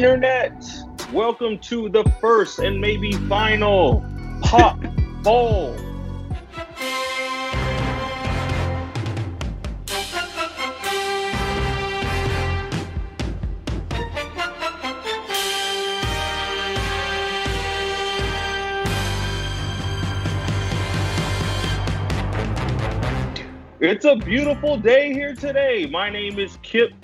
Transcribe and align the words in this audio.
internet. 0.00 0.64
Welcome 1.12 1.58
to 1.58 1.90
the 1.90 2.02
first 2.22 2.58
and 2.58 2.80
maybe 2.80 3.12
final 3.28 4.02
Pop 4.40 4.82
Bowl. 5.22 5.76
It's 23.80 24.06
a 24.06 24.16
beautiful 24.16 24.78
day 24.78 25.12
here 25.12 25.34
today. 25.34 25.86
My 25.90 26.08
name 26.08 26.38
is 26.38 26.56
Kip 26.62 26.94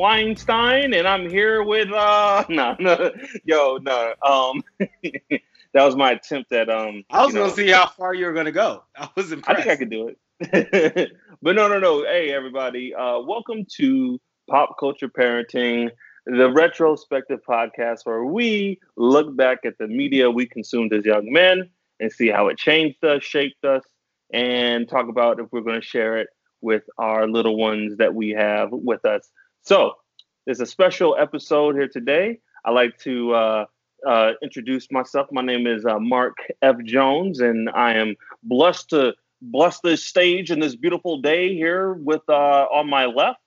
Weinstein, 0.00 0.94
and 0.94 1.06
I'm 1.06 1.28
here 1.28 1.62
with 1.62 1.92
uh 1.92 2.42
no 2.48 2.74
no 2.80 3.12
yo 3.44 3.76
no 3.82 4.14
um 4.26 4.62
that 5.02 5.42
was 5.74 5.94
my 5.94 6.12
attempt 6.12 6.50
at 6.52 6.70
um. 6.70 7.04
I 7.10 7.22
was 7.22 7.34
gonna 7.34 7.48
know, 7.48 7.52
see 7.52 7.68
how 7.68 7.86
far 7.86 8.14
you 8.14 8.24
were 8.24 8.32
gonna 8.32 8.50
go. 8.50 8.82
I 8.96 9.10
was 9.14 9.30
impressed. 9.30 9.60
I 9.60 9.62
think 9.62 9.72
I 9.74 9.76
could 9.76 9.90
do 9.90 10.08
it, 10.08 11.12
but 11.42 11.54
no 11.54 11.68
no 11.68 11.78
no. 11.78 12.02
Hey 12.04 12.32
everybody, 12.32 12.94
uh, 12.94 13.20
welcome 13.20 13.66
to 13.76 14.18
Pop 14.48 14.76
Culture 14.80 15.10
Parenting, 15.10 15.90
the 16.24 16.50
retrospective 16.50 17.40
podcast 17.46 18.06
where 18.06 18.24
we 18.24 18.80
look 18.96 19.36
back 19.36 19.66
at 19.66 19.76
the 19.76 19.86
media 19.86 20.30
we 20.30 20.46
consumed 20.46 20.94
as 20.94 21.04
young 21.04 21.30
men 21.30 21.68
and 22.00 22.10
see 22.10 22.28
how 22.28 22.48
it 22.48 22.56
changed 22.56 23.04
us, 23.04 23.22
shaped 23.22 23.66
us, 23.66 23.84
and 24.32 24.88
talk 24.88 25.10
about 25.10 25.40
if 25.40 25.52
we're 25.52 25.60
to 25.60 25.82
share 25.82 26.16
it 26.16 26.28
with 26.62 26.84
our 26.96 27.28
little 27.28 27.58
ones 27.58 27.98
that 27.98 28.14
we 28.14 28.30
have 28.30 28.70
with 28.72 29.04
us. 29.04 29.30
So, 29.70 29.98
there's 30.46 30.58
a 30.58 30.66
special 30.66 31.14
episode 31.16 31.76
here 31.76 31.86
today. 31.86 32.40
I 32.64 32.72
like 32.72 32.98
to 33.04 33.32
uh, 33.32 33.64
uh, 34.04 34.32
introduce 34.42 34.90
myself. 34.90 35.28
My 35.30 35.42
name 35.42 35.68
is 35.68 35.86
uh, 35.86 36.00
Mark 36.00 36.38
F. 36.60 36.74
Jones, 36.82 37.38
and 37.38 37.70
I 37.70 37.94
am 37.94 38.16
blessed 38.42 38.90
to 38.90 39.14
bless 39.40 39.78
this 39.78 40.04
stage 40.04 40.50
and 40.50 40.60
this 40.60 40.74
beautiful 40.74 41.20
day 41.20 41.54
here 41.54 41.92
with 41.92 42.22
uh, 42.28 42.66
on 42.72 42.90
my 42.90 43.06
left. 43.06 43.38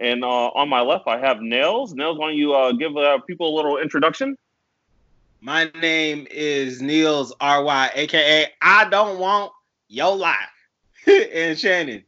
And 0.00 0.24
uh, 0.24 0.48
on 0.54 0.70
my 0.70 0.80
left, 0.80 1.06
I 1.06 1.18
have 1.18 1.42
Nails. 1.42 1.92
Nails, 1.92 2.16
why 2.16 2.28
don't 2.28 2.38
you 2.38 2.54
uh, 2.54 2.72
give 2.72 2.92
people 3.26 3.54
a 3.54 3.54
little 3.54 3.76
introduction? 3.76 4.38
My 5.42 5.70
name 5.82 6.26
is 6.30 6.80
Niels 6.80 7.34
R.Y., 7.42 7.90
aka 7.94 8.46
I 8.62 8.88
Don't 8.88 9.18
Want 9.18 9.52
Your 9.88 10.16
Life. 10.16 10.38
and 11.06 11.58
Shannon. 11.58 12.04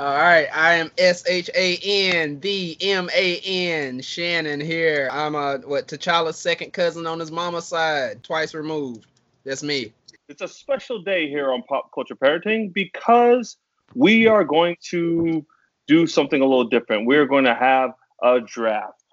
All 0.00 0.14
right, 0.14 0.48
I 0.54 0.76
am 0.76 0.90
S 0.96 1.28
H 1.28 1.50
A 1.54 1.76
N 1.76 2.38
D 2.38 2.74
M 2.80 3.10
A 3.14 3.36
N 3.40 4.00
Shannon 4.00 4.58
here. 4.58 5.10
I'm 5.12 5.34
a 5.34 5.58
what 5.58 5.88
T'Challa's 5.88 6.38
second 6.38 6.72
cousin 6.72 7.06
on 7.06 7.20
his 7.20 7.30
mama's 7.30 7.66
side, 7.66 8.24
twice 8.24 8.54
removed. 8.54 9.04
That's 9.44 9.62
me. 9.62 9.92
It's 10.30 10.40
a 10.40 10.48
special 10.48 11.02
day 11.02 11.28
here 11.28 11.52
on 11.52 11.62
Pop 11.64 11.90
Culture 11.94 12.14
Parenting 12.14 12.72
because 12.72 13.58
we 13.94 14.26
are 14.26 14.42
going 14.42 14.78
to 14.84 15.44
do 15.86 16.06
something 16.06 16.40
a 16.40 16.46
little 16.46 16.64
different. 16.64 17.04
We're 17.06 17.26
going 17.26 17.44
to 17.44 17.54
have 17.54 17.90
a 18.22 18.40
draft, 18.40 19.04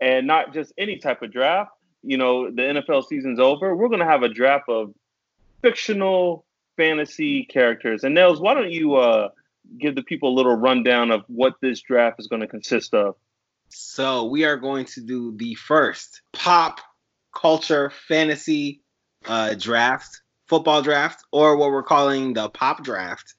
and 0.00 0.26
not 0.26 0.52
just 0.52 0.72
any 0.76 0.96
type 0.98 1.22
of 1.22 1.32
draft. 1.32 1.70
You 2.02 2.16
know, 2.16 2.50
the 2.50 2.62
NFL 2.62 3.06
season's 3.06 3.38
over. 3.38 3.76
We're 3.76 3.86
going 3.86 4.00
to 4.00 4.06
have 4.06 4.24
a 4.24 4.28
draft 4.28 4.68
of 4.68 4.92
fictional 5.60 6.44
fantasy 6.76 7.44
characters. 7.44 8.02
And 8.02 8.16
Nels, 8.16 8.40
why 8.40 8.54
don't 8.54 8.72
you 8.72 8.96
uh 8.96 9.28
give 9.78 9.94
the 9.94 10.02
people 10.02 10.30
a 10.30 10.36
little 10.36 10.54
rundown 10.54 11.10
of 11.10 11.24
what 11.28 11.54
this 11.60 11.80
draft 11.80 12.20
is 12.20 12.26
going 12.26 12.40
to 12.40 12.48
consist 12.48 12.94
of? 12.94 13.16
So 13.68 14.24
we 14.24 14.44
are 14.44 14.56
going 14.56 14.86
to 14.86 15.00
do 15.00 15.34
the 15.36 15.54
first 15.54 16.22
pop 16.32 16.80
culture 17.34 17.90
fantasy 18.08 18.82
uh, 19.26 19.54
draft, 19.54 20.20
football 20.46 20.82
draft, 20.82 21.24
or 21.32 21.56
what 21.56 21.70
we're 21.70 21.82
calling 21.82 22.34
the 22.34 22.48
pop 22.48 22.84
draft. 22.84 23.34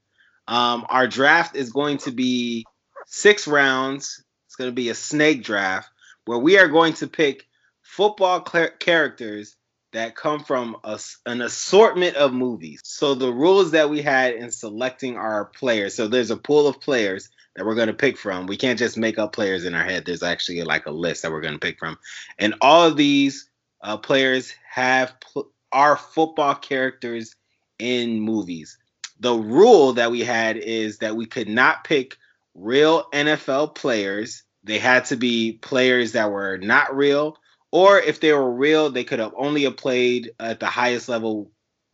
Um, 0.48 0.86
our 0.90 1.08
draft 1.08 1.56
is 1.56 1.72
going 1.72 2.00
to 2.00 2.12
be 2.12 2.66
six 3.06 3.48
rounds. 3.48 4.24
It's 4.48 4.56
going 4.56 4.70
to 4.70 4.76
be 4.76 4.90
a 4.90 4.96
snake 4.96 5.44
draft 5.44 5.90
where 6.26 6.40
we 6.40 6.58
are 6.58 6.68
going 6.68 6.94
to 6.94 7.08
pick 7.08 7.46
football 7.82 8.44
cl- 8.46 8.72
characters 8.80 9.56
that 9.94 10.16
come 10.16 10.44
from 10.44 10.76
a, 10.84 11.00
an 11.26 11.42
assortment 11.42 12.16
of 12.16 12.34
movies. 12.34 12.82
So 12.84 13.16
the 13.16 13.32
rules 13.32 13.72
that 13.72 13.90
we 13.90 14.02
had 14.02 14.34
in 14.34 14.52
selecting 14.52 15.18
our 15.18 15.46
players. 15.46 15.96
So 15.96 16.08
there's 16.08 16.32
a 16.32 16.38
pool 16.38 16.68
of 16.68 16.82
players 16.82 17.30
that 17.56 17.66
we're 17.66 17.76
going 17.76 17.88
to 17.88 17.94
pick 17.94 18.18
from. 18.18 18.48
We 18.48 18.58
can't 18.58 18.80
just 18.80 18.98
make 18.98 19.20
up 19.20 19.34
players 19.34 19.66
in 19.66 19.76
our 19.76 19.84
head. 19.84 20.06
There's 20.06 20.24
actually 20.24 20.64
like 20.64 20.88
a 20.88 20.92
list 20.92 21.22
that 21.22 21.32
we're 21.32 21.42
going 21.42 21.54
to 21.54 21.60
pick 21.60 21.80
from, 21.80 21.98
and 22.40 22.56
all 22.62 22.88
of 22.88 22.98
these 22.98 23.50
uh, 23.82 23.98
players 23.98 24.54
have 24.70 25.14
pl- 25.20 25.52
are 25.72 25.98
football 25.98 26.56
characters 26.56 27.36
in 27.80 28.20
movies. 28.20 28.78
The 29.20 29.36
rule 29.36 29.94
that 29.94 30.12
we 30.12 30.22
had 30.22 30.58
is 30.58 31.00
that 31.00 31.16
we 31.16 31.26
could 31.26 31.48
not 31.48 31.84
pick 31.84 32.18
real 32.56 33.10
NFL 33.12 33.76
players. 33.76 34.44
They 34.64 34.80
had 34.80 35.06
to 35.06 35.18
be 35.18 35.54
players 35.54 36.14
that 36.14 36.32
were 36.32 36.58
not 36.58 36.96
real 36.96 37.38
or 37.74 38.00
if 38.00 38.20
they 38.20 38.32
were 38.32 38.52
real, 38.52 38.92
they 38.92 39.04
could 39.04 39.18
have 39.18 39.34
only 39.36 39.68
played 39.72 40.30
at 40.40 40.60
the 40.60 40.68
highest 40.68 41.10
level 41.10 41.50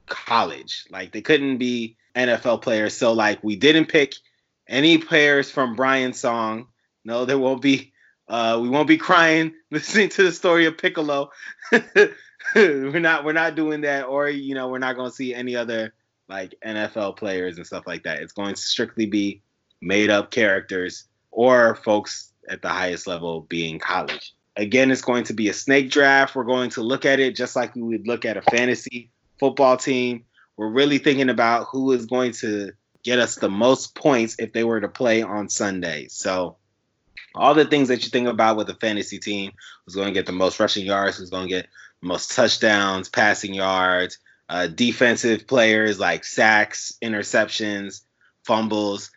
college. 0.08 0.84
Like 0.92 1.14
they 1.14 1.22
couldn't 1.22 1.58
be 1.58 1.96
NFL 2.18 2.62
players. 2.62 2.98
So 2.98 3.14
like 3.14 3.42
we 3.46 3.56
didn't 3.56 3.86
pick 3.86 4.16
any 4.68 4.98
players 4.98 5.50
from 5.50 5.78
Brian's 5.78 6.20
song. 6.20 6.68
No, 7.06 7.24
there 7.24 7.40
won't 7.40 7.62
be. 7.62 7.94
Uh, 8.28 8.60
we 8.62 8.68
won't 8.68 8.90
be 8.90 8.98
crying 8.98 9.54
listening 9.72 10.10
to 10.10 10.24
the 10.24 10.34
story 10.34 10.66
of 10.66 10.78
Piccolo. 10.78 11.32
we're 12.56 13.00
not. 13.00 13.24
We're 13.24 13.32
not 13.32 13.56
doing 13.56 13.80
that. 13.82 14.04
Or 14.04 14.28
you 14.28 14.56
know, 14.56 14.68
we're 14.68 14.80
not 14.80 14.98
going 14.98 15.10
to 15.10 15.16
see 15.16 15.34
any 15.34 15.56
other 15.56 15.94
like 16.28 16.56
NFL 16.62 17.16
players 17.16 17.56
and 17.56 17.66
stuff 17.66 17.88
like 17.88 18.04
that. 18.04 18.22
It's 18.22 18.34
going 18.34 18.54
to 18.54 18.62
strictly 18.62 19.06
be 19.06 19.44
made 19.80 20.10
up 20.10 20.30
characters 20.30 21.06
or 21.32 21.76
folks 21.76 22.34
at 22.50 22.62
the 22.62 22.68
highest 22.68 23.08
level 23.08 23.44
being 23.48 23.80
college. 23.80 24.34
Again, 24.56 24.92
it's 24.92 25.02
going 25.02 25.24
to 25.26 25.34
be 25.34 25.50
a 25.50 25.54
snake 25.54 25.90
draft. 25.90 26.36
We're 26.36 26.44
going 26.44 26.72
to 26.72 26.82
look 26.82 27.06
at 27.06 27.20
it 27.20 27.36
just 27.36 27.56
like 27.56 27.76
we 27.76 27.82
would 27.82 28.08
look 28.08 28.26
at 28.26 28.38
a 28.38 28.42
fantasy 28.42 29.12
football 29.40 29.78
team. 29.78 30.26
We're 30.58 30.72
really 30.72 30.98
thinking 30.98 31.30
about 31.30 31.68
who 31.72 31.92
is 31.94 32.06
going 32.06 32.34
to 32.34 32.72
get 33.04 33.20
us 33.20 33.36
the 33.36 33.50
most 33.50 33.96
points 33.96 34.36
if 34.40 34.52
they 34.52 34.64
were 34.64 34.82
to 34.82 34.90
play 34.90 35.22
on 35.22 35.50
Sunday. 35.50 36.08
So, 36.10 36.58
all 37.36 37.54
the 37.54 37.66
things 37.66 37.88
that 37.88 38.04
you 38.04 38.10
think 38.10 38.28
about 38.28 38.58
with 38.58 38.70
a 38.70 38.76
fantasy 38.76 39.20
team 39.20 39.52
who's 39.86 39.96
going 39.96 40.08
to 40.08 40.14
get 40.14 40.26
the 40.26 40.32
most 40.32 40.60
rushing 40.60 40.86
yards, 40.86 41.18
who's 41.18 41.30
going 41.30 41.48
to 41.48 41.56
get 41.56 41.68
most 42.02 42.36
touchdowns, 42.36 43.08
passing 43.08 43.54
yards, 43.54 44.18
uh, 44.50 44.68
defensive 44.68 45.48
players 45.48 46.00
like 46.00 46.26
sacks, 46.26 46.94
interceptions, 47.02 48.02
fumbles. 48.44 49.12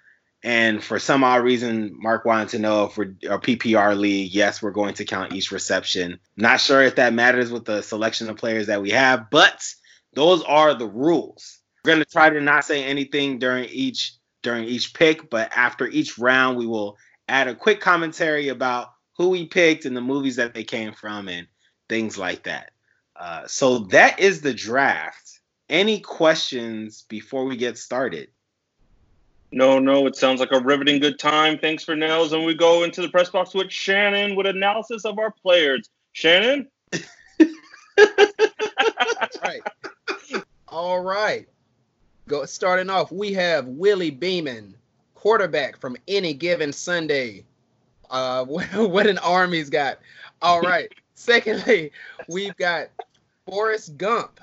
And 0.45 0.83
for 0.83 0.99
some 0.99 1.23
odd 1.23 1.45
reason, 1.45 1.93
Mark 1.95 2.25
wanted 2.25 2.49
to 2.51 2.59
know 2.59 2.85
if 2.85 2.97
we're 2.97 3.15
a 3.29 3.39
PPR 3.39 3.97
league. 3.97 4.35
Yes, 4.35 4.61
we're 4.61 4.73
going 4.73 4.95
to 4.95 5.05
count 5.05 5.33
each 5.33 5.53
reception. 5.53 6.19
Not 6.37 6.61
sure 6.61 6.83
if 6.83 6.97
that 6.97 7.15
matters 7.15 7.53
with 7.53 7.65
the 7.65 7.83
selection 7.83 8.29
of 8.29 8.37
players 8.37 8.67
that 8.67 8.83
we 8.83 8.91
have, 8.91 9.31
but 9.31 9.65
those 10.15 10.43
are 10.43 10.75
the 10.75 10.89
rules. 10.89 11.61
We're 11.85 11.95
going 11.95 12.05
to 12.05 12.11
try 12.11 12.31
to 12.31 12.41
not 12.41 12.65
say 12.65 12.85
anything 12.85 13.39
during 13.39 13.67
each 13.67 14.15
during 14.43 14.65
each 14.65 14.93
pick, 14.95 15.31
but 15.31 15.53
after 15.55 15.87
each 15.87 16.19
round, 16.19 16.59
we 16.59 16.67
will 16.67 16.97
add 17.29 17.47
a 17.47 17.55
quick 17.55 17.81
commentary 17.81 18.49
about 18.49 18.89
who 19.17 19.29
we 19.29 19.47
picked 19.47 19.85
and 19.85 19.97
the 19.97 20.01
movies 20.01 20.37
that 20.37 20.55
they 20.55 20.65
came 20.65 20.93
from 20.93 21.29
and 21.29 21.47
things 21.89 22.19
like 22.19 22.43
that. 22.43 22.73
Uh, 23.15 23.47
so 23.47 23.79
that 23.79 24.19
is 24.19 24.41
the 24.41 24.53
draft. 24.53 25.41
Any 25.69 26.01
questions 26.01 27.05
before 27.09 27.45
we 27.45 27.57
get 27.57 27.79
started? 27.79 28.29
No, 29.53 29.79
no, 29.79 30.07
it 30.07 30.17
sounds 30.17 30.41
like 30.41 30.53
a 30.53 30.61
riveting 30.61 30.99
good 30.99 31.19
time. 31.19 31.59
Thanks 31.59 31.85
for 31.85 31.95
nails. 31.95 32.33
And 32.33 32.45
we 32.45 32.55
go 32.55 32.85
into 32.85 33.03
the 33.03 33.09
press 33.09 33.29
box 33.29 33.53
with 33.53 33.71
Shannon 33.71 34.35
with 34.35 34.47
analysis 34.47 35.05
of 35.05 35.19
our 35.19 35.31
players. 35.31 35.91
Shannon? 36.13 36.69
right. 39.43 39.61
All 40.69 41.01
right. 41.01 41.47
Go 42.29 42.47
starting 42.47 42.89
off, 42.89 43.13
we 43.13 43.33
have 43.35 43.67
Willie 43.67 44.11
Beamen, 44.11 44.75
quarterback 45.15 45.79
from 45.79 45.97
any 46.09 46.33
given 46.33 46.73
Sunday. 46.73 47.45
Uh, 48.11 48.45
what 48.47 49.07
an 49.07 49.19
arm 49.19 49.53
he's 49.53 49.71
got. 49.71 49.99
All 50.41 50.61
right. 50.61 50.91
Secondly, 51.15 51.93
we've 52.29 52.57
got 52.57 52.89
Forrest 53.47 53.97
Gump, 53.99 54.41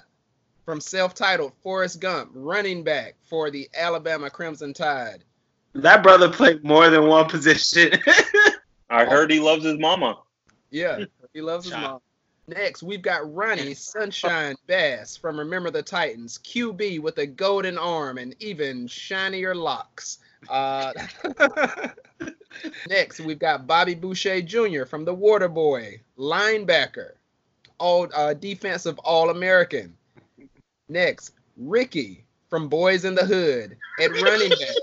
from 0.69 0.79
self-titled 0.79 1.51
Forrest 1.63 1.99
Gump, 1.99 2.29
running 2.31 2.83
back 2.83 3.15
for 3.23 3.49
the 3.49 3.67
Alabama 3.75 4.29
Crimson 4.29 4.71
Tide. 4.71 5.23
That 5.73 6.03
brother 6.03 6.29
played 6.29 6.63
more 6.63 6.91
than 6.91 7.07
one 7.07 7.27
position. 7.27 7.99
I 8.91 9.03
heard 9.05 9.31
he 9.31 9.39
loves 9.39 9.65
his 9.65 9.79
mama. 9.79 10.19
Yeah, 10.69 11.05
he 11.33 11.41
loves 11.41 11.65
his 11.65 11.73
mama. 11.73 12.01
Next, 12.47 12.83
we've 12.83 13.01
got 13.01 13.33
Ronnie 13.33 13.73
Sunshine 13.73 14.55
Bass 14.67 15.17
from 15.17 15.39
Remember 15.39 15.71
the 15.71 15.81
Titans, 15.81 16.37
QB 16.37 16.99
with 16.99 17.17
a 17.17 17.25
golden 17.25 17.79
arm 17.79 18.19
and 18.19 18.35
even 18.39 18.85
shinier 18.85 19.55
locks. 19.55 20.19
Uh, 20.49 20.93
next, 22.87 23.21
we've 23.21 23.39
got 23.39 23.65
Bobby 23.65 23.95
Boucher 23.95 24.43
Jr. 24.43 24.85
from 24.85 25.03
the 25.03 25.15
Waterboy, 25.15 25.99
linebacker, 26.15 27.13
all 27.79 28.07
uh, 28.13 28.35
defensive 28.35 28.99
All 28.99 29.31
American. 29.31 29.95
Next, 30.89 31.33
Ricky 31.55 32.25
from 32.49 32.67
Boyz 32.67 33.05
n 33.05 33.13
the 33.13 33.25
Hood 33.25 33.77
at 34.01 34.21
running 34.21 34.49
back. 34.49 34.75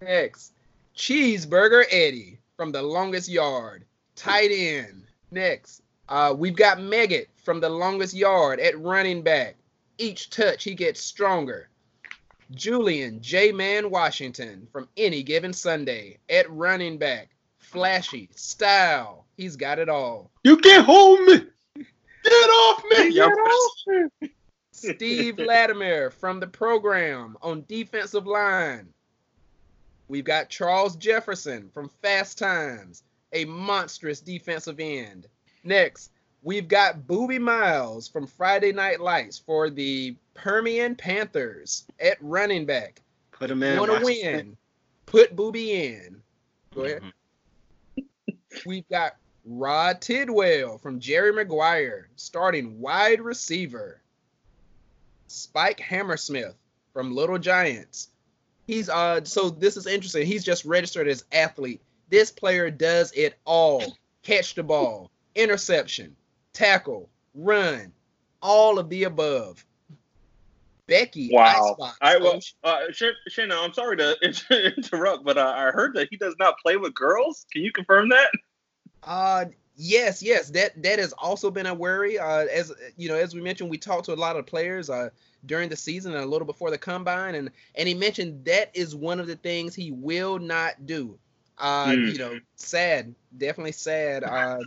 Next, 0.00 0.54
Cheeseburger 0.96 1.84
Eddie 1.90 2.38
from 2.56 2.72
The 2.72 2.82
Longest 2.82 3.28
Yard, 3.28 3.84
tight 4.16 4.50
end. 4.50 5.04
Next, 5.30 5.82
uh, 6.08 6.34
we've 6.36 6.56
got 6.56 6.78
Megget 6.78 7.26
from 7.36 7.60
The 7.60 7.68
Longest 7.68 8.14
Yard 8.14 8.60
at 8.60 8.80
running 8.80 9.22
back. 9.22 9.56
Each 9.98 10.30
touch, 10.30 10.64
he 10.64 10.74
gets 10.74 11.02
stronger. 11.02 11.68
Julian 12.52 13.20
J 13.20 13.52
Man 13.52 13.90
Washington 13.90 14.66
from 14.72 14.88
Any 14.96 15.22
Given 15.22 15.52
Sunday 15.52 16.16
at 16.30 16.50
running 16.50 16.96
back. 16.96 17.28
Flashy, 17.58 18.30
style, 18.34 19.26
he's 19.36 19.56
got 19.56 19.78
it 19.78 19.90
all. 19.90 20.30
You 20.44 20.56
can't 20.56 20.86
hold 20.86 21.20
me. 21.20 21.46
Get 22.24 22.32
off 22.32 22.82
me. 22.90 23.14
Get 23.14 23.28
off 23.28 23.72
me. 23.86 24.30
Steve 24.72 25.38
Lattimer 25.38 26.10
from 26.10 26.40
the 26.40 26.46
program 26.46 27.36
on 27.42 27.64
defensive 27.68 28.26
line. 28.26 28.88
We've 30.08 30.24
got 30.24 30.48
Charles 30.48 30.96
Jefferson 30.96 31.70
from 31.72 31.90
Fast 32.02 32.38
Times, 32.38 33.02
a 33.32 33.44
monstrous 33.44 34.20
defensive 34.20 34.80
end. 34.80 35.28
Next, 35.62 36.10
we've 36.42 36.66
got 36.66 37.06
Booby 37.06 37.38
Miles 37.38 38.08
from 38.08 38.26
Friday 38.26 38.72
Night 38.72 39.00
Lights 39.00 39.38
for 39.38 39.70
the 39.70 40.16
Permian 40.34 40.96
Panthers 40.96 41.86
at 42.00 42.16
running 42.20 42.66
back. 42.66 43.02
Put 43.32 43.50
him 43.50 43.62
in. 43.62 43.78
Want 43.78 43.98
to 43.98 44.04
win? 44.04 44.56
Put 45.06 45.36
Booby 45.36 45.72
in. 45.72 46.22
Go 46.74 46.82
ahead. 46.82 47.02
Mhm. 47.02 48.04
We've 48.66 48.88
got 48.88 49.16
Rod 49.44 50.00
Tidwell 50.00 50.78
from 50.78 51.00
Jerry 51.00 51.32
Maguire, 51.32 52.08
starting 52.16 52.80
wide 52.80 53.20
receiver. 53.20 54.00
Spike 55.28 55.80
Hammersmith 55.80 56.56
from 56.92 57.14
Little 57.14 57.38
Giants. 57.38 58.08
He's 58.66 58.88
uh 58.88 59.24
so 59.24 59.50
this 59.50 59.76
is 59.76 59.86
interesting. 59.86 60.26
He's 60.26 60.44
just 60.44 60.64
registered 60.64 61.08
as 61.08 61.24
athlete. 61.32 61.80
This 62.08 62.30
player 62.30 62.70
does 62.70 63.12
it 63.12 63.38
all. 63.44 63.96
Catch 64.22 64.54
the 64.54 64.62
ball, 64.62 65.10
interception, 65.34 66.14
tackle, 66.52 67.08
run, 67.34 67.92
all 68.42 68.78
of 68.78 68.88
the 68.90 69.04
above. 69.04 69.64
Becky 70.86 71.30
Wow. 71.32 71.76
Icebox. 71.78 71.98
I 72.00 72.16
well, 72.18 72.40
uh, 72.64 72.80
Shan- 72.92 73.14
Shannon, 73.28 73.56
I'm 73.56 73.72
sorry 73.72 73.96
to 73.98 74.16
inter- 74.22 74.72
interrupt, 74.76 75.24
but 75.24 75.38
uh, 75.38 75.54
I 75.56 75.70
heard 75.70 75.94
that 75.94 76.08
he 76.10 76.16
does 76.16 76.34
not 76.38 76.58
play 76.62 76.76
with 76.76 76.94
girls. 76.94 77.46
Can 77.52 77.62
you 77.62 77.72
confirm 77.72 78.08
that? 78.10 78.30
Uh 79.02 79.46
yes, 79.76 80.22
yes. 80.22 80.50
That 80.50 80.80
that 80.82 80.98
has 80.98 81.12
also 81.14 81.50
been 81.50 81.66
a 81.66 81.74
worry. 81.74 82.18
Uh 82.18 82.46
as 82.46 82.72
you 82.96 83.08
know, 83.08 83.16
as 83.16 83.34
we 83.34 83.40
mentioned, 83.40 83.70
we 83.70 83.78
talked 83.78 84.06
to 84.06 84.12
a 84.12 84.16
lot 84.16 84.36
of 84.36 84.46
players 84.46 84.90
uh 84.90 85.10
during 85.46 85.68
the 85.68 85.76
season 85.76 86.12
and 86.14 86.22
a 86.22 86.26
little 86.26 86.46
before 86.46 86.70
the 86.70 86.78
combine 86.78 87.34
and 87.34 87.50
and 87.74 87.88
he 87.88 87.94
mentioned 87.94 88.44
that 88.44 88.70
is 88.74 88.94
one 88.94 89.20
of 89.20 89.26
the 89.26 89.36
things 89.36 89.74
he 89.74 89.90
will 89.90 90.38
not 90.38 90.86
do. 90.86 91.18
Uh 91.58 91.96
Hmm. 91.96 92.04
you 92.04 92.18
know, 92.18 92.40
sad, 92.56 93.14
definitely 93.36 93.72
sad. 93.72 94.24
Uh 94.24 94.64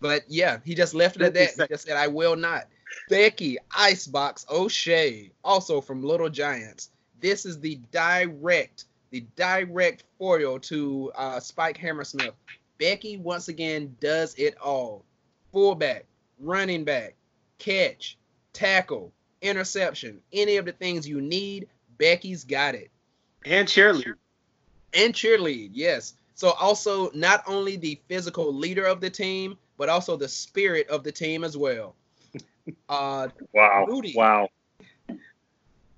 but 0.00 0.24
yeah, 0.28 0.58
he 0.64 0.74
just 0.74 0.94
left 0.94 1.16
it 1.16 1.22
at 1.22 1.34
that. 1.34 1.54
He 1.56 1.66
just 1.66 1.86
said 1.86 1.96
I 1.96 2.08
will 2.08 2.36
not. 2.36 2.68
Becky 3.08 3.56
Icebox 3.76 4.46
O'Shea, 4.50 5.30
also 5.44 5.80
from 5.80 6.02
Little 6.02 6.28
Giants. 6.28 6.90
This 7.20 7.44
is 7.46 7.60
the 7.60 7.76
direct, 7.92 8.84
the 9.10 9.20
direct 9.36 10.04
foil 10.18 10.58
to 10.60 11.12
uh, 11.14 11.40
Spike 11.40 11.76
Hammersmith. 11.78 12.34
Becky 12.78 13.16
once 13.16 13.48
again 13.48 13.96
does 14.00 14.34
it 14.34 14.56
all. 14.58 15.04
Fullback, 15.52 16.04
running 16.40 16.84
back, 16.84 17.14
catch, 17.58 18.18
tackle, 18.52 19.12
interception, 19.42 20.20
any 20.32 20.56
of 20.56 20.66
the 20.66 20.72
things 20.72 21.08
you 21.08 21.20
need, 21.20 21.68
Becky's 21.98 22.44
got 22.44 22.74
it. 22.74 22.90
And 23.44 23.66
cheerlead. 23.66 24.14
And 24.92 25.14
cheerlead, 25.14 25.70
yes. 25.72 26.14
So 26.34 26.50
also 26.50 27.10
not 27.12 27.42
only 27.46 27.76
the 27.76 28.00
physical 28.08 28.52
leader 28.52 28.84
of 28.84 29.00
the 29.00 29.10
team, 29.10 29.56
but 29.78 29.88
also 29.88 30.16
the 30.16 30.28
spirit 30.28 30.88
of 30.88 31.04
the 31.04 31.12
team 31.12 31.44
as 31.44 31.56
well. 31.56 31.94
Uh 32.88 33.28
Wow. 33.52 33.86
Rudy. 33.86 34.12
Wow. 34.16 34.48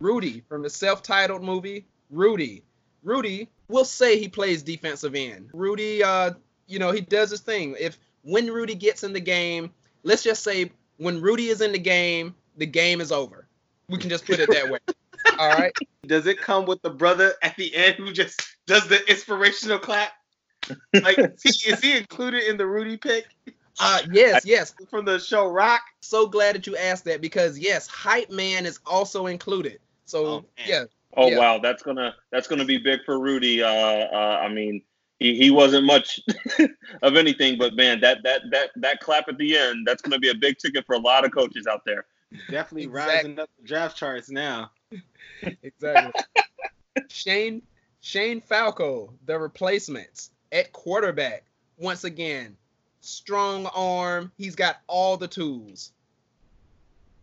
Rudy 0.00 0.42
from 0.50 0.60
the 0.60 0.68
self-titled 0.68 1.42
movie 1.42 1.86
Rudy. 2.10 2.62
Rudy 3.02 3.48
we'll 3.68 3.84
say 3.84 4.18
he 4.18 4.28
plays 4.28 4.62
defensive 4.62 5.14
end. 5.14 5.50
Rudy, 5.52 6.02
uh, 6.02 6.32
you 6.68 6.78
know, 6.78 6.92
he 6.92 7.00
does 7.00 7.30
his 7.30 7.40
thing. 7.40 7.74
If 7.78 7.98
when 8.22 8.46
Rudy 8.52 8.74
gets 8.74 9.02
in 9.02 9.12
the 9.12 9.20
game, 9.20 9.70
let's 10.04 10.22
just 10.22 10.42
say 10.44 10.70
when 10.98 11.20
Rudy 11.20 11.48
is 11.48 11.60
in 11.60 11.72
the 11.72 11.78
game, 11.78 12.34
the 12.56 12.66
game 12.66 13.00
is 13.00 13.10
over. 13.10 13.46
We 13.88 13.98
can 13.98 14.10
just 14.10 14.26
put 14.26 14.38
it 14.40 14.50
that 14.50 14.68
way. 14.68 14.78
All 15.38 15.52
right. 15.52 15.74
Does 16.06 16.26
it 16.26 16.40
come 16.40 16.66
with 16.66 16.80
the 16.82 16.90
brother 16.90 17.34
at 17.42 17.56
the 17.56 17.74
end 17.74 17.96
who 17.96 18.12
just 18.12 18.42
does 18.66 18.86
the 18.88 19.04
inspirational 19.10 19.78
clap? 19.78 20.12
Like, 21.02 21.18
is 21.44 21.62
he, 21.62 21.70
is 21.70 21.80
he 21.80 21.96
included 21.96 22.44
in 22.48 22.56
the 22.56 22.66
Rudy 22.66 22.96
pick 22.96 23.26
Uh, 23.80 24.00
yes, 24.10 24.44
yes. 24.44 24.74
from 24.90 25.04
the 25.04 25.18
show 25.18 25.46
Rock? 25.48 25.82
So 26.02 26.26
glad 26.26 26.56
that 26.56 26.66
you 26.66 26.76
asked 26.76 27.04
that 27.04 27.20
because 27.20 27.58
yes, 27.58 27.86
hype 27.86 28.30
man 28.30 28.66
is 28.66 28.80
also 28.86 29.26
included. 29.26 29.78
So 30.06 30.26
Oh, 30.26 30.44
yeah, 30.66 30.84
Oh 31.16 31.28
Yeah. 31.28 31.38
wow, 31.38 31.58
that's 31.58 31.82
gonna 31.82 32.14
that's 32.30 32.48
gonna 32.48 32.64
be 32.64 32.78
big 32.78 33.00
for 33.04 33.18
Rudy. 33.18 33.62
Uh, 33.62 33.68
uh 33.68 34.40
I 34.42 34.48
mean, 34.48 34.82
he, 35.18 35.36
he 35.36 35.50
wasn't 35.50 35.84
much 35.86 36.20
of 37.02 37.16
anything, 37.16 37.58
but 37.58 37.74
man, 37.74 38.00
that 38.00 38.22
that 38.22 38.42
that 38.50 38.70
that 38.76 39.00
clap 39.00 39.28
at 39.28 39.38
the 39.38 39.56
end, 39.56 39.86
that's 39.86 40.02
gonna 40.02 40.18
be 40.18 40.30
a 40.30 40.34
big 40.34 40.58
ticket 40.58 40.86
for 40.86 40.94
a 40.94 40.98
lot 40.98 41.24
of 41.24 41.32
coaches 41.32 41.66
out 41.66 41.84
there. 41.84 42.06
Definitely 42.50 42.84
Exact- 42.84 43.08
rising 43.12 43.38
up 43.38 43.50
the 43.58 43.66
draft 43.66 43.96
charts 43.96 44.30
now. 44.30 44.70
exactly. 45.62 46.22
Shane 47.08 47.62
Shane 48.00 48.40
Falco, 48.40 49.12
the 49.26 49.38
replacements 49.38 50.30
at 50.52 50.72
quarterback. 50.72 51.44
Once 51.78 52.04
again, 52.04 52.56
strong 53.00 53.66
arm. 53.66 54.32
He's 54.36 54.56
got 54.56 54.80
all 54.86 55.16
the 55.16 55.28
tools. 55.28 55.92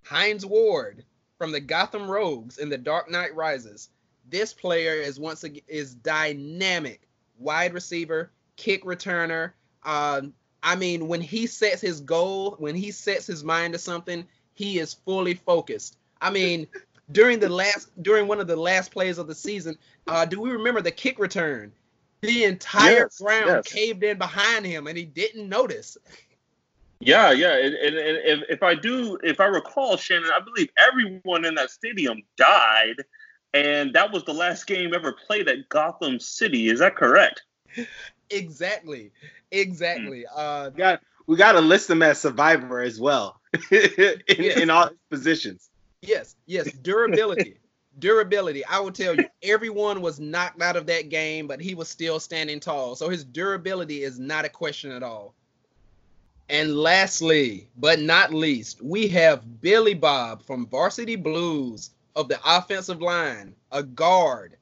Hines 0.03 0.45
Ward 0.45 1.03
from 1.37 1.51
the 1.51 1.59
Gotham 1.59 2.09
Rogues 2.09 2.57
in 2.57 2.69
The 2.69 2.77
Dark 2.77 3.09
Knight 3.09 3.35
Rises. 3.35 3.89
This 4.29 4.53
player 4.53 4.93
is 4.93 5.19
once 5.19 5.43
again 5.43 5.63
is 5.67 5.95
dynamic. 5.95 7.04
Wide 7.37 7.73
receiver, 7.73 8.31
kick 8.55 8.83
returner. 8.83 9.51
Um, 9.83 10.33
I 10.63 10.75
mean, 10.75 11.07
when 11.07 11.21
he 11.21 11.47
sets 11.47 11.81
his 11.81 11.99
goal, 12.01 12.55
when 12.57 12.75
he 12.75 12.91
sets 12.91 13.27
his 13.27 13.43
mind 13.43 13.73
to 13.73 13.79
something, 13.79 14.25
he 14.53 14.79
is 14.79 14.93
fully 14.93 15.35
focused. 15.35 15.97
I 16.21 16.31
mean, 16.31 16.67
during 17.11 17.39
the 17.39 17.49
last 17.49 17.89
during 18.01 18.27
one 18.27 18.39
of 18.39 18.47
the 18.47 18.55
last 18.55 18.91
plays 18.91 19.17
of 19.17 19.27
the 19.27 19.35
season, 19.35 19.77
uh, 20.07 20.25
do 20.25 20.39
we 20.41 20.51
remember 20.51 20.81
the 20.81 20.91
kick 20.91 21.19
return? 21.19 21.71
The 22.21 22.45
entire 22.45 22.91
Yes, 23.01 23.19
ground 23.19 23.47
yes. 23.47 23.67
caved 23.67 24.03
in 24.03 24.17
behind 24.17 24.65
him, 24.65 24.87
and 24.87 24.97
he 24.97 25.05
didn't 25.05 25.47
notice. 25.47 25.97
Yeah, 26.99 27.31
yeah, 27.31 27.57
and, 27.57 27.75
and, 27.75 27.95
and 27.95 28.17
if, 28.23 28.49
if 28.49 28.63
I 28.63 28.73
do, 28.73 29.19
if 29.21 29.39
I 29.39 29.45
recall, 29.45 29.97
Shannon, 29.97 30.31
I 30.33 30.39
believe 30.39 30.69
everyone 30.77 31.45
in 31.45 31.53
that 31.55 31.69
stadium 31.69 32.23
died, 32.37 32.95
and 33.55 33.93
that 33.93 34.11
was 34.11 34.23
the 34.25 34.33
last 34.33 34.67
game 34.67 34.93
ever 34.93 35.13
played 35.13 35.47
at 35.47 35.67
Gotham 35.69 36.19
City. 36.19 36.69
Is 36.69 36.79
that 36.79 36.95
correct? 36.95 37.43
Exactly, 38.29 39.11
exactly. 39.51 40.25
Hmm. 40.31 40.39
Uh, 40.39 40.69
We 40.71 40.77
got 40.77 41.01
we 41.27 41.37
got 41.37 41.53
to 41.53 41.61
list 41.61 41.89
him 41.89 42.03
as 42.03 42.19
survivor 42.21 42.81
as 42.81 42.99
well 42.99 43.39
in, 43.71 44.21
in 44.37 44.69
all 44.69 44.91
positions. 45.09 45.69
yes, 46.01 46.35
yes, 46.45 46.71
durability, 46.71 47.57
durability. 47.99 48.63
I 48.65 48.79
will 48.79 48.91
tell 48.91 49.15
you, 49.15 49.27
everyone 49.41 50.01
was 50.01 50.19
knocked 50.19 50.61
out 50.61 50.75
of 50.75 50.85
that 50.87 51.09
game, 51.09 51.47
but 51.47 51.59
he 51.61 51.73
was 51.75 51.87
still 51.89 52.19
standing 52.19 52.59
tall. 52.59 52.95
So 52.95 53.09
his 53.09 53.23
durability 53.23 54.03
is 54.03 54.19
not 54.19 54.45
a 54.45 54.49
question 54.49 54.91
at 54.91 55.01
all. 55.03 55.33
And 56.47 56.77
lastly, 56.77 57.69
but 57.75 57.99
not 57.99 58.31
least, 58.33 58.81
we 58.83 59.07
have 59.07 59.61
Billy 59.61 59.95
Bob 59.95 60.43
from 60.43 60.67
Varsity 60.67 61.15
Blues 61.15 61.89
of 62.15 62.27
the 62.27 62.39
offensive 62.45 63.01
line, 63.01 63.55
a 63.71 63.83
guard. 63.83 64.55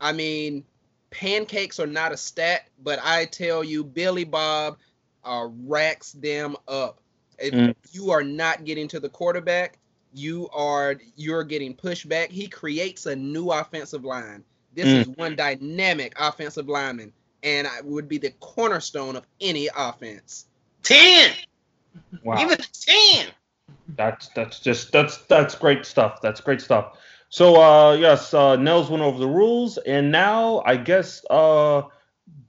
I 0.00 0.12
mean, 0.12 0.64
pancakes 1.10 1.78
are 1.78 1.86
not 1.86 2.12
a 2.12 2.16
stat, 2.16 2.68
but 2.82 2.98
I 3.02 3.26
tell 3.26 3.62
you, 3.64 3.84
Billy 3.84 4.24
Bob 4.24 4.78
uh, 5.24 5.48
racks 5.64 6.12
them 6.12 6.56
up. 6.68 7.00
If 7.38 7.54
Mm. 7.54 7.74
you 7.92 8.10
are 8.10 8.22
not 8.22 8.64
getting 8.64 8.88
to 8.88 9.00
the 9.00 9.08
quarterback, 9.08 9.78
you 10.12 10.48
are 10.52 10.96
you're 11.16 11.42
getting 11.44 11.74
pushed 11.74 12.08
back. 12.08 12.30
He 12.30 12.46
creates 12.46 13.06
a 13.06 13.16
new 13.16 13.50
offensive 13.50 14.04
line. 14.04 14.44
This 14.74 14.86
Mm. 14.88 15.00
is 15.00 15.08
one 15.08 15.36
dynamic 15.36 16.14
offensive 16.18 16.68
lineman, 16.68 17.12
and 17.42 17.66
I 17.66 17.80
would 17.80 18.08
be 18.08 18.18
the 18.18 18.30
cornerstone 18.40 19.16
of 19.16 19.26
any 19.40 19.68
offense. 19.74 20.46
Ten, 20.82 21.32
Wow. 22.22 22.36
give 22.36 22.50
it 22.52 22.60
a 22.66 22.72
ten. 22.72 23.32
That's 23.96 24.28
that's 24.28 24.60
just 24.60 24.92
that's 24.92 25.18
that's 25.28 25.54
great 25.54 25.84
stuff. 25.84 26.20
That's 26.22 26.40
great 26.40 26.60
stuff. 26.60 26.98
So 27.28 27.60
uh, 27.60 27.92
yes, 27.94 28.32
uh, 28.32 28.56
Nels 28.56 28.90
went 28.90 29.02
over 29.02 29.18
the 29.18 29.28
rules, 29.28 29.78
and 29.78 30.10
now 30.10 30.62
I 30.64 30.76
guess 30.76 31.24
uh, 31.30 31.82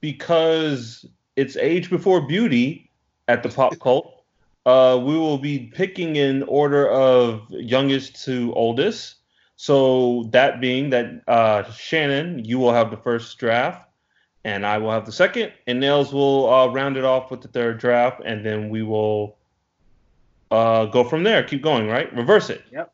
because 0.00 1.04
it's 1.34 1.56
age 1.56 1.90
before 1.90 2.20
beauty 2.26 2.90
at 3.28 3.42
the 3.42 3.48
pop 3.48 3.78
cult, 3.80 4.24
uh, 4.64 5.00
we 5.02 5.16
will 5.16 5.38
be 5.38 5.58
picking 5.58 6.16
in 6.16 6.42
order 6.44 6.88
of 6.88 7.42
youngest 7.50 8.24
to 8.24 8.52
oldest. 8.54 9.16
So 9.56 10.28
that 10.32 10.60
being 10.60 10.90
that 10.90 11.22
uh, 11.26 11.70
Shannon, 11.72 12.44
you 12.44 12.58
will 12.58 12.72
have 12.72 12.90
the 12.90 12.96
first 12.96 13.38
draft, 13.38 13.88
and 14.44 14.66
I 14.66 14.78
will 14.78 14.90
have 14.90 15.06
the 15.06 15.12
second, 15.12 15.52
and 15.66 15.80
Nails 15.80 16.12
will 16.12 16.52
uh, 16.52 16.66
round 16.68 16.96
it 16.96 17.04
off 17.04 17.30
with 17.30 17.40
the 17.40 17.48
third 17.48 17.78
draft, 17.78 18.20
and 18.24 18.44
then 18.44 18.68
we 18.68 18.82
will 18.82 19.36
uh, 20.50 20.86
go 20.86 21.04
from 21.04 21.22
there. 21.22 21.42
Keep 21.42 21.62
going, 21.62 21.88
right? 21.88 22.14
Reverse 22.14 22.50
it. 22.50 22.62
Yep. 22.72 22.92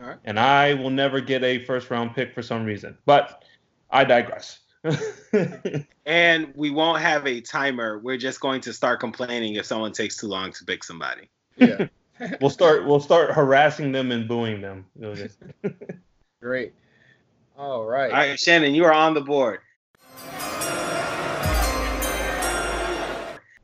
All 0.00 0.08
right. 0.08 0.18
And 0.24 0.38
I 0.38 0.74
will 0.74 0.90
never 0.90 1.20
get 1.20 1.42
a 1.42 1.64
first 1.64 1.90
round 1.90 2.14
pick 2.14 2.34
for 2.34 2.42
some 2.42 2.64
reason. 2.64 2.96
But 3.04 3.44
I 3.90 4.04
digress. 4.04 4.60
And 6.06 6.52
we 6.54 6.70
won't 6.70 7.02
have 7.02 7.26
a 7.26 7.40
timer. 7.40 7.98
We're 7.98 8.16
just 8.16 8.40
going 8.40 8.60
to 8.62 8.72
start 8.72 9.00
complaining 9.00 9.56
if 9.56 9.66
someone 9.66 9.90
takes 9.90 10.16
too 10.16 10.28
long 10.28 10.52
to 10.52 10.64
pick 10.64 10.84
somebody. 10.84 11.28
Yeah. 11.56 11.88
we'll 12.40 12.48
start 12.48 12.86
we'll 12.86 13.00
start 13.00 13.32
harassing 13.32 13.90
them 13.90 14.12
and 14.12 14.28
booing 14.28 14.60
them. 14.60 14.86
Great. 16.40 16.74
All 17.58 17.84
right. 17.84 18.12
All 18.12 18.18
right, 18.18 18.38
Shannon, 18.38 18.74
you 18.74 18.84
are 18.84 18.92
on 18.92 19.14
the 19.14 19.20
board. 19.20 19.58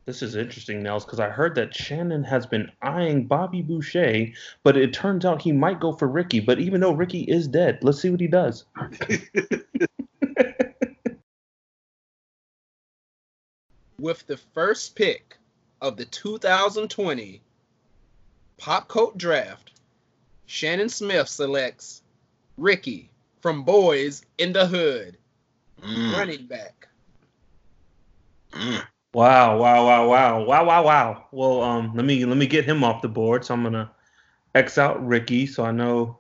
This 0.05 0.21
is 0.21 0.35
interesting, 0.35 0.83
Nels, 0.83 1.05
because 1.05 1.21
I 1.21 1.29
heard 1.29 1.55
that 1.55 1.75
Shannon 1.75 2.25
has 2.25 2.45
been 2.45 2.73
eyeing 2.83 3.27
Bobby 3.27 3.63
Boucher, 3.63 4.33
but 4.65 4.77
it 4.77 4.93
turns 4.93 5.25
out 5.25 5.41
he 5.43 5.53
might 5.53 5.79
go 5.79 5.93
for 5.93 6.09
Ricky. 6.09 6.41
But 6.41 6.59
even 6.59 6.81
though 6.81 6.93
Ricky 6.93 7.23
is 7.23 7.47
dead, 7.47 7.79
let's 7.83 8.01
see 8.01 8.11
what 8.11 8.19
he 8.21 8.27
does. 8.27 8.65
With 14.01 14.27
the 14.27 14.37
first 14.37 14.97
pick 14.97 15.37
of 15.81 15.97
the 15.97 16.05
2020 16.07 17.41
Pop 18.59 18.89
Cult 18.89 19.17
Draft, 19.17 19.71
Shannon 20.47 20.89
Smith 20.89 21.29
selects 21.29 22.03
Ricky 22.59 23.09
from 23.41 23.65
Boyz 23.65 24.25
n 24.39 24.53
the 24.53 24.67
Hood, 24.67 25.17
Mm, 25.81 26.13
running 26.13 26.47
back. 26.47 26.87
mm. 28.53 28.87
Wow, 29.15 29.59
wow, 29.59 29.85
wow, 29.87 30.09
wow, 30.09 30.45
wow, 30.45 30.65
wow, 30.65 30.83
wow. 30.85 31.27
Well, 31.33 31.63
um, 31.63 31.93
let 31.95 32.05
me 32.05 32.25
let 32.25 32.37
me 32.37 32.47
get 32.47 32.65
him 32.65 32.83
off 32.83 33.03
the 33.03 33.09
board. 33.09 33.45
So 33.45 33.55
I'm 33.55 33.63
gonna 33.63 33.91
X 34.55 34.79
out 34.79 35.05
Ricky, 35.07 35.47
so 35.47 35.65
I 35.65 35.73
know. 35.73 36.19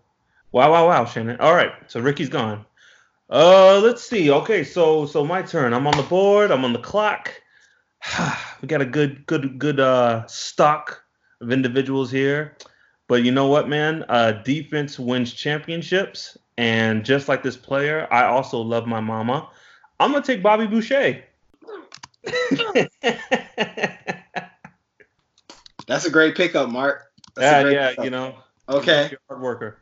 Wow, 0.53 0.73
wow, 0.73 0.89
wow, 0.89 1.05
Shannon. 1.07 1.39
All 1.41 1.55
right, 1.55 1.73
so 1.89 2.01
Ricky's 2.01 2.29
gone. 2.31 2.67
Uh, 3.31 3.81
let's 3.81 4.03
see. 4.05 4.31
Okay, 4.31 4.65
so 4.65 5.07
so 5.07 5.25
my 5.25 5.43
turn. 5.43 5.75
I'm 5.75 5.87
on 5.87 5.97
the 5.97 6.03
board. 6.05 6.51
I'm 6.53 6.65
on 6.65 6.73
the 6.75 6.81
clock. 6.81 7.33
we 8.63 8.69
got 8.69 8.83
a 8.83 8.87
good, 8.87 9.27
good, 9.27 9.59
good 9.59 9.81
uh 9.81 10.27
stock 10.27 11.05
of 11.41 11.53
individuals 11.53 12.11
here. 12.11 12.57
But 13.09 13.25
you 13.25 13.33
know 13.33 13.49
what, 13.49 13.69
man? 13.69 14.05
Uh, 14.09 14.33
defense 14.33 14.99
wins 14.99 15.33
championships, 15.35 16.39
and 16.59 17.05
just 17.05 17.29
like 17.29 17.43
this 17.43 17.57
player, 17.57 18.09
I 18.13 18.25
also 18.27 18.61
love 18.61 18.87
my 18.87 19.01
mama. 19.01 19.51
I'm 20.01 20.13
gonna 20.13 20.25
take 20.25 20.43
Bobby 20.43 20.67
Boucher. 20.67 21.23
That's 25.87 26.07
a 26.07 26.11
great 26.11 26.37
pickup, 26.37 26.71
Mark. 26.71 27.11
That's 27.35 27.47
a 27.47 27.51
yeah, 27.51 27.63
great 27.63 27.75
yeah, 27.75 27.89
pickup. 27.91 28.05
you 28.05 28.11
know. 28.11 28.35
Okay. 28.69 29.09
You're 29.11 29.21
a 29.29 29.33
hard 29.35 29.43
worker. 29.43 29.79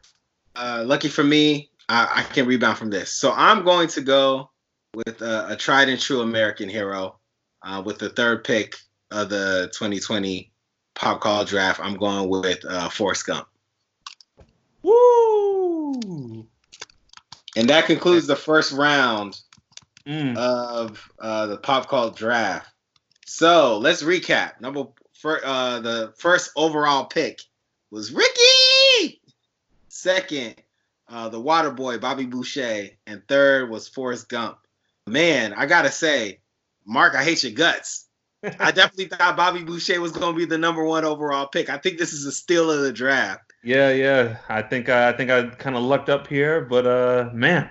Uh, 0.56 0.82
lucky 0.87 1.09
for 1.09 1.23
me, 1.23 1.70
I, 1.88 2.09
I 2.16 2.23
can 2.23 2.47
rebound 2.47 2.78
from 2.78 2.90
this. 2.90 3.12
So 3.12 3.32
I'm 3.32 3.64
going 3.64 3.88
to 3.88 4.00
go 4.00 4.50
with 4.94 5.20
a, 5.23 5.49
a 5.50 5.56
tried 5.56 5.88
and 5.88 6.00
true 6.00 6.20
American 6.23 6.68
hero 6.68 7.18
uh, 7.62 7.82
with 7.85 7.99
the 7.99 8.09
third 8.09 8.44
pick 8.44 8.76
of 9.11 9.28
the 9.28 9.70
2020 9.73 10.50
Pop 10.94 11.20
Cult 11.20 11.49
Draft. 11.49 11.80
I'm 11.80 11.97
going 11.97 12.28
with 12.28 12.64
uh, 12.64 12.88
Forrest 12.88 13.26
Gump. 13.26 13.47
Woo! 14.82 16.47
And 17.56 17.68
that 17.68 17.87
concludes 17.87 18.26
the 18.26 18.37
first 18.37 18.73
round 18.73 19.38
Mm. 20.07 20.37
of 20.37 21.11
uh, 21.19 21.47
the 21.47 21.57
Pop 21.59 21.88
Cult 21.88 22.16
Draft. 22.16 22.66
So 23.26 23.78
let's 23.78 24.02
recap. 24.02 24.61
Number 24.61 24.87
for 25.14 25.45
uh, 25.45 25.80
the 25.80 26.12
first 26.16 26.50
overall 26.57 27.04
pick 27.04 27.40
was 27.90 28.12
Ricky. 28.12 29.21
Second, 29.88 30.54
uh, 31.09 31.28
the 31.28 31.40
Water 31.40 31.71
Boy 31.71 31.99
Bobby 31.99 32.25
Boucher, 32.26 32.88
and 33.07 33.23
third 33.28 33.69
was 33.71 33.88
Forrest 33.88 34.28
Gump. 34.28 34.59
Man, 35.07 35.52
I 35.52 35.66
gotta 35.66 35.90
say, 35.90 36.40
Mark, 36.87 37.14
I 37.14 37.23
hate 37.23 37.42
your 37.45 37.52
guts. 37.52 38.07
I 38.42 38.71
definitely 38.71 39.07
thought 39.07 39.37
Bobby 39.37 39.62
Boucher 39.64 40.00
was 40.00 40.12
going 40.12 40.33
to 40.33 40.38
be 40.38 40.47
the 40.47 40.57
number 40.57 40.83
one 40.83 41.04
overall 41.04 41.47
pick. 41.47 41.69
I 41.69 41.76
think 41.76 41.99
this 41.99 42.14
is 42.14 42.25
a 42.25 42.33
steal 42.33 42.71
of 42.71 42.80
the 42.80 42.92
draft. 42.92 43.52
yeah, 43.62 43.90
yeah. 43.90 44.38
I 44.49 44.62
think 44.62 44.88
I, 44.88 45.11
I 45.11 45.12
think 45.12 45.30
I 45.30 45.49
kind 45.50 45.76
of 45.76 45.83
lucked 45.83 46.09
up 46.09 46.26
here, 46.26 46.62
but 46.62 46.87
uh, 46.87 47.28
man, 47.35 47.69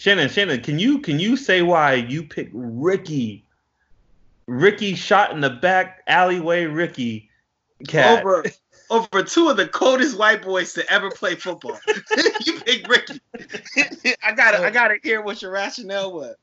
Shannon, 0.00 0.30
Shannon, 0.30 0.62
can 0.62 0.78
you 0.78 1.00
can 1.00 1.20
you 1.20 1.36
say 1.36 1.60
why 1.60 1.92
you 1.92 2.22
picked 2.22 2.52
Ricky? 2.54 3.44
Ricky 4.46 4.94
shot 4.94 5.30
in 5.32 5.42
the 5.42 5.50
back 5.50 6.02
alleyway. 6.06 6.64
Ricky, 6.64 7.28
cat. 7.86 8.24
Over 8.24 8.46
over 8.88 9.22
two 9.22 9.50
of 9.50 9.58
the 9.58 9.68
coldest 9.68 10.16
white 10.16 10.40
boys 10.40 10.72
to 10.72 10.90
ever 10.90 11.10
play 11.10 11.34
football. 11.34 11.78
you 12.46 12.60
picked 12.60 12.88
Ricky. 12.88 13.20
I 14.24 14.32
gotta 14.32 14.64
I 14.64 14.70
gotta 14.70 14.96
hear 15.02 15.20
what 15.20 15.42
your 15.42 15.50
rationale 15.50 16.14
was. 16.14 16.34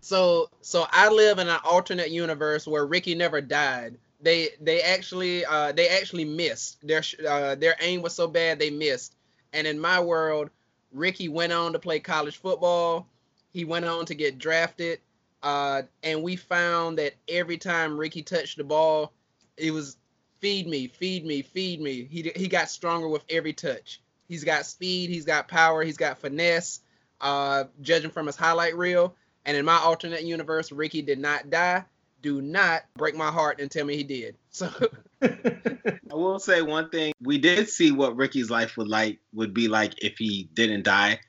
So 0.00 0.50
so 0.60 0.84
I 0.90 1.08
live 1.08 1.38
in 1.38 1.46
an 1.46 1.60
alternate 1.62 2.10
universe 2.10 2.66
where 2.66 2.84
Ricky 2.84 3.14
never 3.14 3.40
died. 3.40 3.96
They 4.22 4.48
they 4.60 4.82
actually 4.82 5.44
uh 5.44 5.70
they 5.70 5.88
actually 5.88 6.24
missed. 6.24 6.84
Their 6.84 7.04
uh, 7.28 7.54
their 7.54 7.76
aim 7.80 8.02
was 8.02 8.16
so 8.16 8.26
bad 8.26 8.58
they 8.58 8.70
missed. 8.70 9.14
And 9.52 9.68
in 9.68 9.78
my 9.78 10.00
world, 10.00 10.50
Ricky 10.92 11.28
went 11.28 11.52
on 11.52 11.72
to 11.72 11.78
play 11.78 12.00
college 12.00 12.36
football. 12.36 13.06
He 13.52 13.64
went 13.64 13.84
on 13.84 14.06
to 14.06 14.14
get 14.14 14.38
drafted. 14.38 15.00
Uh, 15.42 15.82
and 16.02 16.22
we 16.22 16.36
found 16.36 16.98
that 16.98 17.14
every 17.28 17.58
time 17.58 17.96
Ricky 17.96 18.22
touched 18.22 18.58
the 18.58 18.64
ball, 18.64 19.12
it 19.56 19.70
was 19.70 19.96
feed 20.40 20.66
me, 20.66 20.88
feed 20.88 21.24
me, 21.24 21.42
feed 21.42 21.80
me. 21.80 22.04
He 22.04 22.32
he 22.34 22.48
got 22.48 22.70
stronger 22.70 23.08
with 23.08 23.22
every 23.28 23.52
touch. 23.52 24.00
He's 24.28 24.44
got 24.44 24.66
speed, 24.66 25.10
he's 25.10 25.24
got 25.24 25.48
power, 25.48 25.82
he's 25.82 25.96
got 25.96 26.18
finesse. 26.18 26.80
Uh, 27.20 27.64
judging 27.80 28.10
from 28.10 28.26
his 28.26 28.36
highlight 28.36 28.76
reel, 28.76 29.16
and 29.44 29.56
in 29.56 29.64
my 29.64 29.76
alternate 29.78 30.22
universe, 30.22 30.70
Ricky 30.70 31.02
did 31.02 31.18
not 31.18 31.50
die. 31.50 31.84
Do 32.22 32.40
not 32.40 32.84
break 32.96 33.16
my 33.16 33.30
heart 33.30 33.60
and 33.60 33.70
tell 33.70 33.84
me 33.84 33.96
he 33.96 34.04
did. 34.04 34.36
So 34.50 34.70
I 35.22 36.14
will 36.14 36.38
say 36.38 36.62
one 36.62 36.90
thing. 36.90 37.12
We 37.22 37.38
did 37.38 37.68
see 37.68 37.90
what 37.92 38.16
Ricky's 38.16 38.50
life 38.50 38.76
would 38.76 38.88
like 38.88 39.20
would 39.32 39.52
be 39.54 39.68
like 39.68 40.02
if 40.02 40.16
he 40.18 40.48
didn't 40.54 40.84
die. 40.84 41.20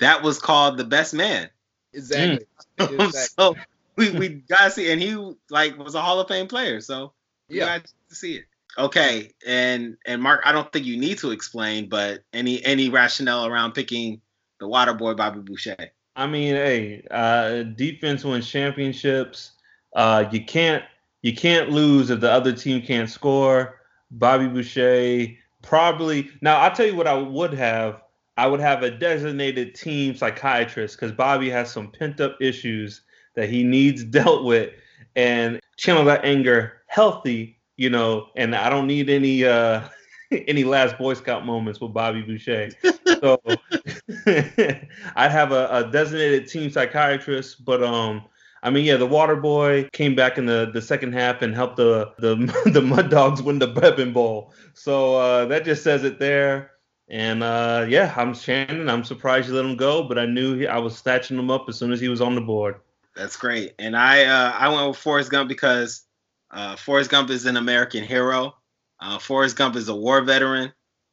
That 0.00 0.22
was 0.22 0.38
called 0.38 0.76
the 0.76 0.84
best 0.84 1.14
man. 1.14 1.50
exactly. 1.92 2.46
exactly. 2.78 3.10
so 3.12 3.54
we, 3.96 4.10
we 4.10 4.28
gotta 4.28 4.70
see 4.70 4.90
and 4.90 5.00
he 5.00 5.16
like 5.50 5.78
was 5.78 5.94
a 5.94 6.02
Hall 6.02 6.20
of 6.20 6.28
Fame 6.28 6.48
player, 6.48 6.80
so 6.80 7.12
we 7.48 7.56
Yeah. 7.56 7.66
got 7.78 7.84
to 8.10 8.14
see 8.14 8.36
it. 8.36 8.44
Okay, 8.78 9.32
and 9.46 9.96
and 10.06 10.20
Mark, 10.22 10.42
I 10.44 10.52
don't 10.52 10.70
think 10.70 10.84
you 10.84 10.98
need 10.98 11.18
to 11.18 11.30
explain, 11.30 11.88
but 11.88 12.20
any 12.32 12.62
any 12.64 12.90
rationale 12.90 13.46
around 13.46 13.72
picking 13.72 14.20
the 14.60 14.68
water 14.68 14.92
boy 14.92 15.14
Bobby 15.14 15.40
Boucher. 15.40 15.76
I 16.14 16.26
mean, 16.26 16.54
hey, 16.54 17.06
uh, 17.10 17.62
defense 17.62 18.24
wins 18.24 18.48
championships. 18.48 19.52
Uh, 19.94 20.24
you 20.30 20.44
can't 20.44 20.82
you 21.26 21.34
can't 21.34 21.70
lose 21.70 22.10
if 22.10 22.20
the 22.20 22.30
other 22.30 22.52
team 22.52 22.80
can't 22.80 23.10
score. 23.10 23.80
Bobby 24.12 24.46
Boucher 24.46 25.34
probably. 25.60 26.30
Now 26.40 26.58
I'll 26.58 26.70
tell 26.70 26.86
you 26.86 26.94
what 26.94 27.08
I 27.08 27.14
would 27.14 27.52
have. 27.52 28.02
I 28.36 28.46
would 28.46 28.60
have 28.60 28.84
a 28.84 28.92
designated 28.92 29.74
team 29.74 30.14
psychiatrist 30.14 30.94
because 30.94 31.10
Bobby 31.10 31.50
has 31.50 31.68
some 31.68 31.90
pent 31.90 32.20
up 32.20 32.36
issues 32.40 33.02
that 33.34 33.48
he 33.48 33.64
needs 33.64 34.04
dealt 34.18 34.44
with, 34.44 34.70
and 35.16 35.58
channel 35.76 36.04
that 36.04 36.24
anger 36.24 36.82
healthy. 36.86 37.58
You 37.76 37.90
know, 37.90 38.28
and 38.36 38.54
I 38.54 38.70
don't 38.70 38.86
need 38.86 39.10
any 39.10 39.44
uh, 39.44 39.82
any 40.30 40.62
last 40.62 40.96
Boy 40.96 41.14
Scout 41.14 41.44
moments 41.44 41.80
with 41.80 41.92
Bobby 41.92 42.22
Boucher. 42.22 42.70
So 43.18 43.40
I'd 45.16 45.32
have 45.32 45.50
a, 45.50 45.68
a 45.72 45.90
designated 45.90 46.46
team 46.46 46.70
psychiatrist, 46.70 47.64
but 47.64 47.82
um, 47.82 48.22
I 48.66 48.70
mean, 48.70 48.84
yeah, 48.84 48.96
the 48.96 49.06
Water 49.06 49.36
Boy 49.36 49.88
came 49.92 50.16
back 50.16 50.38
in 50.38 50.46
the, 50.46 50.68
the 50.72 50.82
second 50.82 51.12
half 51.12 51.40
and 51.40 51.54
helped 51.54 51.76
the 51.76 52.12
the 52.18 52.34
the 52.72 52.82
Mud 52.82 53.10
Dogs 53.10 53.40
win 53.40 53.60
the 53.60 53.68
Bourbon 53.68 54.12
Bowl. 54.12 54.52
So 54.74 55.14
uh, 55.14 55.44
that 55.46 55.64
just 55.64 55.84
says 55.84 56.02
it 56.02 56.18
there. 56.18 56.72
And 57.08 57.44
uh, 57.44 57.86
yeah, 57.88 58.12
I'm 58.16 58.34
Shannon. 58.34 58.90
I'm 58.90 59.04
surprised 59.04 59.48
you 59.48 59.54
let 59.54 59.64
him 59.64 59.76
go, 59.76 60.02
but 60.02 60.18
I 60.18 60.26
knew 60.26 60.58
he, 60.58 60.66
I 60.66 60.78
was 60.78 60.98
snatching 60.98 61.38
him 61.38 61.48
up 61.48 61.66
as 61.68 61.78
soon 61.78 61.92
as 61.92 62.00
he 62.00 62.08
was 62.08 62.20
on 62.20 62.34
the 62.34 62.40
board. 62.40 62.74
That's 63.14 63.36
great. 63.36 63.74
And 63.78 63.96
I 63.96 64.24
uh, 64.24 64.50
I 64.50 64.68
went 64.68 64.88
with 64.88 64.98
Forrest 64.98 65.30
Gump 65.30 65.48
because 65.48 66.02
uh, 66.50 66.74
Forrest 66.74 67.08
Gump 67.08 67.30
is 67.30 67.46
an 67.46 67.56
American 67.56 68.02
hero. 68.02 68.56
Uh, 68.98 69.20
Forrest 69.20 69.56
Gump 69.56 69.76
is 69.76 69.88
a 69.88 69.94
war 69.94 70.22
veteran. 70.22 70.72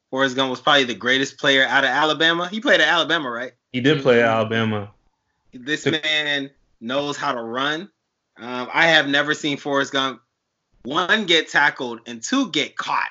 Forrest 0.09 0.35
Gump 0.35 0.49
was 0.49 0.59
probably 0.59 0.85
the 0.85 0.95
greatest 0.95 1.37
player 1.37 1.65
out 1.67 1.83
of 1.83 1.91
Alabama. 1.91 2.47
He 2.47 2.59
played 2.59 2.81
at 2.81 2.87
Alabama, 2.87 3.29
right? 3.29 3.51
He 3.71 3.79
did 3.79 4.01
play 4.01 4.23
at 4.23 4.29
Alabama. 4.29 4.91
This 5.53 5.85
man 5.85 6.49
knows 6.83 7.17
how 7.17 7.33
to 7.33 7.41
run. 7.41 7.89
Um, 8.37 8.69
I 8.71 8.87
have 8.87 9.07
never 9.07 9.33
seen 9.33 9.57
Forrest 9.57 9.93
Gump 9.93 10.21
one 10.83 11.25
get 11.25 11.49
tackled 11.49 12.01
and 12.05 12.21
two 12.21 12.51
get 12.51 12.75
caught. 12.75 13.09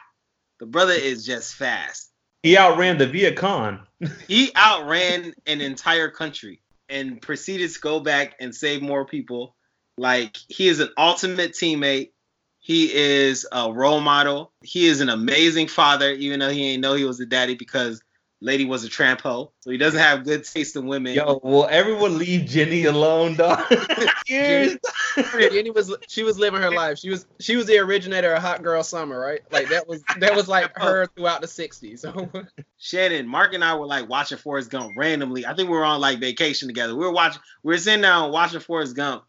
The 0.61 0.67
brother 0.67 0.93
is 0.93 1.25
just 1.25 1.55
fast. 1.55 2.11
He 2.43 2.57
outran 2.57 2.99
the 2.99 3.07
Viet 3.07 3.37
Cong. 3.37 3.81
He 4.29 4.50
outran 4.57 5.33
an 5.47 5.61
entire 5.61 6.09
country 6.09 6.61
and 6.88 7.23
proceeded 7.23 7.73
to 7.73 7.81
go 7.81 8.00
back 8.00 8.35
and 8.41 8.55
save 8.55 8.83
more 8.83 9.05
people. 9.05 9.55
Like 9.97 10.37
he 10.49 10.69
is 10.69 10.81
an 10.81 10.91
ultimate 10.99 11.52
teammate. 11.52 12.11
He 12.59 12.93
is 12.93 13.47
a 13.52 13.73
role 13.73 14.00
model. 14.00 14.52
He 14.62 14.87
is 14.87 15.00
an 15.00 15.09
amazing 15.09 15.69
father, 15.69 16.11
even 16.11 16.41
though 16.41 16.50
he 16.50 16.71
ain't 16.71 16.83
know 16.83 16.95
he 16.95 17.05
was 17.05 17.21
a 17.21 17.26
daddy 17.26 17.55
because 17.55 18.02
lady 18.42 18.64
was 18.64 18.84
a 18.84 18.88
tramp 18.88 19.20
hoe. 19.20 19.52
So 19.61 19.70
he 19.70 19.78
doesn't 19.78 19.99
have 19.99 20.25
good 20.25 20.44
taste 20.44 20.76
in 20.76 20.87
women. 20.87 21.14
Yo, 21.14 21.40
will 21.42 21.68
everyone 21.70 22.18
leave 22.18 22.46
Jenny 22.46 22.84
alone, 22.84 23.37
dog? 23.37 23.64
Jenny, 24.26 24.76
Jenny 25.16 25.70
was 25.70 25.94
she 26.08 26.22
was 26.22 26.38
living 26.38 26.61
her 26.61 26.70
life. 26.70 26.99
She 26.99 27.08
was 27.08 27.26
she 27.40 27.56
was 27.56 27.66
the 27.66 27.78
originator 27.78 28.32
of 28.34 28.42
Hot 28.42 28.62
Girl 28.62 28.82
Summer, 28.82 29.18
right? 29.18 29.40
Like 29.50 29.68
that 29.68 29.88
was 29.88 30.02
that 30.18 30.34
was 30.34 30.49
like 30.49 30.72
oh. 30.80 30.84
her 30.84 31.06
throughout 31.06 31.40
the 31.40 31.46
'60s. 31.46 32.00
So 32.00 32.30
Shannon, 32.78 33.26
Mark 33.26 33.54
and 33.54 33.64
I 33.64 33.76
were 33.76 33.87
like 33.87 34.08
watching 34.08 34.38
Forrest 34.38 34.70
Gump 34.70 34.92
randomly. 34.96 35.46
I 35.46 35.54
think 35.54 35.70
we 35.70 35.76
were 35.76 35.84
on 35.84 36.00
like 36.00 36.18
vacation 36.18 36.68
together. 36.68 36.94
We 36.94 37.04
were 37.04 37.12
watching, 37.12 37.40
we 37.62 37.72
were 37.72 37.78
sitting 37.78 38.02
down 38.02 38.32
watching 38.32 38.61
Forrest 38.61 38.96
Gump. 38.96 39.25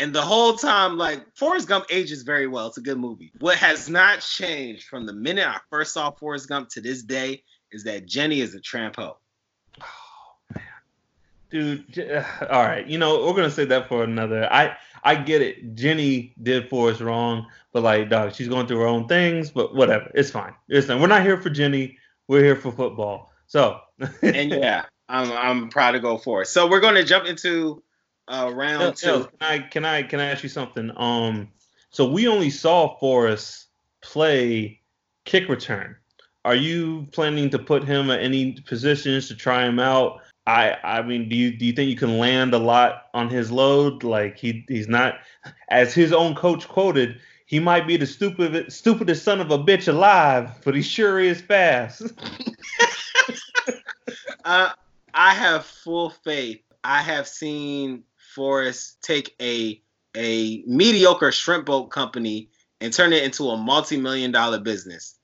And 0.00 0.14
the 0.14 0.22
whole 0.22 0.54
time, 0.54 0.96
like 0.96 1.24
Forrest 1.34 1.66
Gump 1.66 1.86
ages 1.90 2.22
very 2.22 2.46
well. 2.46 2.68
It's 2.68 2.78
a 2.78 2.82
good 2.82 2.98
movie. 2.98 3.32
What 3.40 3.58
has 3.58 3.88
not 3.88 4.20
changed 4.20 4.84
from 4.84 5.06
the 5.06 5.12
minute 5.12 5.48
I 5.48 5.58
first 5.70 5.92
saw 5.92 6.12
Forrest 6.12 6.48
Gump 6.48 6.68
to 6.70 6.80
this 6.80 7.02
day 7.02 7.42
is 7.72 7.84
that 7.84 8.06
Jenny 8.06 8.40
is 8.40 8.54
a 8.54 8.60
tramp 8.60 8.96
hoe. 8.96 9.16
Oh 9.80 10.54
man. 10.54 10.64
Dude, 11.50 12.24
all 12.50 12.62
right. 12.62 12.86
You 12.86 12.98
know, 12.98 13.24
we're 13.26 13.34
gonna 13.34 13.50
say 13.50 13.64
that 13.66 13.88
for 13.88 14.04
another. 14.04 14.52
I 14.52 14.76
I 15.02 15.14
get 15.14 15.42
it. 15.42 15.74
Jenny 15.74 16.34
did 16.42 16.68
Forrest 16.68 17.00
wrong, 17.00 17.46
but 17.72 17.82
like, 17.82 18.08
dog, 18.08 18.34
she's 18.34 18.48
going 18.48 18.66
through 18.66 18.80
her 18.80 18.86
own 18.86 19.08
things. 19.08 19.50
But 19.50 19.74
whatever, 19.74 20.10
it's 20.14 20.30
fine. 20.30 20.54
It's 20.68 20.86
fine. 20.86 21.00
We're 21.00 21.06
not 21.06 21.22
here 21.22 21.40
for 21.40 21.50
Jenny. 21.50 21.98
We're 22.26 22.44
here 22.44 22.56
for 22.56 22.72
football. 22.72 23.32
So, 23.46 23.80
And 24.22 24.50
yeah, 24.50 24.84
I'm 25.08 25.32
I'm 25.32 25.68
proud 25.70 25.92
to 25.92 26.00
go 26.00 26.18
for 26.18 26.42
it. 26.42 26.46
So 26.46 26.68
we're 26.68 26.80
gonna 26.80 27.04
jump 27.04 27.26
into 27.26 27.82
uh, 28.28 28.50
round 28.54 28.80
Nels, 28.80 29.00
two. 29.00 29.24
Can 29.24 29.30
I 29.40 29.58
can 29.58 29.84
I 29.84 30.02
can 30.02 30.20
I 30.20 30.26
ask 30.26 30.42
you 30.42 30.48
something? 30.48 30.92
Um, 30.96 31.48
so 31.90 32.10
we 32.10 32.28
only 32.28 32.50
saw 32.50 32.98
Forrest 32.98 33.66
play 34.02 34.80
kick 35.24 35.48
return. 35.48 35.96
Are 36.44 36.54
you 36.54 37.06
planning 37.12 37.50
to 37.50 37.58
put 37.58 37.84
him 37.84 38.10
at 38.10 38.20
any 38.20 38.52
positions 38.52 39.28
to 39.28 39.34
try 39.34 39.66
him 39.66 39.78
out? 39.78 40.20
I 40.46 40.76
I 40.82 41.02
mean, 41.02 41.28
do 41.28 41.36
you 41.36 41.56
do 41.56 41.66
you 41.66 41.72
think 41.72 41.90
you 41.90 41.96
can 41.96 42.18
land 42.18 42.54
a 42.54 42.58
lot 42.58 43.08
on 43.12 43.28
his 43.28 43.50
load? 43.50 44.02
Like 44.02 44.38
he 44.38 44.64
he's 44.68 44.88
not, 44.88 45.18
as 45.68 45.92
his 45.92 46.12
own 46.12 46.34
coach 46.34 46.66
quoted, 46.68 47.20
he 47.46 47.60
might 47.60 47.86
be 47.86 47.96
the 47.96 48.06
stupid 48.06 48.72
stupidest 48.72 49.24
son 49.24 49.40
of 49.40 49.50
a 49.50 49.58
bitch 49.58 49.88
alive, 49.88 50.50
but 50.64 50.74
he 50.74 50.82
sure 50.82 51.18
is 51.18 51.40
fast. 51.40 52.02
Uh, 54.44 54.70
I 55.12 55.34
have 55.34 55.66
full 55.66 56.08
faith. 56.08 56.62
I 56.82 57.02
have 57.02 57.28
seen 57.28 58.04
Forrest 58.34 59.02
take 59.02 59.34
a 59.42 59.82
a 60.16 60.62
mediocre 60.66 61.32
shrimp 61.32 61.66
boat 61.66 61.90
company 61.90 62.48
and 62.80 62.90
turn 62.90 63.12
it 63.12 63.24
into 63.24 63.50
a 63.50 63.56
multi-million 63.58 64.32
dollar 64.32 64.58
business. 64.58 65.17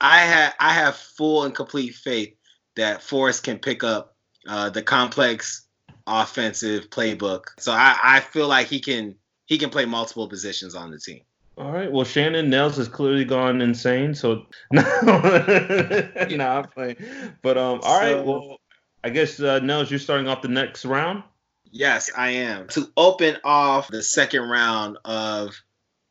I 0.00 0.18
have 0.20 0.54
I 0.60 0.72
have 0.72 0.96
full 0.96 1.44
and 1.44 1.54
complete 1.54 1.94
faith 1.94 2.34
that 2.76 3.02
Forrest 3.02 3.42
can 3.44 3.58
pick 3.58 3.82
up 3.84 4.14
uh, 4.46 4.70
the 4.70 4.82
complex 4.82 5.66
offensive 6.06 6.90
playbook. 6.90 7.44
So 7.58 7.72
I, 7.72 7.96
I 8.02 8.20
feel 8.20 8.48
like 8.48 8.66
he 8.68 8.80
can 8.80 9.14
he 9.46 9.58
can 9.58 9.70
play 9.70 9.84
multiple 9.86 10.28
positions 10.28 10.74
on 10.74 10.90
the 10.90 10.98
team. 10.98 11.20
All 11.58 11.72
right. 11.72 11.90
Well, 11.90 12.04
Shannon 12.04 12.50
Nels 12.50 12.76
has 12.76 12.86
clearly 12.88 13.24
gone 13.24 13.62
insane. 13.62 14.14
So 14.14 14.46
no, 14.72 14.82
no, 14.82 16.46
I'm 16.48 16.64
playing. 16.68 16.96
But 17.42 17.56
um, 17.56 17.80
all 17.82 17.98
right. 18.00 18.16
So- 18.16 18.22
Well, 18.24 18.56
I 19.04 19.10
guess 19.10 19.40
uh, 19.40 19.60
Nels, 19.60 19.90
you're 19.90 20.00
starting 20.00 20.28
off 20.28 20.42
the 20.42 20.48
next 20.48 20.84
round. 20.84 21.22
Yes, 21.70 22.10
I 22.16 22.30
am. 22.30 22.68
To 22.68 22.90
open 22.96 23.36
off 23.44 23.88
the 23.88 24.02
second 24.02 24.42
round 24.48 24.98
of 25.04 25.54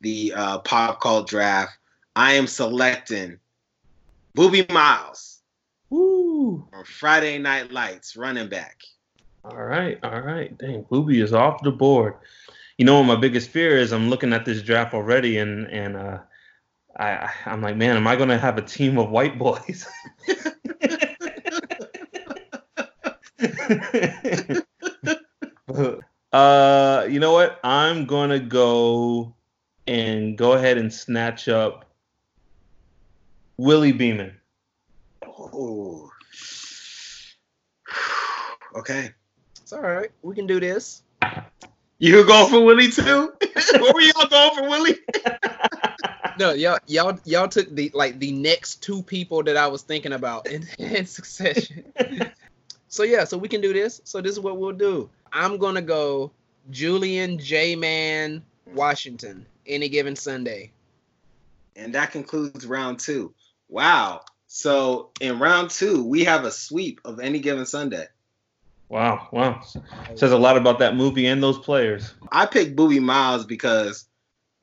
the 0.00 0.32
uh, 0.34 0.58
pop 0.60 1.00
cult 1.00 1.28
draft, 1.28 1.72
I 2.14 2.34
am 2.34 2.46
selecting 2.46 3.38
Booby 4.36 4.64
Miles 4.70 5.40
Woo! 5.88 6.68
from 6.70 6.84
Friday 6.84 7.38
Night 7.38 7.72
Lights, 7.72 8.18
running 8.18 8.50
back. 8.50 8.82
All 9.42 9.64
right. 9.64 9.98
All 10.04 10.20
right. 10.20 10.56
Dang, 10.58 10.84
Booby 10.90 11.22
is 11.22 11.32
off 11.32 11.62
the 11.62 11.72
board. 11.72 12.16
You 12.76 12.84
know 12.84 12.98
what 12.98 13.06
my 13.06 13.16
biggest 13.16 13.48
fear 13.48 13.78
is? 13.78 13.94
I'm 13.94 14.10
looking 14.10 14.34
at 14.34 14.44
this 14.44 14.60
draft 14.60 14.92
already, 14.92 15.38
and 15.38 15.66
and 15.68 15.96
uh, 15.96 16.18
I 16.98 17.12
I- 17.12 17.32
I'm 17.46 17.62
like, 17.62 17.76
man, 17.76 17.96
am 17.96 18.06
I 18.06 18.14
gonna 18.14 18.36
have 18.36 18.58
a 18.58 18.62
team 18.62 18.98
of 18.98 19.08
white 19.08 19.38
boys? 19.38 19.86
uh, 26.34 27.06
you 27.08 27.20
know 27.20 27.32
what? 27.32 27.58
I'm 27.64 28.04
gonna 28.04 28.38
go 28.38 29.34
and 29.86 30.36
go 30.36 30.52
ahead 30.52 30.76
and 30.76 30.92
snatch 30.92 31.48
up 31.48 31.85
Willie 33.58 33.92
Beamen. 33.92 34.34
Oh. 35.24 36.10
Okay. 38.74 39.10
it's 39.62 39.72
all 39.72 39.80
right. 39.80 40.10
We 40.20 40.34
can 40.34 40.46
do 40.46 40.60
this. 40.60 41.02
You 41.98 42.26
go 42.26 42.46
for 42.46 42.60
Willie 42.60 42.90
too? 42.90 43.32
Where 43.72 43.92
were 43.94 44.00
y'all 44.02 44.28
going 44.28 44.54
for 44.54 44.68
Willie? 44.68 44.96
No, 46.38 46.52
y'all 46.52 46.78
y'all 46.86 47.18
y'all 47.24 47.48
took 47.48 47.74
the 47.74 47.90
like 47.94 48.18
the 48.18 48.30
next 48.30 48.82
two 48.82 49.02
people 49.02 49.42
that 49.44 49.56
I 49.56 49.66
was 49.68 49.82
thinking 49.82 50.12
about 50.12 50.46
in, 50.46 50.66
in 50.78 51.06
succession. 51.06 51.84
so 52.88 53.04
yeah, 53.04 53.24
so 53.24 53.38
we 53.38 53.48
can 53.48 53.62
do 53.62 53.72
this. 53.72 54.02
So 54.04 54.20
this 54.20 54.32
is 54.32 54.40
what 54.40 54.58
we'll 54.58 54.72
do. 54.72 55.08
I'm 55.32 55.56
gonna 55.56 55.80
go 55.80 56.30
Julian 56.70 57.38
J 57.38 57.74
Man 57.74 58.42
Washington 58.74 59.46
any 59.66 59.88
given 59.88 60.14
Sunday. 60.14 60.72
And 61.74 61.94
that 61.94 62.10
concludes 62.12 62.66
round 62.66 62.98
two. 62.98 63.32
Wow. 63.68 64.22
So 64.46 65.10
in 65.20 65.38
round 65.38 65.70
two, 65.70 66.04
we 66.04 66.24
have 66.24 66.44
a 66.44 66.50
sweep 66.50 67.00
of 67.04 67.20
any 67.20 67.40
given 67.40 67.66
Sunday. 67.66 68.06
Wow, 68.88 69.28
wow. 69.32 69.62
Says 70.14 70.32
a 70.32 70.38
lot 70.38 70.56
about 70.56 70.78
that 70.78 70.96
movie 70.96 71.26
and 71.26 71.42
those 71.42 71.58
players. 71.58 72.14
I 72.30 72.46
picked 72.46 72.76
Booby 72.76 73.00
Miles 73.00 73.44
because, 73.44 74.06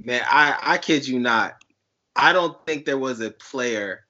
man, 0.02 0.22
I 0.26 0.58
I 0.62 0.78
kid 0.78 1.06
you 1.08 1.20
not, 1.20 1.56
I 2.16 2.32
don't 2.32 2.58
think 2.66 2.86
there 2.86 2.98
was 2.98 3.20
a 3.20 3.32
player 3.32 4.06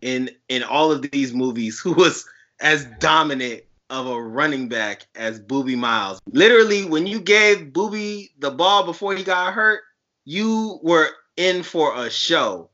in 0.00 0.30
in 0.48 0.62
all 0.62 0.90
of 0.90 1.02
these 1.10 1.34
movies 1.34 1.78
who 1.78 1.92
was 1.92 2.26
as 2.60 2.86
dominant 2.98 3.64
of 3.90 4.06
a 4.06 4.22
running 4.22 4.68
back 4.68 5.06
as 5.14 5.38
Booby 5.38 5.76
Miles. 5.76 6.20
Literally, 6.30 6.84
when 6.84 7.06
you 7.06 7.20
gave 7.20 7.72
Booby 7.72 8.30
the 8.38 8.50
ball 8.50 8.84
before 8.84 9.14
he 9.14 9.24
got 9.24 9.52
hurt, 9.52 9.82
you 10.24 10.78
were 10.82 11.08
in 11.36 11.62
for 11.62 11.94
a 11.96 12.10
show. 12.10 12.70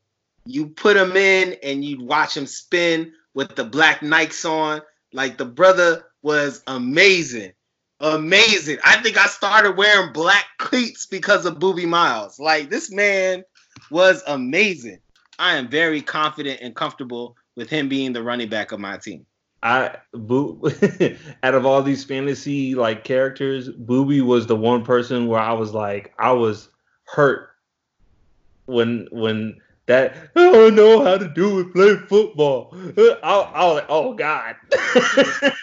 You 0.46 0.68
put 0.68 0.96
him 0.96 1.16
in 1.16 1.56
and 1.62 1.84
you'd 1.84 2.02
watch 2.02 2.36
him 2.36 2.46
spin 2.46 3.12
with 3.34 3.56
the 3.56 3.64
black 3.64 4.00
Nikes 4.00 4.48
on. 4.48 4.82
Like 5.12 5.38
the 5.38 5.44
brother 5.44 6.04
was 6.22 6.62
amazing. 6.66 7.52
Amazing. 8.00 8.78
I 8.84 9.00
think 9.00 9.16
I 9.16 9.26
started 9.26 9.76
wearing 9.76 10.12
black 10.12 10.44
cleats 10.58 11.06
because 11.06 11.46
of 11.46 11.58
Booby 11.58 11.86
Miles. 11.86 12.38
Like 12.38 12.68
this 12.68 12.90
man 12.90 13.44
was 13.90 14.22
amazing. 14.26 14.98
I 15.38 15.56
am 15.56 15.68
very 15.68 16.00
confident 16.00 16.60
and 16.60 16.74
comfortable 16.74 17.36
with 17.56 17.70
him 17.70 17.88
being 17.88 18.12
the 18.12 18.22
running 18.22 18.48
back 18.48 18.72
of 18.72 18.80
my 18.80 18.98
team. 18.98 19.26
I 19.62 19.96
Boo 20.12 20.60
out 21.42 21.54
of 21.54 21.64
all 21.64 21.82
these 21.82 22.04
fantasy 22.04 22.74
like 22.74 23.02
characters, 23.02 23.70
Booby 23.70 24.20
was 24.20 24.46
the 24.46 24.56
one 24.56 24.84
person 24.84 25.26
where 25.26 25.40
I 25.40 25.52
was 25.52 25.72
like, 25.72 26.12
I 26.18 26.32
was 26.32 26.68
hurt 27.04 27.50
when 28.66 29.08
when 29.10 29.60
that 29.86 30.16
I 30.34 30.40
don't 30.40 30.74
know 30.74 31.04
how 31.04 31.18
to 31.18 31.28
do 31.28 31.60
it, 31.60 31.72
play 31.72 31.96
football. 31.96 32.74
I, 32.96 33.12
I 33.22 33.64
was 33.66 33.74
like, 33.74 33.86
oh 33.88 34.14
god, 34.14 34.56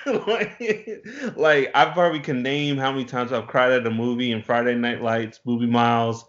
like, 0.27 1.05
like 1.35 1.71
I 1.73 1.85
probably 1.85 2.19
can 2.19 2.43
name 2.43 2.77
how 2.77 2.91
many 2.91 3.05
times 3.05 3.31
I've 3.31 3.47
cried 3.47 3.71
at 3.71 3.87
a 3.87 3.91
movie 3.91 4.31
in 4.31 4.43
Friday 4.43 4.75
Night 4.75 5.01
Lights, 5.01 5.39
Booby 5.39 5.65
Miles, 5.65 6.25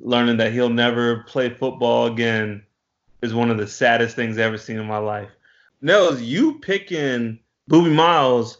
learning 0.00 0.38
that 0.38 0.52
he'll 0.52 0.70
never 0.70 1.24
play 1.24 1.50
football 1.50 2.06
again 2.06 2.62
is 3.22 3.34
one 3.34 3.50
of 3.50 3.58
the 3.58 3.66
saddest 3.66 4.16
things 4.16 4.38
I've 4.38 4.46
ever 4.46 4.58
seen 4.58 4.78
in 4.78 4.86
my 4.86 4.98
life. 4.98 5.30
Nels, 5.80 6.20
you 6.20 6.58
picking 6.60 7.38
Booby 7.66 7.90
Miles. 7.90 8.58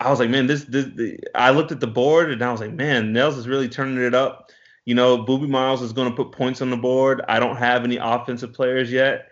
I 0.00 0.10
was 0.10 0.20
like, 0.20 0.30
man, 0.30 0.46
this, 0.46 0.64
this, 0.64 0.86
the, 0.94 1.18
I 1.34 1.50
looked 1.50 1.72
at 1.72 1.80
the 1.80 1.86
board 1.86 2.30
and 2.30 2.42
I 2.42 2.52
was 2.52 2.60
like, 2.60 2.72
man, 2.72 3.12
Nels 3.12 3.36
is 3.36 3.48
really 3.48 3.68
turning 3.68 4.02
it 4.02 4.14
up. 4.14 4.50
You 4.86 4.94
know, 4.94 5.18
Booby 5.18 5.46
Miles 5.46 5.82
is 5.82 5.92
going 5.92 6.08
to 6.08 6.16
put 6.16 6.32
points 6.32 6.62
on 6.62 6.70
the 6.70 6.76
board. 6.76 7.20
I 7.28 7.38
don't 7.40 7.56
have 7.56 7.84
any 7.84 7.98
offensive 7.98 8.54
players 8.54 8.90
yet. 8.90 9.28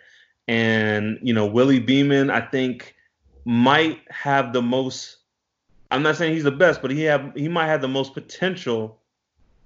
and 0.48 1.18
you 1.22 1.32
know 1.32 1.46
Willie 1.46 1.80
Beamen, 1.80 2.30
I 2.30 2.40
think 2.40 2.94
might 3.44 4.00
have 4.10 4.52
the 4.52 4.62
most. 4.62 5.18
I'm 5.90 6.02
not 6.02 6.16
saying 6.16 6.34
he's 6.34 6.44
the 6.44 6.50
best, 6.50 6.82
but 6.82 6.90
he 6.90 7.02
have 7.04 7.32
he 7.34 7.48
might 7.48 7.66
have 7.66 7.80
the 7.80 7.88
most 7.88 8.14
potential, 8.14 9.00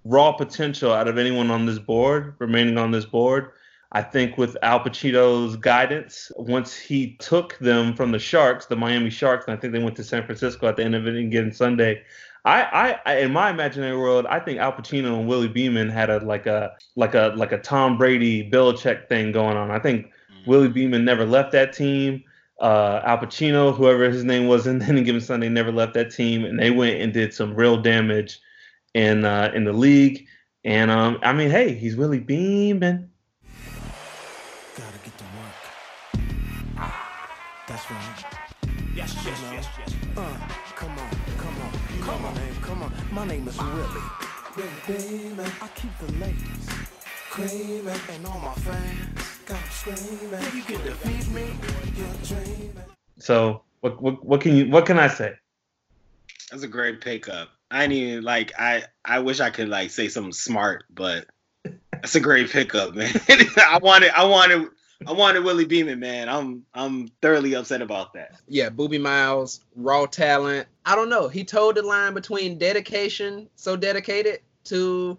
raw 0.04 0.32
potential 0.32 0.92
out 0.92 1.08
of 1.08 1.18
anyone 1.18 1.50
on 1.50 1.66
this 1.66 1.78
board, 1.78 2.34
remaining 2.38 2.78
on 2.78 2.90
this 2.90 3.04
board. 3.04 3.52
I 3.92 4.02
think 4.02 4.36
with 4.36 4.54
Al 4.62 4.80
Pacino's 4.80 5.56
guidance, 5.56 6.30
once 6.36 6.76
he 6.76 7.16
took 7.16 7.56
them 7.58 7.94
from 7.94 8.12
the 8.12 8.18
Sharks, 8.18 8.66
the 8.66 8.76
Miami 8.76 9.08
Sharks, 9.08 9.46
and 9.46 9.56
I 9.56 9.60
think 9.60 9.72
they 9.72 9.82
went 9.82 9.96
to 9.96 10.04
San 10.04 10.24
Francisco 10.26 10.68
at 10.68 10.76
the 10.76 10.84
end 10.84 10.94
of 10.94 11.06
it 11.06 11.14
and 11.14 11.32
given 11.32 11.52
Sunday. 11.52 12.02
I, 12.48 12.98
I, 13.04 13.16
in 13.18 13.32
my 13.32 13.50
imaginary 13.50 13.96
world, 13.96 14.24
I 14.26 14.40
think 14.40 14.58
Al 14.58 14.72
Pacino 14.72 15.18
and 15.18 15.28
Willie 15.28 15.48
Beamen 15.48 15.90
had 15.90 16.08
a 16.08 16.18
like 16.20 16.46
a 16.46 16.72
like 16.96 17.14
a 17.14 17.32
like 17.36 17.52
a 17.52 17.58
Tom 17.58 17.98
Brady 17.98 18.48
Belichick 18.48 19.08
thing 19.08 19.32
going 19.32 19.56
on. 19.56 19.70
I 19.70 19.78
think 19.78 20.06
mm-hmm. 20.06 20.50
Willie 20.50 20.68
Beamen 20.68 21.04
never 21.04 21.26
left 21.26 21.52
that 21.52 21.72
team. 21.74 22.24
Uh, 22.60 23.02
Al 23.04 23.18
Pacino, 23.18 23.74
whoever 23.74 24.10
his 24.10 24.24
name 24.24 24.48
was, 24.48 24.66
in 24.66 24.80
any 24.88 25.02
given 25.02 25.20
Sunday, 25.20 25.48
never 25.48 25.70
left 25.70 25.92
that 25.94 26.10
team, 26.10 26.44
and 26.44 26.58
they 26.58 26.70
went 26.70 27.00
and 27.00 27.12
did 27.12 27.34
some 27.34 27.54
real 27.54 27.76
damage 27.76 28.40
in 28.94 29.24
uh, 29.26 29.52
in 29.54 29.64
the 29.64 29.72
league. 29.72 30.26
And 30.64 30.90
um, 30.90 31.18
I 31.22 31.34
mean, 31.34 31.50
hey, 31.50 31.74
he's 31.74 31.96
Willie 31.96 32.20
Beamen. 32.20 33.10
That's 37.68 37.90
right. 37.90 38.24
Yes, 38.94 39.14
yes, 39.24 39.38
yes, 39.52 39.66
yes. 39.78 39.94
Uh, 40.16 40.16
come 40.16 40.24
on, 40.24 40.57
come 42.08 42.24
on, 42.24 42.34
come 42.34 42.34
on, 42.34 42.34
name, 42.34 42.54
come 42.62 42.82
on. 42.82 42.92
My 43.12 43.26
name 43.26 43.48
is 43.48 43.58
Willie. 43.58 43.84
Willie 44.88 45.50
I 45.60 45.68
keep 45.74 45.90
the 45.98 46.12
ladies 46.14 46.68
creaming, 47.30 48.00
and 48.10 48.26
all 48.26 48.38
my 48.40 48.54
fans 48.54 49.42
got 49.44 49.62
screaming. 49.70 50.42
You 50.54 50.62
can 50.62 50.84
defeat 50.84 51.28
me, 51.34 51.46
you're 51.96 52.06
dreaming. 52.24 52.74
So, 53.18 53.62
what, 53.80 54.00
what, 54.00 54.24
what 54.24 54.40
can 54.40 54.56
you, 54.56 54.70
what 54.70 54.86
can 54.86 54.98
I 54.98 55.08
say? 55.08 55.34
That's 56.50 56.62
a 56.62 56.68
great 56.68 57.02
pickup. 57.02 57.50
I 57.70 57.86
need 57.86 58.20
like 58.20 58.52
I 58.58 58.84
I 59.04 59.18
wish 59.18 59.40
I 59.40 59.50
could 59.50 59.68
like 59.68 59.90
say 59.90 60.08
something 60.08 60.32
smart, 60.32 60.84
but 60.88 61.26
that's 61.92 62.14
a 62.14 62.20
great 62.20 62.48
pickup, 62.48 62.94
man. 62.94 63.12
I 63.68 63.78
wanted 63.82 64.12
I 64.12 64.24
wanted 64.24 64.68
I 65.06 65.12
wanted 65.12 65.44
Willie 65.44 65.64
Beamen, 65.64 66.00
man. 66.00 66.28
I'm 66.28 66.64
I'm 66.74 67.08
thoroughly 67.22 67.54
upset 67.54 67.82
about 67.82 68.14
that. 68.14 68.32
Yeah, 68.48 68.68
Booby 68.68 68.98
Miles, 68.98 69.60
raw 69.76 70.06
talent. 70.06 70.66
I 70.84 70.96
don't 70.96 71.08
know. 71.08 71.28
He 71.28 71.44
told 71.44 71.76
the 71.76 71.82
line 71.82 72.14
between 72.14 72.58
dedication, 72.58 73.48
so 73.54 73.76
dedicated 73.76 74.40
to 74.64 75.18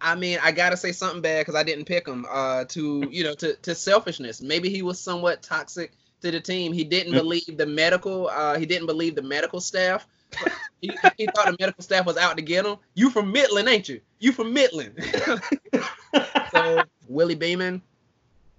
I 0.00 0.14
mean, 0.14 0.38
I 0.42 0.52
gotta 0.52 0.76
say 0.76 0.92
something 0.92 1.20
bad 1.20 1.40
because 1.40 1.56
I 1.56 1.62
didn't 1.62 1.84
pick 1.86 2.06
him. 2.06 2.24
Uh, 2.28 2.64
to 2.66 3.06
you 3.10 3.24
know, 3.24 3.34
to 3.34 3.54
to 3.54 3.74
selfishness. 3.74 4.40
Maybe 4.40 4.70
he 4.70 4.82
was 4.82 5.00
somewhat 5.00 5.42
toxic 5.42 5.92
to 6.22 6.30
the 6.30 6.40
team. 6.40 6.72
He 6.72 6.84
didn't 6.84 7.12
mm. 7.12 7.18
believe 7.18 7.56
the 7.56 7.66
medical. 7.66 8.28
Uh, 8.28 8.58
he 8.58 8.66
didn't 8.66 8.86
believe 8.86 9.14
the 9.14 9.22
medical 9.22 9.60
staff. 9.60 10.06
he, 10.80 10.90
he 11.16 11.26
thought 11.26 11.46
the 11.46 11.56
medical 11.58 11.82
staff 11.82 12.06
was 12.06 12.16
out 12.16 12.36
to 12.36 12.42
get 12.42 12.64
him. 12.64 12.76
You 12.94 13.10
from 13.10 13.32
Midland, 13.32 13.68
ain't 13.68 13.88
you? 13.88 14.00
You 14.18 14.32
from 14.32 14.52
Midland. 14.52 15.02
so 16.52 16.82
Willie 17.08 17.34
Beamen, 17.34 17.80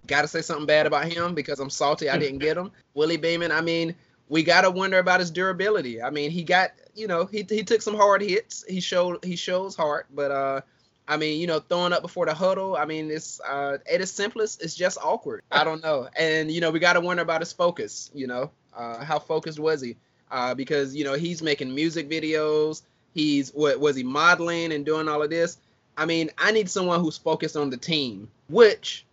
Got 0.09 0.23
to 0.23 0.27
say 0.27 0.41
something 0.41 0.65
bad 0.65 0.87
about 0.87 1.05
him 1.05 1.35
because 1.35 1.59
I'm 1.59 1.69
salty 1.69 2.09
I 2.09 2.17
didn't 2.17 2.39
get 2.39 2.57
him. 2.57 2.71
Willie 2.95 3.17
Beamen, 3.17 3.51
I 3.51 3.61
mean, 3.61 3.95
we 4.27 4.43
got 4.43 4.61
to 4.61 4.71
wonder 4.71 4.97
about 4.97 5.19
his 5.19 5.31
durability. 5.31 6.01
I 6.01 6.09
mean, 6.09 6.31
he 6.31 6.43
got, 6.43 6.71
you 6.95 7.07
know, 7.07 7.25
he, 7.25 7.45
he 7.47 7.63
took 7.63 7.81
some 7.81 7.95
hard 7.95 8.21
hits. 8.21 8.65
He 8.67 8.81
showed 8.81 9.23
he 9.23 9.35
shows 9.35 9.75
heart, 9.75 10.07
but 10.13 10.31
uh 10.31 10.61
I 11.07 11.17
mean, 11.17 11.41
you 11.41 11.47
know, 11.47 11.59
throwing 11.59 11.91
up 11.91 12.03
before 12.03 12.27
the 12.27 12.35
huddle. 12.35 12.75
I 12.75 12.85
mean, 12.85 13.09
it's 13.09 13.41
uh, 13.41 13.79
at 13.91 13.99
its 13.99 14.11
simplest, 14.11 14.61
it's 14.61 14.75
just 14.75 14.99
awkward. 15.01 15.41
I 15.51 15.63
don't 15.63 15.81
know, 15.81 16.07
and 16.15 16.51
you 16.51 16.61
know, 16.61 16.69
we 16.69 16.79
got 16.79 16.93
to 16.93 17.01
wonder 17.01 17.23
about 17.23 17.41
his 17.41 17.51
focus. 17.51 18.11
You 18.13 18.27
know, 18.27 18.51
uh, 18.77 19.03
how 19.03 19.17
focused 19.17 19.59
was 19.59 19.81
he? 19.81 19.97
Uh, 20.29 20.53
because 20.53 20.95
you 20.95 21.03
know, 21.03 21.15
he's 21.15 21.41
making 21.41 21.73
music 21.73 22.09
videos. 22.09 22.83
He's 23.15 23.49
what 23.49 23.79
was 23.79 23.95
he 23.95 24.03
modeling 24.03 24.71
and 24.71 24.85
doing 24.85 25.07
all 25.07 25.23
of 25.23 25.31
this? 25.31 25.57
I 25.97 26.05
mean, 26.05 26.29
I 26.37 26.51
need 26.51 26.69
someone 26.69 26.99
who's 26.99 27.17
focused 27.17 27.57
on 27.57 27.71
the 27.71 27.77
team, 27.77 28.29
which 28.47 29.03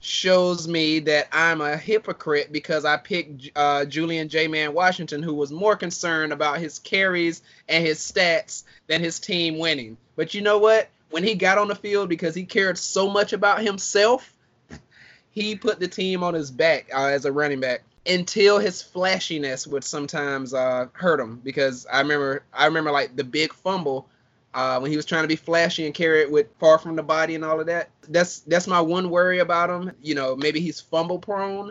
shows 0.00 0.68
me 0.68 1.00
that 1.00 1.28
I'm 1.32 1.60
a 1.60 1.76
hypocrite 1.76 2.52
because 2.52 2.84
I 2.84 2.96
picked 2.96 3.50
uh, 3.56 3.84
Julian 3.84 4.28
J. 4.28 4.46
Man 4.46 4.72
Washington, 4.72 5.22
who 5.22 5.34
was 5.34 5.50
more 5.50 5.76
concerned 5.76 6.32
about 6.32 6.58
his 6.58 6.78
carries 6.78 7.42
and 7.68 7.84
his 7.84 7.98
stats 7.98 8.64
than 8.86 9.00
his 9.02 9.18
team 9.18 9.58
winning. 9.58 9.96
But 10.16 10.34
you 10.34 10.40
know 10.40 10.58
what? 10.58 10.88
When 11.10 11.24
he 11.24 11.34
got 11.34 11.58
on 11.58 11.68
the 11.68 11.74
field, 11.74 12.08
because 12.08 12.34
he 12.34 12.44
cared 12.44 12.78
so 12.78 13.10
much 13.10 13.32
about 13.32 13.62
himself, 13.62 14.32
he 15.30 15.56
put 15.56 15.80
the 15.80 15.88
team 15.88 16.22
on 16.22 16.34
his 16.34 16.50
back 16.50 16.88
uh, 16.94 17.06
as 17.06 17.24
a 17.24 17.32
running 17.32 17.60
back 17.60 17.82
until 18.06 18.58
his 18.58 18.82
flashiness 18.82 19.66
would 19.66 19.84
sometimes 19.84 20.54
uh, 20.54 20.86
hurt 20.92 21.18
him. 21.18 21.40
Because 21.42 21.86
I 21.92 22.00
remember, 22.00 22.44
I 22.52 22.66
remember 22.66 22.90
like 22.90 23.16
the 23.16 23.24
big 23.24 23.52
fumble 23.52 24.08
uh, 24.58 24.76
when 24.80 24.90
he 24.90 24.96
was 24.96 25.06
trying 25.06 25.22
to 25.22 25.28
be 25.28 25.36
flashy 25.36 25.86
and 25.86 25.94
carry 25.94 26.20
it 26.20 26.32
with 26.32 26.48
far 26.58 26.78
from 26.78 26.96
the 26.96 27.02
body 27.02 27.36
and 27.36 27.44
all 27.44 27.60
of 27.60 27.66
that. 27.66 27.90
That's 28.08 28.40
that's 28.40 28.66
my 28.66 28.80
one 28.80 29.08
worry 29.08 29.38
about 29.38 29.70
him. 29.70 29.92
You 30.02 30.16
know, 30.16 30.34
maybe 30.34 30.58
he's 30.58 30.80
fumble 30.80 31.20
prone, 31.20 31.70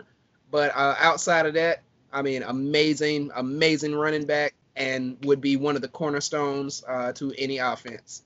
but 0.50 0.74
uh, 0.74 0.94
outside 0.98 1.44
of 1.44 1.52
that, 1.52 1.82
I 2.14 2.22
mean, 2.22 2.42
amazing, 2.42 3.30
amazing 3.36 3.94
running 3.94 4.24
back, 4.24 4.54
and 4.74 5.18
would 5.26 5.42
be 5.42 5.56
one 5.56 5.76
of 5.76 5.82
the 5.82 5.88
cornerstones 5.88 6.82
uh, 6.88 7.12
to 7.12 7.34
any 7.36 7.58
offense. 7.58 8.22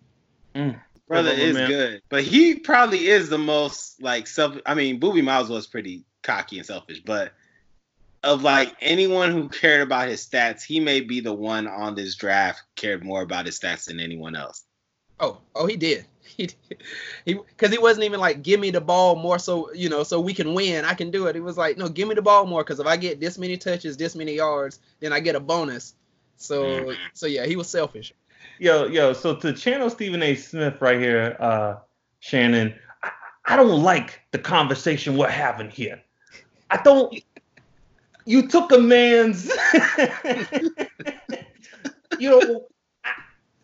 Mm. 0.55 0.79
Brother 1.09 1.33
is 1.33 1.55
man. 1.55 1.69
good, 1.69 2.03
but 2.09 2.23
he 2.23 2.55
probably 2.55 3.09
is 3.09 3.29
the 3.29 3.39
most 3.39 4.01
like 4.01 4.29
self. 4.29 4.59
I 4.65 4.75
mean, 4.75 5.01
Booby 5.01 5.23
Miles 5.23 5.51
was 5.51 5.67
pretty 5.67 6.05
cocky 6.23 6.59
and 6.59 6.67
selfish, 6.67 7.01
but 7.05 7.33
of 8.23 8.43
like 8.43 8.75
anyone 8.81 9.33
who 9.33 9.49
cared 9.49 9.83
about 9.83 10.09
his 10.09 10.27
stats, 10.27 10.63
he 10.63 10.81
may 10.81 11.01
be 11.01 11.21
the 11.21 11.33
one 11.33 11.67
on 11.67 11.95
this 11.95 12.15
draft 12.15 12.63
cared 12.77 13.05
more 13.05 13.23
about 13.23 13.47
his 13.47 13.59
stats 13.59 13.87
than 13.87 14.01
anyone 14.01 14.37
else. 14.37 14.65
Oh, 15.19 15.39
oh, 15.55 15.67
he 15.67 15.77
did. 15.77 16.07
He, 16.35 16.49
he, 17.27 17.35
because 17.35 17.71
he 17.71 17.79
wasn't 17.79 18.05
even 18.05 18.19
like, 18.19 18.43
give 18.43 18.59
me 18.59 18.71
the 18.71 18.81
ball 18.81 19.17
more, 19.17 19.39
so 19.39 19.71
you 19.75 19.91
know, 19.91 20.03
so 20.03 20.19
we 20.19 20.33
can 20.33 20.55
win. 20.55 20.87
I 20.87 20.95
can 20.95 21.11
do 21.11 21.27
it. 21.27 21.35
He 21.35 21.43
was 21.43 21.59
like, 21.59 21.77
no, 21.77 21.89
give 21.89 22.09
me 22.09 22.15
the 22.15 22.23
ball 22.23 22.47
more, 22.47 22.65
because 22.65 22.81
if 22.81 22.87
I 22.87 22.97
get 22.97 23.21
this 23.21 23.37
many 23.37 23.59
touches, 23.59 23.99
this 23.99 24.15
many 24.15 24.37
yards, 24.37 24.81
then 25.01 25.13
I 25.13 25.21
get 25.21 25.37
a 25.37 25.41
bonus. 25.41 25.95
So, 26.39 26.65
mm-hmm. 26.65 26.93
so 27.13 27.27
yeah, 27.27 27.45
he 27.45 27.57
was 27.57 27.69
selfish. 27.69 28.15
Yo, 28.59 28.87
yo. 28.87 29.13
So 29.13 29.35
to 29.37 29.53
channel 29.53 29.91
Stephen 29.91 30.23
A. 30.23 30.35
Smith 30.35 30.81
right 30.81 30.99
here, 30.99 31.37
uh, 31.39 31.75
Shannon, 32.21 32.75
I, 33.03 33.11
I 33.45 33.57
don't 33.57 33.83
like 33.83 34.23
the 34.31 34.39
conversation 34.39 35.19
we're 35.19 35.29
having 35.29 35.69
here. 35.69 36.01
I 36.71 36.79
don't 36.83 37.23
you 38.25 38.49
took 38.49 38.73
a 38.73 38.79
man's 38.79 39.47
you 42.19 42.31
know 42.31 42.67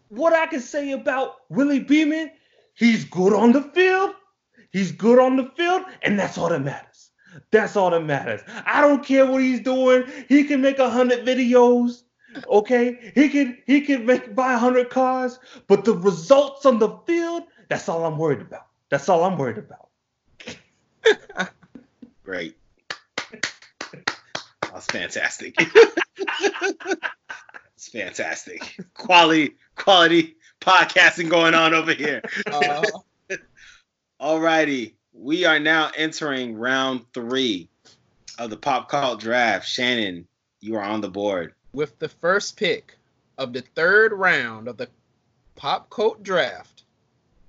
what 0.08 0.32
I 0.32 0.46
can 0.46 0.60
say 0.60 0.92
about 0.92 1.36
Willie 1.48 1.80
Beamen, 1.80 2.30
he's 2.74 3.04
good 3.04 3.32
on 3.32 3.52
the 3.52 3.62
field. 3.62 4.14
He's 4.70 4.92
good 4.92 5.18
on 5.18 5.36
the 5.36 5.50
field, 5.56 5.82
and 6.02 6.18
that's 6.18 6.36
all 6.36 6.50
that 6.50 6.60
matters. 6.60 7.10
That's 7.50 7.76
all 7.76 7.90
that 7.90 8.04
matters. 8.04 8.42
I 8.66 8.80
don't 8.80 9.04
care 9.04 9.26
what 9.26 9.40
he's 9.40 9.60
doing. 9.60 10.04
He 10.28 10.44
can 10.44 10.60
make 10.60 10.78
a 10.78 10.90
hundred 10.90 11.24
videos. 11.24 12.02
Okay, 12.46 13.12
he 13.14 13.28
can 13.30 13.56
he 13.66 13.80
can 13.80 14.04
make 14.04 14.34
buy 14.34 14.52
a 14.54 14.58
hundred 14.58 14.90
cars, 14.90 15.38
but 15.66 15.84
the 15.84 15.94
results 15.94 16.66
on 16.66 16.78
the 16.78 16.90
field, 17.06 17.44
that's 17.68 17.88
all 17.88 18.04
I'm 18.04 18.18
worried 18.18 18.42
about. 18.42 18.66
That's 18.90 19.08
all 19.08 19.24
I'm 19.24 19.38
worried 19.38 19.58
about. 19.58 19.88
Great. 22.24 22.57
That's 24.72 24.86
fantastic. 24.86 25.54
it's 27.76 27.88
fantastic. 27.92 28.76
Quality, 28.94 29.54
quality 29.76 30.36
podcasting 30.60 31.28
going 31.28 31.54
on 31.54 31.74
over 31.74 31.92
here. 31.92 32.22
Uh, 32.50 32.82
All 34.20 34.40
righty. 34.40 34.94
We 35.12 35.44
are 35.44 35.58
now 35.58 35.90
entering 35.96 36.56
round 36.56 37.02
three 37.14 37.68
of 38.38 38.50
the 38.50 38.56
pop 38.56 38.88
cult 38.88 39.20
draft. 39.20 39.66
Shannon, 39.66 40.26
you 40.60 40.76
are 40.76 40.82
on 40.82 41.00
the 41.00 41.08
board. 41.08 41.54
With 41.72 41.98
the 41.98 42.08
first 42.08 42.56
pick 42.56 42.96
of 43.36 43.52
the 43.52 43.62
third 43.74 44.12
round 44.12 44.68
of 44.68 44.76
the 44.76 44.88
pop 45.56 45.90
cult 45.90 46.22
draft, 46.22 46.84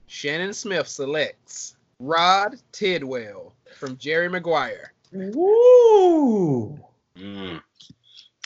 Shannon 0.07 0.53
Smith 0.53 0.87
selects 0.87 1.75
Rod 1.99 2.59
Tidwell 2.71 3.53
from 3.77 3.97
Jerry 3.97 4.29
Maguire. 4.29 4.93
Woo! 5.11 6.79
Mm, 7.17 7.61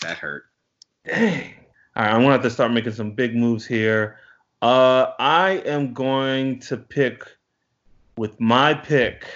that 0.01 0.17
hurt. 0.17 0.45
Dang. 1.05 1.53
All 1.95 2.03
right, 2.03 2.11
I'm 2.11 2.21
gonna 2.21 2.31
have 2.31 2.41
to 2.43 2.49
start 2.49 2.71
making 2.71 2.93
some 2.93 3.11
big 3.11 3.35
moves 3.35 3.65
here. 3.65 4.17
Uh, 4.61 5.11
I 5.19 5.61
am 5.65 5.93
going 5.93 6.59
to 6.61 6.77
pick 6.77 7.23
with 8.17 8.39
my 8.39 8.73
pick. 8.73 9.27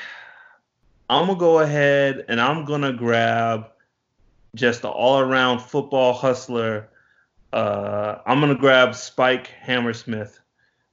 I'm 1.09 1.27
gonna 1.27 1.39
go 1.39 1.59
ahead 1.59 2.25
and 2.27 2.41
I'm 2.41 2.65
gonna 2.65 2.93
grab 2.93 3.67
just 4.55 4.83
an 4.83 4.89
all-around 4.89 5.59
football 5.59 6.13
hustler. 6.13 6.89
Uh, 7.53 8.19
I'm 8.25 8.39
gonna 8.39 8.55
grab 8.55 8.95
Spike 8.95 9.47
Hammersmith 9.47 10.39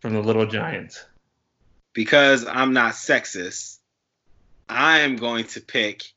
from 0.01 0.12
the 0.12 0.20
Little 0.20 0.47
Giants. 0.47 1.05
Because 1.94 2.44
I'm 2.44 2.73
not 2.73 2.94
sexist, 2.94 3.79
I 4.68 5.01
am 5.01 5.16
going 5.16 5.44
to 5.47 5.61
pick 5.61 6.12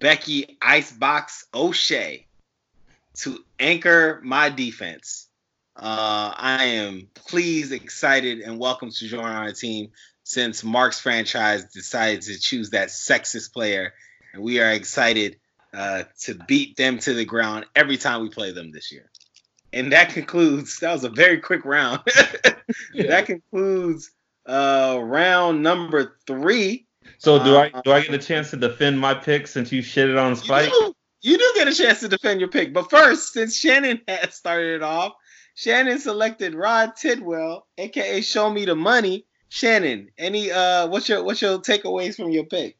Becky 0.00 0.56
Icebox 0.62 1.44
O'Shea 1.52 2.26
to 3.16 3.44
anchor 3.58 4.20
my 4.24 4.48
defense. 4.48 5.28
Uh, 5.76 6.32
I 6.36 6.64
am 6.64 7.08
pleased, 7.14 7.72
excited, 7.72 8.40
and 8.40 8.58
welcome 8.58 8.90
to 8.90 9.06
join 9.06 9.24
our 9.24 9.52
team 9.52 9.90
since 10.24 10.64
Mark's 10.64 10.98
franchise 10.98 11.64
decided 11.66 12.22
to 12.22 12.38
choose 12.40 12.70
that 12.70 12.88
sexist 12.88 13.52
player. 13.52 13.92
And 14.32 14.42
we 14.42 14.60
are 14.60 14.72
excited 14.72 15.36
uh, 15.74 16.04
to 16.20 16.34
beat 16.34 16.76
them 16.76 16.98
to 17.00 17.12
the 17.12 17.26
ground 17.26 17.66
every 17.76 17.98
time 17.98 18.22
we 18.22 18.30
play 18.30 18.52
them 18.52 18.72
this 18.72 18.90
year. 18.90 19.10
And 19.72 19.92
that 19.92 20.10
concludes, 20.10 20.78
that 20.80 20.92
was 20.92 21.04
a 21.04 21.10
very 21.10 21.38
quick 21.40 21.64
round. 21.66 22.00
yeah. 22.94 23.08
That 23.08 23.26
concludes 23.26 24.10
uh, 24.46 24.98
round 25.00 25.62
number 25.62 26.16
three. 26.26 26.86
So 27.18 27.42
do 27.42 27.56
I 27.56 27.70
do 27.84 27.92
I 27.92 28.02
get 28.02 28.14
a 28.14 28.18
chance 28.18 28.50
to 28.50 28.56
defend 28.56 28.98
my 28.98 29.14
pick 29.14 29.46
since 29.46 29.72
you 29.72 29.82
shitted 29.82 30.20
on 30.20 30.36
Spike? 30.36 30.70
You 30.70 30.70
do, 30.70 30.94
you 31.22 31.38
do 31.38 31.52
get 31.54 31.68
a 31.68 31.74
chance 31.74 32.00
to 32.00 32.08
defend 32.08 32.40
your 32.40 32.48
pick, 32.48 32.72
but 32.72 32.90
first, 32.90 33.32
since 33.32 33.56
Shannon 33.56 34.00
had 34.08 34.32
started 34.32 34.76
it 34.76 34.82
off, 34.82 35.14
Shannon 35.54 35.98
selected 35.98 36.54
Rod 36.54 36.96
Tidwell, 36.96 37.66
aka 37.78 38.20
Show 38.20 38.50
Me 38.50 38.64
the 38.64 38.74
Money. 38.74 39.26
Shannon, 39.48 40.08
any 40.16 40.50
uh, 40.50 40.86
what's 40.86 41.08
your 41.08 41.24
what's 41.24 41.42
your 41.42 41.58
takeaways 41.58 42.16
from 42.16 42.30
your 42.30 42.44
pick? 42.44 42.76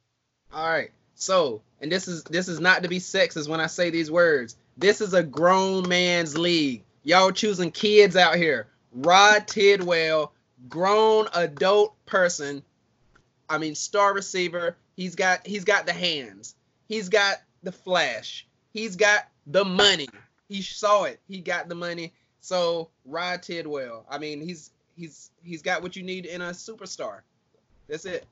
All 0.53 0.69
right, 0.69 0.91
so 1.15 1.63
and 1.81 1.91
this 1.91 2.09
is 2.09 2.23
this 2.25 2.49
is 2.49 2.61
not 2.61 2.83
to 2.83 2.89
be 2.89 2.99
sexist 2.99 3.49
when 3.49 3.61
I 3.61 3.67
say 3.67 3.91
these 3.91 4.11
words. 4.11 4.57
This 4.77 5.01
is 5.01 5.13
a 5.13 5.23
grown 5.23 5.89
man's 5.89 6.39
league. 6.39 6.85
Y'all 7.03 7.33
choosing 7.33 7.71
kids 7.71 8.17
out 8.17 8.37
here. 8.37 8.69
Rod 8.93 9.47
Tidwell, 9.47 10.33
grown 10.69 11.29
adult 11.35 11.95
person. 12.07 12.63
I 13.51 13.59
mean, 13.59 13.75
star 13.75 14.15
receiver. 14.15 14.77
He's 14.97 15.17
got 15.17 15.47
he's 15.47 15.65
got 15.65 15.85
the 15.85 15.93
hands. 15.93 16.55
He's 16.89 17.09
got 17.09 17.39
the 17.65 17.73
flash. 17.73 18.47
He's 18.73 18.95
got 18.97 19.29
the 19.47 19.65
money. 19.65 20.09
He 20.49 20.63
saw 20.63 21.05
it. 21.05 21.21
He 21.29 21.41
got 21.41 21.69
the 21.69 21.75
money. 21.75 22.13
So 22.41 22.89
Rod 23.05 23.43
Tidwell. 23.43 24.07
I 24.09 24.19
mean, 24.19 24.41
he's 24.41 24.71
he's 24.97 25.31
he's 25.43 25.63
got 25.63 25.83
what 25.83 25.97
you 25.97 26.05
need 26.05 26.27
in 26.27 26.41
a 26.41 26.51
superstar. 26.51 27.21
That's 27.89 28.07
it. 28.07 28.25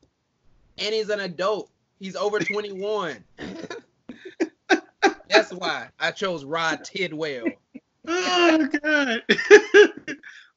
And 0.79 0.95
he's 0.95 1.11
an 1.11 1.21
adult. 1.21 1.69
He's 1.99 2.15
over 2.15 2.39
21. 2.39 3.25
That's 5.29 5.53
why 5.53 5.89
I 5.99 6.13
chose 6.13 6.45
Rod 6.45 6.85
Tidwell. 6.85 7.47
Oh 8.07 8.69
god. 8.83 9.23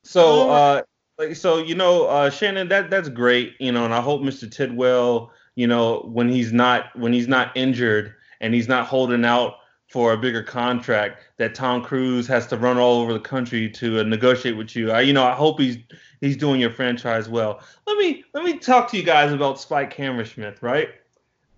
so 0.03 0.49
uh 0.49 0.81
like 1.21 1.35
so 1.35 1.57
you 1.57 1.75
know 1.75 2.05
uh 2.05 2.29
Shannon 2.29 2.67
that 2.69 2.89
that's 2.89 3.09
great, 3.09 3.55
you 3.59 3.71
know, 3.71 3.85
and 3.85 3.93
I 3.93 4.01
hope 4.01 4.21
Mr. 4.21 4.49
Tidwell, 4.51 5.31
you 5.55 5.67
know, 5.67 5.99
when 6.11 6.29
he's 6.29 6.51
not 6.51 6.95
when 6.97 7.13
he's 7.13 7.27
not 7.27 7.55
injured 7.55 8.15
and 8.39 8.53
he's 8.53 8.67
not 8.67 8.87
holding 8.87 9.23
out 9.23 9.55
for 9.87 10.13
a 10.13 10.17
bigger 10.17 10.41
contract 10.41 11.21
that 11.37 11.53
Tom 11.53 11.83
Cruise 11.83 12.25
has 12.27 12.47
to 12.47 12.57
run 12.57 12.77
all 12.77 13.01
over 13.01 13.13
the 13.13 13.19
country 13.19 13.69
to 13.69 13.99
uh, 13.99 14.03
negotiate 14.03 14.55
with 14.55 14.75
you. 14.75 14.89
I, 14.89 15.01
you 15.01 15.13
know, 15.13 15.25
I 15.25 15.33
hope 15.33 15.59
he's 15.59 15.77
he's 16.21 16.37
doing 16.37 16.59
your 16.59 16.71
franchise 16.71 17.29
well. 17.29 17.61
Let 17.85 17.97
me 17.97 18.23
let 18.33 18.43
me 18.43 18.57
talk 18.57 18.89
to 18.91 18.97
you 18.97 19.03
guys 19.03 19.31
about 19.31 19.59
Spike 19.59 19.93
Hammersmith, 19.93 20.63
right? 20.63 20.89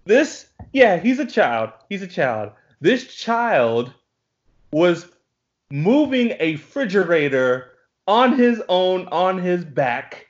This, 0.06 0.48
yeah, 0.74 0.98
he's 0.98 1.20
a 1.20 1.26
child. 1.26 1.72
He's 1.88 2.02
a 2.02 2.08
child. 2.08 2.52
This 2.82 3.14
child 3.16 3.94
was 4.72 5.08
moving 5.72 6.32
a 6.40 6.54
refrigerator 6.54 7.73
on 8.08 8.38
his 8.38 8.62
own 8.70 9.08
on 9.08 9.40
his 9.40 9.66
back. 9.66 10.28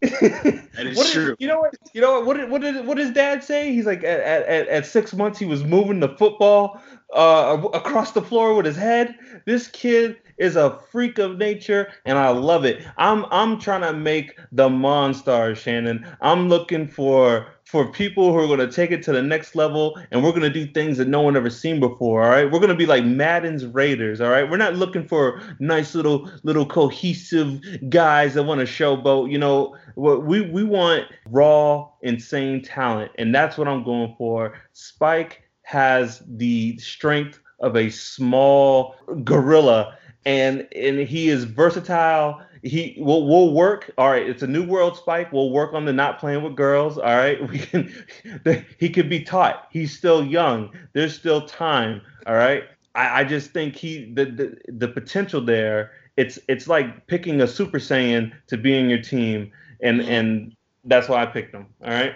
that 0.00 0.68
is 0.78 0.96
what 0.96 1.12
true. 1.12 1.36
You 1.38 1.46
know 1.46 1.60
what? 1.60 1.74
You 1.94 2.00
know 2.00 2.12
what? 2.12 2.26
What 2.26 2.36
did, 2.36 2.50
what 2.50 2.60
did 2.60 2.86
what 2.86 2.96
does 2.96 3.12
Dad 3.12 3.44
say? 3.44 3.72
He's 3.72 3.86
like 3.86 4.02
at, 4.02 4.20
at, 4.20 4.68
at 4.68 4.86
six 4.86 5.14
months 5.14 5.38
he 5.38 5.44
was 5.44 5.62
moving 5.62 6.00
the 6.00 6.08
football 6.08 6.80
uh, 7.14 7.62
across 7.72 8.12
the 8.12 8.22
floor 8.22 8.54
with 8.54 8.66
his 8.66 8.76
head. 8.76 9.14
This 9.46 9.68
kid 9.68 10.16
is 10.42 10.56
a 10.56 10.78
freak 10.90 11.18
of 11.18 11.38
nature, 11.38 11.92
and 12.04 12.18
I 12.18 12.30
love 12.30 12.64
it. 12.64 12.84
I'm 12.98 13.24
I'm 13.30 13.60
trying 13.60 13.82
to 13.82 13.92
make 13.92 14.38
the 14.50 14.68
Monstars, 14.68 15.56
Shannon. 15.56 16.04
I'm 16.20 16.48
looking 16.48 16.88
for 16.88 17.46
for 17.64 17.90
people 17.92 18.32
who 18.32 18.38
are 18.38 18.46
going 18.48 18.58
to 18.58 18.70
take 18.70 18.90
it 18.90 19.02
to 19.04 19.12
the 19.12 19.22
next 19.22 19.54
level, 19.54 19.98
and 20.10 20.22
we're 20.22 20.30
going 20.30 20.42
to 20.42 20.50
do 20.50 20.66
things 20.66 20.98
that 20.98 21.06
no 21.06 21.20
one 21.20 21.36
ever 21.36 21.48
seen 21.48 21.78
before. 21.78 22.24
All 22.24 22.30
right, 22.30 22.50
we're 22.50 22.58
going 22.58 22.70
to 22.70 22.74
be 22.74 22.86
like 22.86 23.04
Madden's 23.04 23.64
Raiders. 23.64 24.20
All 24.20 24.30
right, 24.30 24.50
we're 24.50 24.56
not 24.56 24.74
looking 24.74 25.06
for 25.06 25.40
nice 25.60 25.94
little 25.94 26.28
little 26.42 26.66
cohesive 26.66 27.60
guys 27.88 28.34
that 28.34 28.42
want 28.42 28.58
to 28.58 28.66
showboat. 28.66 29.30
You 29.30 29.38
know, 29.38 29.76
we 29.96 30.40
we 30.40 30.64
want 30.64 31.04
raw, 31.26 31.88
insane 32.02 32.62
talent, 32.62 33.12
and 33.16 33.32
that's 33.32 33.56
what 33.56 33.68
I'm 33.68 33.84
going 33.84 34.14
for. 34.18 34.54
Spike 34.72 35.42
has 35.62 36.20
the 36.26 36.76
strength 36.78 37.38
of 37.60 37.76
a 37.76 37.88
small 37.90 38.96
gorilla 39.24 39.96
and 40.24 40.66
and 40.74 40.98
he 41.00 41.28
is 41.28 41.44
versatile. 41.44 42.42
He 42.62 42.96
will 42.98 43.26
will 43.26 43.52
work. 43.52 43.90
All 43.98 44.10
right, 44.10 44.26
it's 44.28 44.42
a 44.42 44.46
new 44.46 44.64
world 44.64 44.96
spike. 44.96 45.32
We'll 45.32 45.50
work 45.50 45.74
on 45.74 45.84
the 45.84 45.92
not 45.92 46.18
playing 46.18 46.42
with 46.42 46.54
girls. 46.54 46.96
All 46.96 47.04
right, 47.04 47.48
we 47.50 47.58
can. 47.58 47.92
he 48.78 48.88
could 48.88 49.08
be 49.08 49.22
taught. 49.22 49.68
He's 49.70 49.96
still 49.96 50.24
young. 50.24 50.70
There's 50.92 51.14
still 51.14 51.46
time. 51.46 52.02
All 52.26 52.34
right. 52.34 52.64
I, 52.94 53.20
I 53.20 53.24
just 53.24 53.52
think 53.52 53.74
he 53.74 54.12
the, 54.12 54.26
the 54.26 54.58
the 54.68 54.88
potential 54.88 55.40
there. 55.40 55.92
It's 56.16 56.38
it's 56.48 56.68
like 56.68 57.06
picking 57.06 57.40
a 57.40 57.46
Super 57.46 57.78
Saiyan 57.78 58.32
to 58.48 58.56
be 58.56 58.76
in 58.76 58.88
your 58.88 59.00
team, 59.00 59.50
and 59.80 60.00
mm-hmm. 60.00 60.10
and 60.10 60.56
that's 60.84 61.08
why 61.08 61.22
I 61.22 61.26
picked 61.26 61.54
him. 61.54 61.66
All 61.82 61.90
right. 61.90 62.14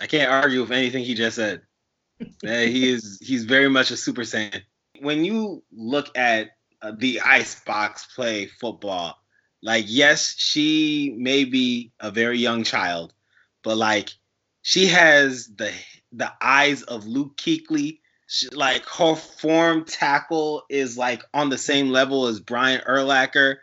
I 0.00 0.06
can't 0.06 0.30
argue 0.30 0.60
with 0.60 0.72
anything 0.72 1.04
he 1.04 1.14
just 1.14 1.36
said. 1.36 1.62
he 2.42 2.90
is 2.90 3.18
he's 3.20 3.44
very 3.44 3.68
much 3.68 3.90
a 3.90 3.96
Super 3.96 4.22
Saiyan. 4.22 4.62
When 5.00 5.24
you 5.24 5.62
look 5.72 6.16
at 6.16 6.46
uh, 6.46 6.50
Uh, 6.84 6.92
the 6.98 7.20
icebox 7.22 8.04
play 8.14 8.44
football. 8.44 9.16
Like, 9.62 9.86
yes, 9.88 10.34
she 10.36 11.14
may 11.16 11.44
be 11.44 11.92
a 11.98 12.10
very 12.10 12.38
young 12.38 12.62
child, 12.62 13.14
but 13.62 13.78
like, 13.78 14.10
she 14.60 14.88
has 14.88 15.46
the 15.46 15.72
the 16.12 16.30
eyes 16.42 16.82
of 16.82 17.06
Luke 17.06 17.38
Kuechly. 17.38 18.00
She, 18.26 18.48
like 18.50 18.84
her 18.86 19.14
form 19.14 19.86
tackle 19.86 20.64
is 20.68 20.98
like 20.98 21.22
on 21.32 21.48
the 21.48 21.56
same 21.56 21.88
level 21.88 22.26
as 22.26 22.40
Brian 22.40 22.82
Urlacher. 22.82 23.56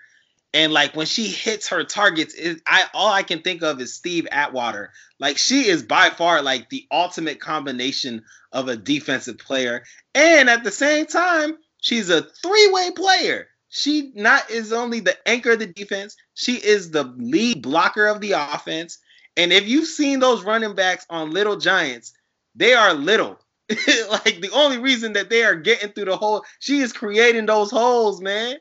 And 0.53 0.73
like 0.73 0.95
when 0.95 1.05
she 1.05 1.27
hits 1.27 1.69
her 1.69 1.84
targets, 1.84 2.34
it, 2.34 2.62
I 2.65 2.86
all 2.95 3.13
I 3.13 3.21
can 3.21 3.41
think 3.41 3.62
of 3.62 3.79
is 3.81 3.93
Steve 3.93 4.27
Atwater. 4.31 4.93
Like 5.19 5.38
she 5.38 5.67
is 5.67 5.84
by 5.84 6.10
far 6.10 6.41
like 6.41 6.69
the 6.69 6.88
ultimate 6.91 7.39
combination 7.39 8.23
of 8.51 8.67
a 8.67 8.75
defensive 8.75 9.38
player, 9.38 9.84
and 10.15 10.49
at 10.49 10.63
the 10.63 10.71
same 10.71 11.05
time, 11.05 11.57
She's 11.81 12.09
a 12.09 12.21
three-way 12.21 12.91
player. 12.95 13.47
She 13.69 14.11
not 14.15 14.49
is 14.49 14.71
only 14.73 14.99
the 14.99 15.17
anchor 15.27 15.51
of 15.51 15.59
the 15.59 15.67
defense, 15.67 16.15
she 16.33 16.55
is 16.55 16.91
the 16.91 17.03
lead 17.17 17.61
blocker 17.61 18.07
of 18.07 18.21
the 18.21 18.33
offense. 18.33 18.97
And 19.37 19.53
if 19.53 19.67
you've 19.67 19.87
seen 19.87 20.19
those 20.19 20.43
running 20.43 20.75
backs 20.75 21.05
on 21.09 21.31
Little 21.31 21.57
Giants, 21.57 22.13
they 22.55 22.73
are 22.73 22.93
little. 22.93 23.39
like 24.09 24.41
the 24.41 24.51
only 24.53 24.77
reason 24.77 25.13
that 25.13 25.29
they 25.29 25.43
are 25.43 25.55
getting 25.55 25.89
through 25.91 26.05
the 26.05 26.17
hole, 26.17 26.43
she 26.59 26.79
is 26.79 26.91
creating 26.91 27.45
those 27.45 27.71
holes, 27.71 28.21
man. 28.21 28.57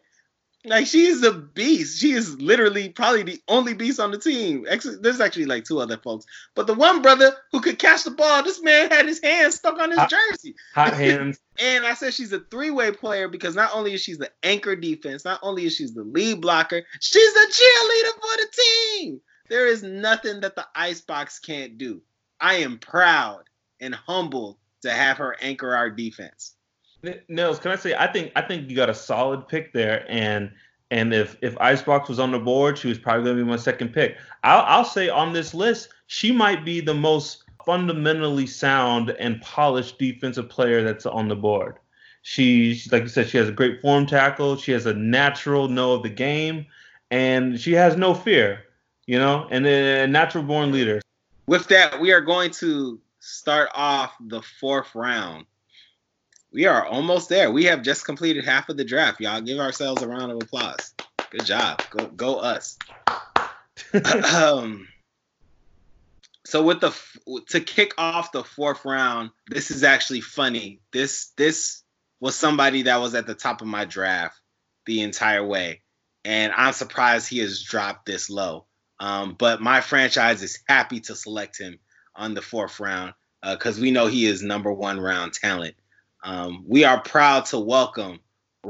Like 0.67 0.87
she 0.87 1.07
is 1.07 1.23
a 1.23 1.33
beast. 1.33 1.99
She 1.99 2.13
is 2.13 2.39
literally 2.39 2.91
probably 2.91 3.23
the 3.23 3.41
only 3.49 3.73
beast 3.73 3.99
on 3.99 4.11
the 4.11 4.19
team. 4.19 4.67
There's 5.01 5.21
actually 5.21 5.47
like 5.47 5.65
two 5.65 5.81
other 5.81 5.97
folks, 5.97 6.27
but 6.55 6.67
the 6.67 6.75
one 6.75 7.01
brother 7.01 7.35
who 7.51 7.61
could 7.61 7.79
catch 7.79 8.05
the 8.05 8.11
ball, 8.11 8.43
this 8.43 8.63
man 8.63 8.91
had 8.91 9.07
his 9.07 9.23
hands 9.23 9.55
stuck 9.55 9.79
on 9.79 9.91
his 9.91 9.99
hot, 9.99 10.11
jersey. 10.11 10.55
Hot 10.75 10.93
hands. 10.93 11.41
and 11.59 11.87
I 11.87 11.95
said 11.95 12.13
she's 12.13 12.33
a 12.35 12.41
three-way 12.41 12.93
player 12.93 13.27
because 13.27 13.55
not 13.55 13.71
only 13.75 13.95
is 13.95 14.03
she 14.03 14.15
the 14.15 14.31
anchor 14.43 14.77
defense, 14.77 15.25
not 15.25 15.41
only 15.43 15.65
is 15.65 15.77
she 15.77 15.87
the 15.87 16.05
lead 16.05 16.43
blocker, 16.43 16.83
she's 17.01 17.33
the 17.33 17.53
cheerleader 17.53 18.15
for 18.21 18.37
the 18.37 18.49
team. 18.99 19.21
There 19.49 19.67
is 19.67 19.83
nothing 19.83 20.41
that 20.41 20.57
the 20.57 20.67
icebox 20.75 21.39
can't 21.39 21.79
do. 21.79 22.03
I 22.39 22.57
am 22.57 22.79
proud 22.79 23.45
and 23.81 23.95
humbled 23.95 24.59
to 24.83 24.91
have 24.91 25.17
her 25.19 25.37
anchor 25.41 25.75
our 25.75 25.91
defense. 25.91 26.55
Nils, 27.29 27.59
can 27.59 27.71
I 27.71 27.77
say 27.77 27.95
I 27.95 28.07
think 28.07 28.33
I 28.37 28.43
think 28.43 28.69
you 28.69 28.77
got 28.77 28.91
a 28.91 28.95
solid 28.95 29.49
pick 29.49 29.73
there, 29.73 30.05
and 30.09 30.51
and 30.91 31.15
if 31.15 31.37
if 31.41 31.57
Icebox 31.61 32.09
was 32.09 32.19
on 32.19 32.33
the 32.33 32.39
board, 32.39 32.79
she 32.79 32.89
was 32.89 32.99
probably 32.99 33.25
going 33.25 33.39
to 33.39 33.45
be 33.45 33.51
my 33.51 33.57
second 33.57 33.93
pick. 33.93 34.17
I'll 34.45 34.65
I'll 34.67 34.85
say 34.85 35.09
on 35.09 35.33
this 35.33 35.55
list, 35.55 35.89
she 36.07 36.33
might 36.33 36.65
be 36.65 36.81
the 36.81 36.95
most 36.95 37.45
fundamentally 37.65 38.47
sound 38.47 39.11
and 39.11 39.41
polished 39.41 39.99
defensive 39.99 40.49
player 40.49 40.83
that's 40.83 41.07
on 41.07 41.29
the 41.29 41.37
board. 41.37 41.77
She, 42.23 42.81
like 42.93 43.05
you 43.05 43.09
said, 43.09 43.29
she 43.29 43.39
has 43.39 43.49
a 43.49 43.53
great 43.53 43.81
form 43.81 44.07
tackle. 44.07 44.57
She 44.57 44.73
has 44.73 44.87
a 44.87 44.95
natural 44.95 45.69
know 45.69 45.93
of 45.93 46.03
the 46.03 46.11
game, 46.11 46.67
and 47.11 47.59
she 47.59 47.73
has 47.73 47.97
no 47.97 48.13
fear, 48.13 48.65
you 49.07 49.19
know, 49.19 49.49
and 49.51 49.67
a 49.67 50.07
natural 50.07 50.45
born 50.45 50.71
leader. 50.71 51.01
With 51.47 51.67
that, 51.69 51.99
we 51.99 52.13
are 52.13 52.21
going 52.21 52.51
to 52.53 53.01
start 53.21 53.71
off 53.75 54.15
the 54.21 54.43
fourth 54.43 54.95
round 54.95 55.47
we 56.53 56.67
are 56.67 56.85
almost 56.85 57.29
there. 57.29 57.51
We 57.51 57.65
have 57.65 57.83
just 57.83 58.05
completed 58.05 58.45
half 58.45 58.69
of 58.69 58.77
the 58.77 58.85
draft. 58.85 59.21
Y'all 59.21 59.41
give 59.41 59.59
ourselves 59.59 60.03
a 60.03 60.09
round 60.09 60.33
of 60.33 60.43
applause. 60.43 60.95
Good 61.31 61.45
job. 61.45 61.83
Go 61.91 62.07
go 62.09 62.37
us. 62.37 62.79
um, 64.35 64.89
So 66.45 66.63
with 66.65 66.81
the 66.81 66.93
to 67.51 67.61
kick 67.61 67.95
off 67.99 68.33
the 68.33 68.43
fourth 68.43 68.85
round, 68.85 69.31
this 69.49 69.71
is 69.71 69.85
actually 69.85 70.21
funny. 70.23 70.81
This 70.93 71.33
this 71.37 71.85
was 72.21 72.35
somebody 72.35 72.83
that 72.83 73.01
was 73.01 73.15
at 73.15 73.27
the 73.27 73.35
top 73.35 73.61
of 73.63 73.69
my 73.69 73.85
draft 73.85 74.41
the 74.87 75.03
entire 75.03 75.47
way, 75.47 75.83
and 76.25 76.53
I'm 76.57 76.73
surprised 76.73 77.29
he 77.29 77.39
has 77.39 77.63
dropped 77.63 78.07
this 78.07 78.29
low. 78.29 78.67
Um, 78.99 79.37
but 79.39 79.63
my 79.63 79.81
franchise 79.81 80.43
is 80.43 80.59
happy 80.69 81.01
to 81.03 81.15
select 81.15 81.59
him 81.59 81.79
on 82.17 82.35
the 82.35 82.43
fourth 82.43 82.81
round 82.81 83.15
because 83.49 83.79
uh, 83.79 83.83
we 83.83 83.93
know 83.93 84.09
he 84.09 84.27
is 84.27 84.43
number 84.43 84.73
one 84.73 85.01
round 85.01 85.33
talent. 85.33 85.77
Um, 86.23 86.65
we 86.67 86.85
are 86.85 87.01
proud 87.01 87.47
to 87.47 87.59
welcome 87.59 88.21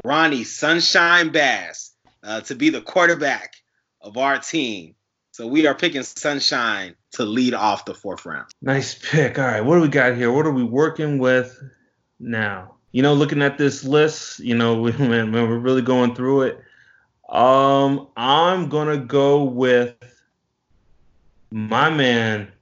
Ronnie 0.05 0.45
Sunshine 0.45 1.31
Bass 1.31 1.93
uh, 2.23 2.43
to 2.43 2.55
be 2.55 2.71
the 2.71 2.81
quarterback 2.81 3.55
of 4.01 4.17
our 4.17 4.39
team. 4.39 4.95
So 5.33 5.47
we 5.47 5.67
are 5.67 5.75
picking 5.75 6.03
Sunshine 6.03 6.95
to 7.13 7.25
lead 7.25 7.55
off 7.55 7.85
the 7.85 7.95
fourth 7.95 8.25
round. 8.25 8.47
Nice 8.63 8.95
pick. 8.95 9.39
All 9.39 9.47
right, 9.47 9.63
what 9.63 9.77
do 9.77 9.81
we 9.81 9.89
got 9.89 10.17
here? 10.17 10.31
What 10.31 10.47
are 10.47 10.53
we 10.53 10.63
working 10.63 11.19
with 11.19 11.61
now? 12.21 12.77
You 12.93 13.03
know, 13.03 13.15
looking 13.15 13.43
at 13.43 13.59
this 13.59 13.83
list, 13.85 14.39
you 14.41 14.57
know, 14.57 14.81
when, 14.83 14.99
when 14.99 15.33
we're 15.33 15.59
really 15.59 15.83
going 15.83 16.15
through 16.15 16.43
it, 16.43 16.61
um, 17.29 18.09
I'm 18.17 18.69
gonna 18.69 18.99
go 18.99 19.45
with 19.45 19.95
my 21.51 21.91
man, 21.91 22.53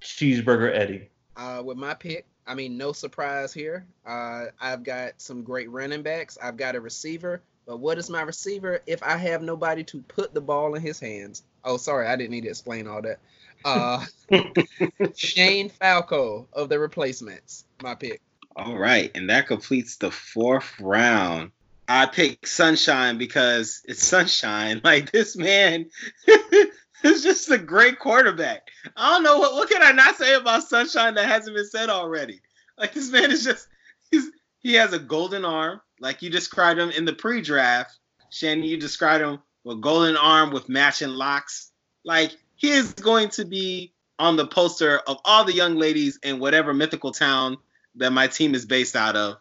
Cheeseburger 0.00 0.74
Eddie. 0.74 1.08
Uh, 1.36 1.62
with 1.64 1.76
my 1.76 1.94
pick, 1.94 2.26
I 2.50 2.54
mean, 2.54 2.76
no 2.76 2.90
surprise 2.90 3.52
here. 3.54 3.86
Uh, 4.04 4.46
I've 4.60 4.82
got 4.82 5.12
some 5.18 5.44
great 5.44 5.70
running 5.70 6.02
backs. 6.02 6.36
I've 6.42 6.56
got 6.56 6.74
a 6.74 6.80
receiver. 6.80 7.42
But 7.64 7.78
what 7.78 7.96
is 7.96 8.10
my 8.10 8.22
receiver 8.22 8.80
if 8.86 9.04
I 9.04 9.16
have 9.18 9.40
nobody 9.40 9.84
to 9.84 10.02
put 10.02 10.34
the 10.34 10.40
ball 10.40 10.74
in 10.74 10.82
his 10.82 10.98
hands? 10.98 11.44
Oh, 11.64 11.76
sorry, 11.76 12.08
I 12.08 12.16
didn't 12.16 12.32
need 12.32 12.40
to 12.40 12.48
explain 12.48 12.88
all 12.88 13.02
that. 13.02 13.20
Uh, 13.64 14.04
Shane 15.14 15.68
Falco 15.68 16.48
of 16.52 16.68
the 16.68 16.80
replacements, 16.80 17.66
my 17.84 17.94
pick. 17.94 18.20
All 18.56 18.76
right, 18.76 19.12
and 19.14 19.30
that 19.30 19.46
completes 19.46 19.98
the 19.98 20.10
fourth 20.10 20.80
round. 20.80 21.52
I 21.86 22.06
picked 22.06 22.48
Sunshine 22.48 23.16
because 23.16 23.82
it's 23.84 24.04
Sunshine. 24.04 24.80
Like 24.84 25.12
this 25.12 25.36
man 25.36 25.86
is 27.04 27.22
just 27.22 27.50
a 27.50 27.58
great 27.58 27.98
quarterback. 27.98 28.68
I 28.96 29.10
don't 29.10 29.22
know 29.22 29.38
what 29.38 29.54
what 29.54 29.70
can 29.70 29.82
I 29.82 29.92
not 29.92 30.16
say 30.16 30.34
about 30.34 30.68
Sunshine 30.68 31.14
that 31.14 31.26
hasn't 31.26 31.56
been 31.56 31.66
said 31.66 31.88
already. 31.88 32.40
Like 32.78 32.92
this 32.92 33.10
man 33.10 33.30
is 33.30 33.44
just 33.44 33.68
he's 34.10 34.30
he 34.58 34.74
has 34.74 34.92
a 34.92 34.98
golden 34.98 35.44
arm, 35.44 35.80
like 36.00 36.22
you 36.22 36.30
described 36.30 36.78
him 36.78 36.90
in 36.90 37.04
the 37.04 37.12
pre-draft. 37.12 37.98
Shannon, 38.30 38.64
you 38.64 38.76
described 38.76 39.24
him 39.24 39.38
with 39.64 39.80
golden 39.80 40.16
arm 40.16 40.50
with 40.50 40.68
matching 40.68 41.08
locks. 41.10 41.72
Like 42.04 42.32
he 42.56 42.70
is 42.70 42.92
going 42.94 43.30
to 43.30 43.44
be 43.44 43.92
on 44.18 44.36
the 44.36 44.46
poster 44.46 44.98
of 44.98 45.18
all 45.24 45.44
the 45.44 45.54
young 45.54 45.76
ladies 45.76 46.18
in 46.22 46.38
whatever 46.38 46.74
mythical 46.74 47.10
town 47.10 47.56
that 47.96 48.12
my 48.12 48.26
team 48.26 48.54
is 48.54 48.66
based 48.66 48.96
out 48.96 49.16
of. 49.16 49.36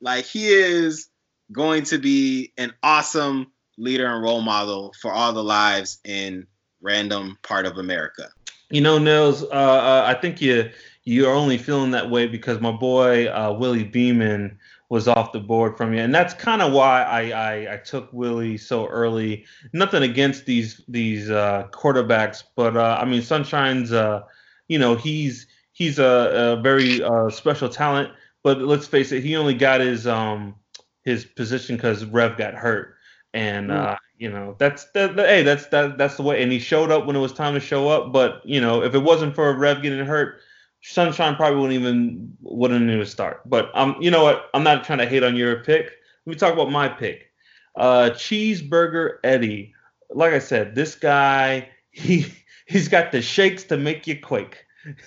Like 0.00 0.24
he 0.24 0.48
is 0.48 1.08
going 1.52 1.84
to 1.84 1.98
be 1.98 2.52
an 2.56 2.72
awesome 2.82 3.52
leader 3.76 4.06
and 4.06 4.22
role 4.22 4.40
model 4.40 4.94
for 5.00 5.12
all 5.12 5.32
the 5.32 5.44
lives 5.44 5.98
in 6.04 6.46
random 6.82 7.38
part 7.42 7.64
of 7.64 7.78
America. 7.78 8.28
You 8.70 8.80
know, 8.80 8.98
Nels, 8.98 9.42
uh, 9.44 9.46
uh, 9.46 10.04
I 10.06 10.14
think 10.20 10.40
you 10.40 10.70
you're 11.04 11.34
only 11.34 11.58
feeling 11.58 11.90
that 11.92 12.10
way 12.10 12.26
because 12.26 12.60
my 12.60 12.70
boy 12.70 13.26
uh, 13.26 13.52
Willie 13.58 13.84
Beamen 13.84 14.58
was 14.88 15.08
off 15.08 15.32
the 15.32 15.40
board 15.40 15.76
from 15.76 15.94
you, 15.94 16.00
and 16.00 16.14
that's 16.14 16.34
kind 16.34 16.60
of 16.60 16.72
why 16.72 17.02
I, 17.02 17.30
I, 17.30 17.74
I 17.74 17.76
took 17.78 18.12
Willie 18.12 18.58
so 18.58 18.86
early. 18.86 19.46
Nothing 19.72 20.02
against 20.02 20.44
these 20.44 20.82
these 20.88 21.30
uh, 21.30 21.68
quarterbacks, 21.72 22.44
but 22.56 22.76
uh, 22.76 22.98
I 23.00 23.04
mean 23.04 23.22
Sunshine's 23.22 23.92
uh, 23.92 24.22
you 24.68 24.78
know 24.78 24.94
he's 24.94 25.46
he's 25.72 25.98
a, 25.98 26.56
a 26.58 26.62
very 26.62 27.02
uh, 27.02 27.30
special 27.30 27.68
talent, 27.68 28.10
but 28.42 28.58
let's 28.58 28.86
face 28.86 29.12
it, 29.12 29.22
he 29.22 29.36
only 29.36 29.54
got 29.54 29.80
his 29.80 30.06
um 30.06 30.54
his 31.04 31.24
position 31.24 31.76
because 31.76 32.04
Rev 32.04 32.36
got 32.36 32.54
hurt, 32.54 32.96
and 33.34 33.70
mm. 33.70 33.96
You 34.22 34.30
know 34.30 34.54
that's 34.58 34.84
that. 34.92 35.16
Hey, 35.16 35.42
that's 35.42 35.66
that 35.66 35.98
that's 35.98 36.16
the 36.16 36.22
way. 36.22 36.42
And 36.42 36.52
he 36.52 36.58
showed 36.60 36.90
up 36.92 37.06
when 37.06 37.16
it 37.16 37.20
was 37.20 37.32
time 37.32 37.54
to 37.54 37.60
show 37.60 37.88
up. 37.88 38.12
But 38.12 38.40
you 38.44 38.60
know, 38.60 38.82
if 38.82 38.94
it 38.94 38.98
wasn't 39.00 39.34
for 39.34 39.52
Rev 39.56 39.82
getting 39.82 40.04
hurt, 40.06 40.40
Sunshine 40.82 41.34
probably 41.36 41.60
wouldn't 41.60 41.80
even 41.80 42.36
wouldn't 42.40 42.88
even 42.90 43.06
start. 43.06 43.40
But 43.48 43.70
um, 43.74 43.96
you 44.00 44.10
know 44.10 44.22
what? 44.22 44.48
I'm 44.54 44.62
not 44.62 44.84
trying 44.84 44.98
to 44.98 45.06
hate 45.06 45.22
on 45.24 45.36
your 45.36 45.56
pick. 45.64 45.86
Let 46.26 46.30
me 46.32 46.36
talk 46.36 46.52
about 46.52 46.70
my 46.70 46.88
pick. 46.88 47.30
Uh, 47.76 48.10
Cheeseburger 48.10 49.16
Eddie. 49.24 49.74
Like 50.10 50.34
I 50.34 50.38
said, 50.38 50.74
this 50.74 50.94
guy 50.94 51.68
he 51.90 52.26
he's 52.66 52.88
got 52.88 53.12
the 53.12 53.22
shakes 53.22 53.64
to 53.64 53.76
make 53.76 54.06
you 54.06 54.20
quake. 54.20 54.64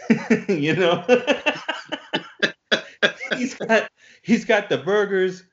you 0.49 0.75
know, 0.75 1.04
he's 3.38 3.56
got 3.56 3.89
he's 4.23 4.45
got 4.45 4.69
the 4.69 4.78
burgers. 4.78 5.43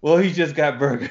Well, 0.00 0.18
he 0.18 0.32
just 0.32 0.54
got 0.54 0.78
burgers. 0.78 1.10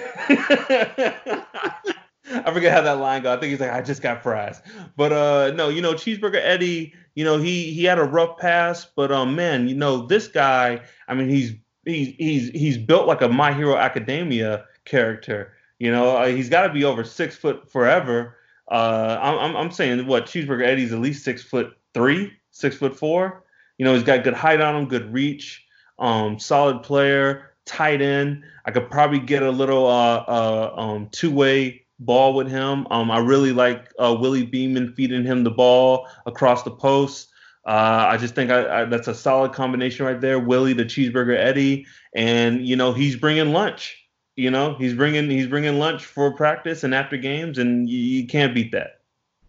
I 2.30 2.52
forget 2.54 2.74
how 2.74 2.82
that 2.82 3.00
line 3.00 3.24
go. 3.24 3.34
I 3.34 3.40
think 3.40 3.52
he's 3.52 3.60
like, 3.60 3.72
I 3.72 3.82
just 3.82 4.02
got 4.02 4.24
fries. 4.24 4.62
But 4.96 5.14
uh 5.14 5.52
no, 5.56 5.70
you 5.70 5.82
know, 5.82 5.94
Cheeseburger 5.94 6.42
Eddie, 6.42 6.94
you 7.16 7.24
know, 7.24 7.38
he 7.38 7.72
he 7.72 7.84
had 7.84 8.00
a 8.00 8.04
rough 8.04 8.38
pass, 8.38 8.86
but 8.86 9.12
um 9.12 9.36
man, 9.36 9.68
you 9.68 9.76
know, 9.76 10.06
this 10.06 10.28
guy, 10.28 10.82
I 11.08 11.14
mean, 11.16 11.30
he's 11.30 11.54
he's 11.86 12.14
he's 12.18 12.50
he's 12.50 12.78
built 12.78 13.08
like 13.08 13.22
a 13.22 13.30
My 13.30 13.54
Hero 13.54 13.76
Academia 13.76 14.66
character. 14.86 15.54
You 15.80 15.92
know, 15.92 16.18
uh, 16.18 16.28
he's 16.28 16.50
got 16.50 16.68
to 16.68 16.74
be 16.74 16.84
over 16.84 17.04
six 17.04 17.36
foot 17.36 17.72
forever. 17.72 18.36
Uh, 18.70 19.18
I'm 19.22 19.56
I'm 19.56 19.72
saying 19.72 20.06
what 20.08 20.26
Cheeseburger 20.26 20.66
Eddie's 20.66 20.92
at 20.92 21.00
least 21.00 21.24
six 21.24 21.44
foot 21.44 21.78
three, 21.94 22.34
six 22.52 22.76
foot 22.76 22.98
four. 22.98 23.44
You 23.78 23.86
know, 23.86 23.94
he's 23.94 24.04
got 24.04 24.24
good 24.24 24.34
height 24.34 24.60
on 24.60 24.76
him, 24.76 24.88
good 24.88 25.14
reach, 25.14 25.66
um, 26.00 26.40
solid 26.40 26.84
player, 26.84 27.52
tight 27.66 28.02
end. 28.02 28.44
I 28.66 28.72
could 28.72 28.90
probably 28.90 29.20
get 29.20 29.44
a 29.44 29.52
little 29.52 29.86
uh, 29.86 30.24
uh 30.28 30.74
um 30.76 31.10
two 31.12 31.32
way 31.32 31.86
ball 32.00 32.34
with 32.34 32.50
him. 32.50 32.88
Um, 32.92 33.12
I 33.12 33.20
really 33.20 33.52
like 33.52 33.92
uh, 34.00 34.16
Willie 34.20 34.46
Beamen 34.46 34.94
feeding 34.94 35.24
him 35.24 35.44
the 35.44 35.52
ball 35.52 36.08
across 36.26 36.64
the 36.64 36.72
post. 36.72 37.30
Uh, 37.66 38.08
I 38.10 38.18
just 38.18 38.34
think 38.34 38.50
I, 38.50 38.82
I, 38.82 38.86
that's 38.86 39.08
a 39.08 39.16
solid 39.16 39.54
combination 39.54 40.06
right 40.06 40.22
there. 40.22 40.40
Willie, 40.40 40.74
the 40.74 40.86
cheeseburger 40.86 41.38
Eddie, 41.38 41.86
and 42.16 42.66
you 42.66 42.76
know 42.76 42.94
he's 42.94 43.18
bringing 43.18 43.52
lunch. 43.52 43.98
You 44.36 44.52
know 44.52 44.76
he's 44.76 44.94
bringing 44.94 45.30
he's 45.30 45.48
bringing 45.48 45.80
lunch 45.80 46.06
for 46.06 46.34
practice 46.34 46.84
and 46.84 46.96
after 46.96 47.18
games, 47.18 47.58
and 47.58 47.90
you, 47.90 48.00
you 48.00 48.28
can't 48.28 48.54
beat 48.54 48.72
that. 48.72 49.02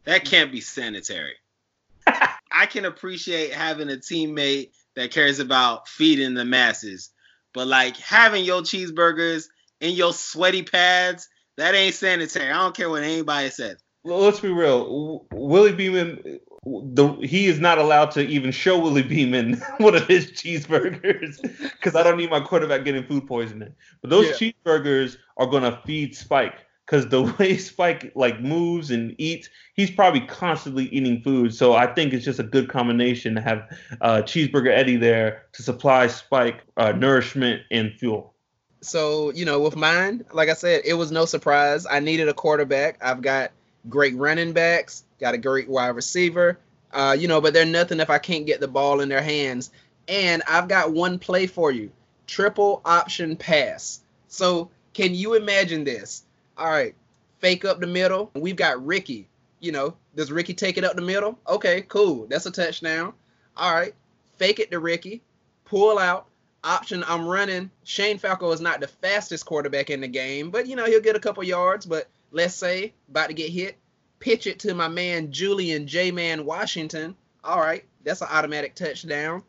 That 0.04 0.24
can't 0.24 0.50
be 0.50 0.60
sanitary. 0.60 1.34
I 2.06 2.66
can 2.66 2.86
appreciate 2.86 3.52
having 3.52 3.88
a 3.88 3.96
teammate 3.96 4.70
that 4.96 5.12
cares 5.12 5.38
about 5.38 5.86
feeding 5.86 6.34
the 6.34 6.44
masses, 6.44 7.10
but 7.52 7.68
like 7.68 7.96
having 7.98 8.44
your 8.44 8.62
cheeseburgers 8.62 9.48
in 9.80 9.94
your 9.94 10.12
sweaty 10.12 10.64
pads 10.64 11.28
that 11.58 11.74
ain't 11.74 11.94
sanitary. 11.94 12.50
I 12.50 12.62
don't 12.62 12.74
care 12.74 12.88
what 12.88 13.02
anybody 13.02 13.50
says. 13.50 13.78
Well, 14.04 14.20
let's 14.20 14.40
be 14.40 14.48
real. 14.48 15.26
Willie 15.32 15.72
Beamen, 15.72 16.38
the 16.64 17.14
he 17.22 17.46
is 17.46 17.58
not 17.58 17.78
allowed 17.78 18.12
to 18.12 18.26
even 18.26 18.52
show 18.52 18.78
Willie 18.78 19.02
Beamen 19.02 19.60
one 19.78 19.94
of 19.94 20.06
his 20.06 20.26
cheeseburgers 20.32 21.42
because 21.72 21.96
I 21.96 22.02
don't 22.02 22.16
need 22.16 22.30
my 22.30 22.40
quarterback 22.40 22.84
getting 22.84 23.04
food 23.04 23.26
poisoning. 23.26 23.74
But 24.00 24.10
those 24.10 24.40
yeah. 24.40 24.52
cheeseburgers 24.52 25.18
are 25.36 25.46
gonna 25.46 25.82
feed 25.84 26.16
Spike 26.16 26.60
because 26.86 27.08
the 27.08 27.22
way 27.38 27.56
Spike 27.58 28.12
like 28.14 28.40
moves 28.40 28.92
and 28.92 29.16
eats, 29.18 29.50
he's 29.74 29.90
probably 29.90 30.20
constantly 30.20 30.84
eating 30.86 31.22
food. 31.22 31.52
So 31.52 31.74
I 31.74 31.92
think 31.92 32.12
it's 32.12 32.24
just 32.24 32.38
a 32.38 32.44
good 32.44 32.68
combination 32.68 33.34
to 33.34 33.40
have 33.40 33.68
uh, 34.00 34.22
cheeseburger 34.22 34.70
Eddie 34.70 34.96
there 34.96 35.46
to 35.54 35.62
supply 35.64 36.06
Spike 36.06 36.62
uh, 36.76 36.92
nourishment 36.92 37.62
and 37.72 37.92
fuel 37.98 38.34
so 38.80 39.30
you 39.32 39.44
know, 39.44 39.60
with 39.60 39.76
mine, 39.76 40.24
like 40.32 40.48
I 40.48 40.54
said, 40.54 40.82
it 40.84 40.94
was 40.94 41.10
no 41.10 41.24
surprise. 41.24 41.86
I 41.86 42.00
needed 42.00 42.28
a 42.28 42.34
quarterback. 42.34 42.98
I've 43.00 43.22
got 43.22 43.52
great 43.88 44.16
running 44.16 44.52
backs, 44.52 45.04
got 45.20 45.34
a 45.34 45.38
great 45.38 45.68
wide 45.68 45.88
receiver. 45.88 46.58
Uh, 46.92 47.16
you 47.18 47.28
know, 47.28 47.40
but 47.40 47.52
they're 47.52 47.66
nothing 47.66 48.00
if 48.00 48.08
I 48.08 48.18
can't 48.18 48.46
get 48.46 48.60
the 48.60 48.68
ball 48.68 49.00
in 49.00 49.08
their 49.08 49.22
hands. 49.22 49.70
And 50.06 50.42
I've 50.48 50.68
got 50.68 50.92
one 50.92 51.18
play 51.18 51.46
for 51.46 51.70
you: 51.70 51.90
triple 52.26 52.80
option 52.84 53.36
pass. 53.36 54.00
So 54.28 54.70
can 54.94 55.14
you 55.14 55.34
imagine 55.34 55.84
this? 55.84 56.24
All 56.56 56.70
right, 56.70 56.94
fake 57.40 57.64
up 57.64 57.80
the 57.80 57.86
middle. 57.86 58.30
We've 58.34 58.56
got 58.56 58.84
Ricky. 58.84 59.28
You 59.60 59.72
know, 59.72 59.96
does 60.14 60.30
Ricky 60.30 60.54
take 60.54 60.78
it 60.78 60.84
up 60.84 60.94
the 60.94 61.02
middle? 61.02 61.38
Okay, 61.48 61.82
cool. 61.82 62.26
That's 62.28 62.46
a 62.46 62.50
touchdown. 62.50 63.12
All 63.56 63.74
right, 63.74 63.94
fake 64.36 64.60
it 64.60 64.70
to 64.70 64.78
Ricky, 64.78 65.20
pull 65.64 65.98
out, 65.98 66.27
option 66.64 67.04
I'm 67.06 67.26
running, 67.26 67.70
Shane 67.84 68.18
Falco 68.18 68.50
is 68.52 68.60
not 68.60 68.80
the 68.80 68.88
fastest 68.88 69.46
quarterback 69.46 69.90
in 69.90 70.00
the 70.00 70.08
game, 70.08 70.50
but 70.50 70.66
you 70.66 70.76
know, 70.76 70.86
he'll 70.86 71.00
get 71.00 71.16
a 71.16 71.20
couple 71.20 71.42
yards. 71.44 71.86
But 71.86 72.08
let's 72.30 72.54
say 72.54 72.92
about 73.08 73.28
to 73.28 73.34
get 73.34 73.50
hit, 73.50 73.76
pitch 74.20 74.46
it 74.46 74.58
to 74.60 74.74
my 74.74 74.88
man 74.88 75.32
Julian 75.32 75.86
J 75.86 76.10
Man 76.10 76.44
Washington. 76.44 77.16
All 77.44 77.60
right, 77.60 77.84
that's 78.04 78.20
an 78.20 78.28
automatic 78.30 78.74
touchdown. 78.74 79.42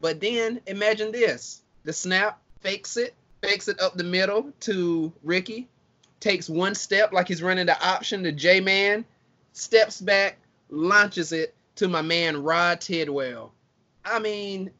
But 0.00 0.20
then 0.20 0.60
imagine 0.66 1.12
this 1.12 1.62
the 1.84 1.92
snap 1.92 2.40
fakes 2.60 2.96
it, 2.96 3.14
fakes 3.42 3.68
it 3.68 3.80
up 3.80 3.96
the 3.96 4.04
middle 4.04 4.52
to 4.60 5.12
Ricky, 5.22 5.68
takes 6.20 6.48
one 6.48 6.74
step 6.74 7.12
like 7.12 7.28
he's 7.28 7.42
running 7.42 7.66
the 7.66 7.86
option 7.86 8.22
to 8.24 8.32
J 8.32 8.60
Man, 8.60 9.04
steps 9.52 10.00
back, 10.00 10.38
launches 10.70 11.32
it, 11.32 11.54
to 11.76 11.88
my 11.88 12.02
man 12.02 12.42
Rod 12.42 12.80
Tidwell. 12.80 13.52
I 14.04 14.18
mean, 14.18 14.70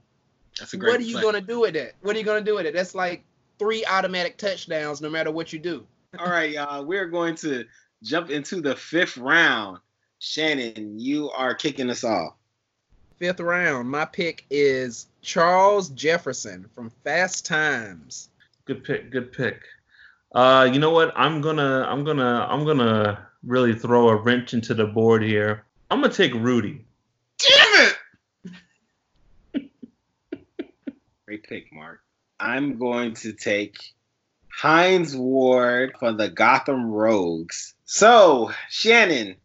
That's 0.58 0.72
a 0.72 0.76
great 0.76 0.92
what 0.92 1.00
are 1.00 1.04
you 1.04 1.14
play. 1.14 1.22
gonna 1.22 1.40
do 1.40 1.60
with 1.60 1.74
that? 1.74 1.94
What 2.00 2.16
are 2.16 2.18
you 2.18 2.24
gonna 2.24 2.40
do 2.40 2.54
with 2.54 2.66
it? 2.66 2.74
That's 2.74 2.94
like 2.94 3.24
three 3.58 3.84
automatic 3.84 4.36
touchdowns, 4.38 5.00
no 5.00 5.10
matter 5.10 5.30
what 5.30 5.52
you 5.52 5.58
do. 5.58 5.86
All 6.18 6.30
right, 6.30 6.50
y'all. 6.50 6.84
We're 6.84 7.06
going 7.06 7.34
to 7.36 7.64
jump 8.02 8.30
into 8.30 8.60
the 8.60 8.76
fifth 8.76 9.16
round. 9.16 9.78
Shannon, 10.18 10.98
you 10.98 11.30
are 11.30 11.54
kicking 11.54 11.90
us 11.90 12.04
off. 12.04 12.34
Fifth 13.18 13.40
round, 13.40 13.90
my 13.90 14.04
pick 14.04 14.44
is 14.50 15.06
Charles 15.22 15.88
Jefferson 15.90 16.66
from 16.74 16.90
Fast 17.04 17.46
Times. 17.46 18.28
Good 18.66 18.84
pick. 18.84 19.10
Good 19.10 19.32
pick. 19.32 19.62
Uh, 20.34 20.68
you 20.70 20.78
know 20.78 20.90
what? 20.90 21.12
I'm 21.16 21.40
gonna, 21.40 21.86
I'm 21.88 22.04
gonna, 22.04 22.46
I'm 22.50 22.64
gonna 22.64 23.26
really 23.42 23.74
throw 23.74 24.08
a 24.08 24.16
wrench 24.16 24.52
into 24.54 24.74
the 24.74 24.86
board 24.86 25.22
here. 25.22 25.64
I'm 25.90 26.00
gonna 26.00 26.12
take 26.12 26.34
Rudy. 26.34 26.84
Damn 27.38 27.86
it! 27.86 27.95
Pick, 31.48 31.72
Mark. 31.72 32.00
I'm 32.40 32.78
going 32.78 33.14
to 33.14 33.32
take 33.32 33.76
Hines 34.48 35.16
Ward 35.16 35.94
for 35.98 36.12
the 36.12 36.28
Gotham 36.28 36.90
Rogues. 36.90 37.74
So, 37.84 38.50
Shannon, 38.68 39.36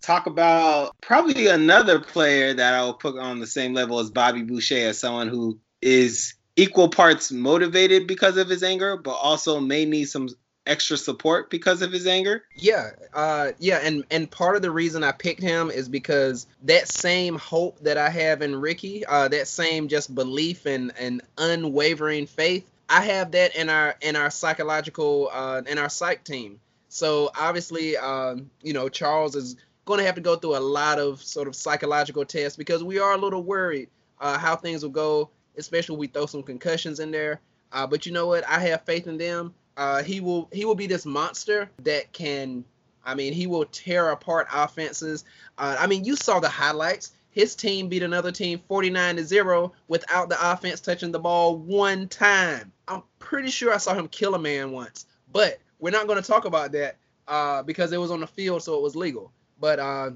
talk 0.00 0.26
about 0.26 0.94
probably 1.00 1.48
another 1.48 1.98
player 1.98 2.52
that 2.54 2.74
I'll 2.74 2.94
put 2.94 3.18
on 3.18 3.40
the 3.40 3.46
same 3.46 3.74
level 3.74 3.98
as 3.98 4.10
Bobby 4.10 4.42
Boucher 4.42 4.88
as 4.88 4.98
someone 4.98 5.28
who 5.28 5.58
is 5.80 6.34
equal 6.56 6.88
parts 6.88 7.32
motivated 7.32 8.06
because 8.06 8.36
of 8.36 8.48
his 8.48 8.62
anger, 8.62 8.96
but 8.96 9.12
also 9.12 9.60
may 9.60 9.84
need 9.84 10.06
some 10.06 10.28
extra 10.66 10.96
support 10.96 11.50
because 11.50 11.82
of 11.82 11.92
his 11.92 12.06
anger. 12.06 12.44
Yeah, 12.56 12.90
uh, 13.14 13.52
yeah, 13.58 13.80
and 13.82 14.04
and 14.10 14.30
part 14.30 14.56
of 14.56 14.62
the 14.62 14.70
reason 14.70 15.04
I 15.04 15.12
picked 15.12 15.42
him 15.42 15.70
is 15.70 15.88
because 15.88 16.46
that 16.64 16.88
same 16.88 17.38
hope 17.38 17.78
that 17.80 17.96
I 17.96 18.08
have 18.10 18.42
in 18.42 18.56
Ricky, 18.56 19.04
uh, 19.06 19.28
that 19.28 19.48
same 19.48 19.88
just 19.88 20.14
belief 20.14 20.66
and 20.66 20.92
and 20.98 21.22
unwavering 21.38 22.26
faith, 22.26 22.68
I 22.88 23.02
have 23.02 23.32
that 23.32 23.56
in 23.56 23.68
our 23.68 23.96
in 24.00 24.16
our 24.16 24.30
psychological 24.30 25.30
uh, 25.32 25.62
in 25.66 25.78
our 25.78 25.88
psych 25.88 26.24
team. 26.24 26.60
So 26.88 27.30
obviously, 27.38 27.96
um, 27.96 28.50
you 28.62 28.72
know, 28.72 28.88
Charles 28.88 29.36
is 29.36 29.56
going 29.84 29.98
to 29.98 30.06
have 30.06 30.14
to 30.16 30.20
go 30.20 30.36
through 30.36 30.56
a 30.56 30.58
lot 30.58 30.98
of 30.98 31.22
sort 31.22 31.48
of 31.48 31.54
psychological 31.54 32.24
tests 32.24 32.56
because 32.56 32.82
we 32.82 32.98
are 32.98 33.12
a 33.12 33.18
little 33.18 33.42
worried 33.42 33.88
uh, 34.20 34.38
how 34.38 34.56
things 34.56 34.82
will 34.82 34.90
go, 34.90 35.30
especially 35.56 35.96
we 35.96 36.06
throw 36.06 36.26
some 36.26 36.42
concussions 36.42 37.00
in 37.00 37.10
there. 37.10 37.40
Uh, 37.72 37.86
but 37.86 38.06
you 38.06 38.12
know 38.12 38.26
what? 38.26 38.46
I 38.48 38.60
have 38.60 38.84
faith 38.84 39.06
in 39.06 39.18
them. 39.18 39.54
Uh, 39.76 40.02
he 40.02 40.20
will 40.20 40.48
he 40.52 40.64
will 40.64 40.74
be 40.74 40.86
this 40.86 41.04
monster 41.04 41.70
that 41.82 42.12
can 42.12 42.64
I 43.04 43.14
mean 43.14 43.32
he 43.32 43.46
will 43.46 43.66
tear 43.66 44.10
apart 44.10 44.48
offenses. 44.52 45.24
Uh, 45.58 45.76
I 45.78 45.86
mean 45.86 46.04
you 46.04 46.16
saw 46.16 46.40
the 46.40 46.48
highlights. 46.48 47.12
His 47.30 47.54
team 47.54 47.88
beat 47.88 48.02
another 48.02 48.32
team 48.32 48.60
49 48.66 49.16
to 49.16 49.24
0 49.24 49.72
without 49.88 50.30
the 50.30 50.52
offense 50.52 50.80
touching 50.80 51.12
the 51.12 51.18
ball 51.18 51.58
one 51.58 52.08
time. 52.08 52.72
I'm 52.88 53.02
pretty 53.18 53.50
sure 53.50 53.74
I 53.74 53.76
saw 53.76 53.92
him 53.92 54.08
kill 54.08 54.34
a 54.34 54.38
man 54.38 54.72
once. 54.72 55.04
But 55.30 55.58
we're 55.78 55.90
not 55.90 56.06
going 56.06 56.22
to 56.22 56.26
talk 56.26 56.46
about 56.46 56.72
that 56.72 56.96
uh, 57.28 57.62
because 57.62 57.92
it 57.92 57.98
was 57.98 58.10
on 58.10 58.20
the 58.20 58.26
field 58.26 58.62
so 58.62 58.76
it 58.76 58.82
was 58.82 58.96
legal. 58.96 59.32
But 59.60 59.78
uh 59.78 60.10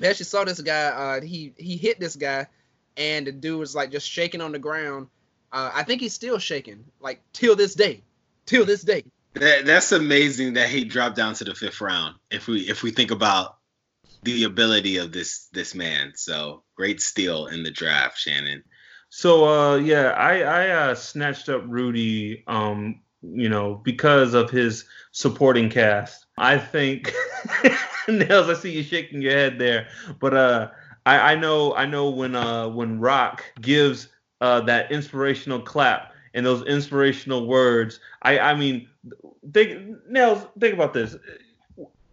we 0.00 0.06
actually 0.06 0.24
saw 0.24 0.44
this 0.44 0.60
guy 0.60 0.84
uh 0.86 1.20
he 1.20 1.52
he 1.56 1.76
hit 1.76 2.00
this 2.00 2.16
guy 2.16 2.46
and 2.96 3.26
the 3.26 3.32
dude 3.32 3.60
was 3.60 3.74
like 3.74 3.92
just 3.92 4.08
shaking 4.08 4.40
on 4.40 4.50
the 4.50 4.58
ground. 4.58 5.08
Uh, 5.52 5.70
I 5.74 5.82
think 5.82 6.00
he's 6.00 6.14
still 6.14 6.38
shaking 6.38 6.84
like 7.00 7.20
till 7.32 7.56
this 7.56 7.74
day 7.74 8.02
till 8.50 8.64
this 8.64 8.82
day. 8.82 9.04
That, 9.34 9.64
that's 9.64 9.92
amazing 9.92 10.54
that 10.54 10.68
he 10.68 10.84
dropped 10.84 11.16
down 11.16 11.34
to 11.34 11.44
the 11.44 11.54
fifth 11.54 11.80
round. 11.80 12.16
If 12.30 12.48
we 12.48 12.62
if 12.62 12.82
we 12.82 12.90
think 12.90 13.12
about 13.12 13.58
the 14.24 14.44
ability 14.44 14.96
of 14.96 15.12
this 15.12 15.48
this 15.52 15.74
man, 15.74 16.12
so 16.16 16.64
great 16.76 17.00
steal 17.00 17.46
in 17.46 17.62
the 17.62 17.70
draft, 17.70 18.18
Shannon. 18.18 18.64
So 19.08 19.44
uh 19.44 19.76
yeah, 19.76 20.10
I 20.10 20.40
I 20.42 20.68
uh, 20.70 20.94
snatched 20.96 21.48
up 21.48 21.62
Rudy 21.66 22.42
um 22.48 23.02
you 23.22 23.48
know 23.48 23.80
because 23.84 24.34
of 24.34 24.50
his 24.50 24.84
supporting 25.12 25.70
cast. 25.70 26.26
I 26.36 26.58
think 26.58 27.14
Nels, 28.08 28.48
I 28.48 28.54
see 28.54 28.72
you 28.72 28.82
shaking 28.82 29.22
your 29.22 29.32
head 29.32 29.60
there, 29.60 29.88
but 30.18 30.34
uh 30.34 30.70
I 31.06 31.32
I 31.32 31.34
know 31.36 31.72
I 31.74 31.86
know 31.86 32.10
when 32.10 32.34
uh 32.34 32.68
when 32.68 32.98
Roc 32.98 33.44
gives 33.60 34.08
uh 34.40 34.62
that 34.62 34.90
inspirational 34.90 35.60
clap 35.60 36.09
and 36.34 36.44
those 36.44 36.66
inspirational 36.66 37.46
words. 37.46 38.00
I 38.22 38.38
I 38.38 38.54
mean 38.54 38.88
think 39.52 39.96
Nels, 40.08 40.46
think 40.58 40.74
about 40.74 40.94
this. 40.94 41.16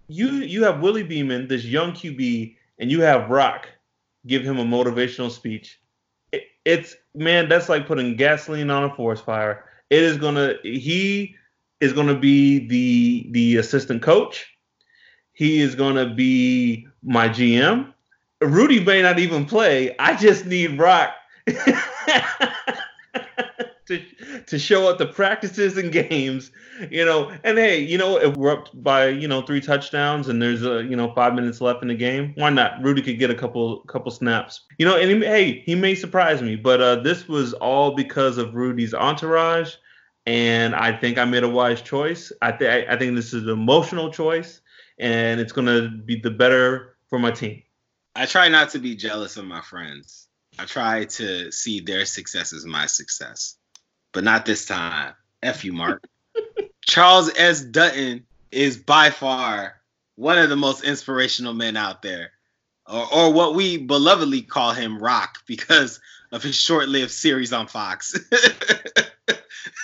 You 0.08 0.30
you 0.30 0.64
have 0.64 0.82
Willie 0.82 1.04
Beamen, 1.04 1.48
this 1.48 1.66
young 1.66 1.92
QB, 1.92 2.56
and 2.80 2.92
you 2.92 3.02
have 3.02 3.30
Roc 3.30 3.68
give 4.26 4.44
him 4.44 4.60
a 4.60 4.66
motivational 4.66 5.32
speech 5.32 5.80
it's 6.68 6.98
man, 7.16 7.48
that's 7.48 7.70
like 7.70 7.88
putting 7.88 8.18
gasoline 8.18 8.70
on 8.70 8.84
a 8.84 8.94
forest 8.94 9.24
fire. 9.24 9.64
It 9.90 10.04
is 10.04 10.18
gonna 10.18 10.56
he 10.64 11.34
is 11.80 11.94
gonna 11.94 12.20
be 12.20 12.68
the 12.68 13.28
the 13.32 13.56
assistant 13.56 14.02
coach. 14.02 14.46
He 15.32 15.62
is 15.62 15.76
gonna 15.76 16.14
be 16.14 16.86
my 17.02 17.30
GM. 17.30 17.94
Rudy 18.42 18.84
may 18.84 19.02
not 19.02 19.18
even 19.18 19.46
play. 19.46 19.96
I 19.98 20.18
just 20.18 20.46
need 20.46 20.78
Roc 20.78 21.12
to 23.88 24.04
to 24.46 24.60
show 24.60 24.90
up 24.90 24.98
to 24.98 25.06
practices 25.06 25.78
and 25.78 25.92
games, 25.92 26.52
you 26.90 27.06
know. 27.06 27.32
And 27.44 27.58
hey, 27.58 27.80
you 27.80 27.98
know, 27.98 28.18
if 28.18 28.36
we're 28.36 28.52
up 28.52 28.70
by 28.74 29.08
you 29.08 29.28
know 29.28 29.42
three 29.42 29.62
touchdowns 29.62 30.28
and 30.28 30.42
there's 30.42 30.64
a 30.64 30.84
you 30.84 30.96
know 30.96 31.14
five 31.14 31.34
minutes 31.34 31.62
left 31.62 31.82
in 31.82 31.88
the 31.88 31.96
game, 31.96 32.34
why 32.36 32.50
not? 32.50 32.82
Rudy 32.84 33.02
could 33.02 33.20
get 33.20 33.32
a 33.32 33.36
couple 33.36 33.80
couple 33.82 34.12
snaps, 34.12 34.62
you 34.78 34.86
know. 34.86 34.98
And 34.98 35.10
he, 35.10 35.28
hey, 35.28 35.62
he 35.66 35.76
may 35.76 35.96
surprise 35.96 36.42
me, 36.42 36.56
but 36.56 36.82
uh, 36.82 36.98
this 36.98 37.28
was 37.28 37.54
all 37.54 37.96
because 37.96 38.38
of 38.38 38.56
Rudy's 38.56 38.94
entourage, 38.94 39.76
and 40.26 40.76
I 40.76 40.96
think 40.96 41.18
I 41.18 41.26
made 41.26 41.44
a 41.44 41.50
wise 41.50 41.82
choice. 41.82 42.32
I 42.42 42.52
think 42.52 42.90
I 42.90 42.98
think 42.98 43.16
this 43.16 43.34
is 43.34 43.44
an 43.44 43.50
emotional 43.50 44.12
choice, 44.12 44.62
and 45.00 45.40
it's 45.40 45.54
gonna 45.54 45.90
be 45.90 46.20
the 46.20 46.32
better 46.32 46.98
for 47.10 47.20
my 47.20 47.32
team. 47.32 47.64
I 48.16 48.26
try 48.26 48.50
not 48.50 48.72
to 48.72 48.80
be 48.80 48.96
jealous 48.96 49.38
of 49.38 49.46
my 49.46 49.62
friends. 49.62 50.28
I 50.60 50.66
try 50.66 51.06
to 51.06 51.52
see 51.52 51.82
their 51.82 52.06
success 52.06 52.52
as 52.52 52.66
my 52.66 52.88
success, 52.88 53.58
but 54.18 54.24
not 54.24 54.48
this 54.48 54.66
time. 54.66 55.14
F 55.44 55.64
you, 55.64 55.74
Mark. 55.74 56.04
Charles 56.88 57.30
S. 57.38 57.62
Dutton 57.62 58.26
is 58.52 58.76
by 58.76 59.12
far 59.12 59.80
one 60.16 60.40
of 60.40 60.50
the 60.50 60.56
most 60.56 60.84
inspirational 60.84 61.54
men 61.54 61.78
out 61.78 62.02
there, 62.02 62.32
or, 62.88 63.14
or 63.14 63.32
what 63.32 63.54
we 63.54 63.78
belovedly 63.78 64.48
call 64.48 64.74
him 64.74 64.98
Roc 64.98 65.46
because 65.46 66.00
of 66.32 66.42
his 66.42 66.56
short 66.56 66.90
lived 66.90 67.12
series 67.12 67.54
on 67.54 67.68
Fox. 67.68 68.20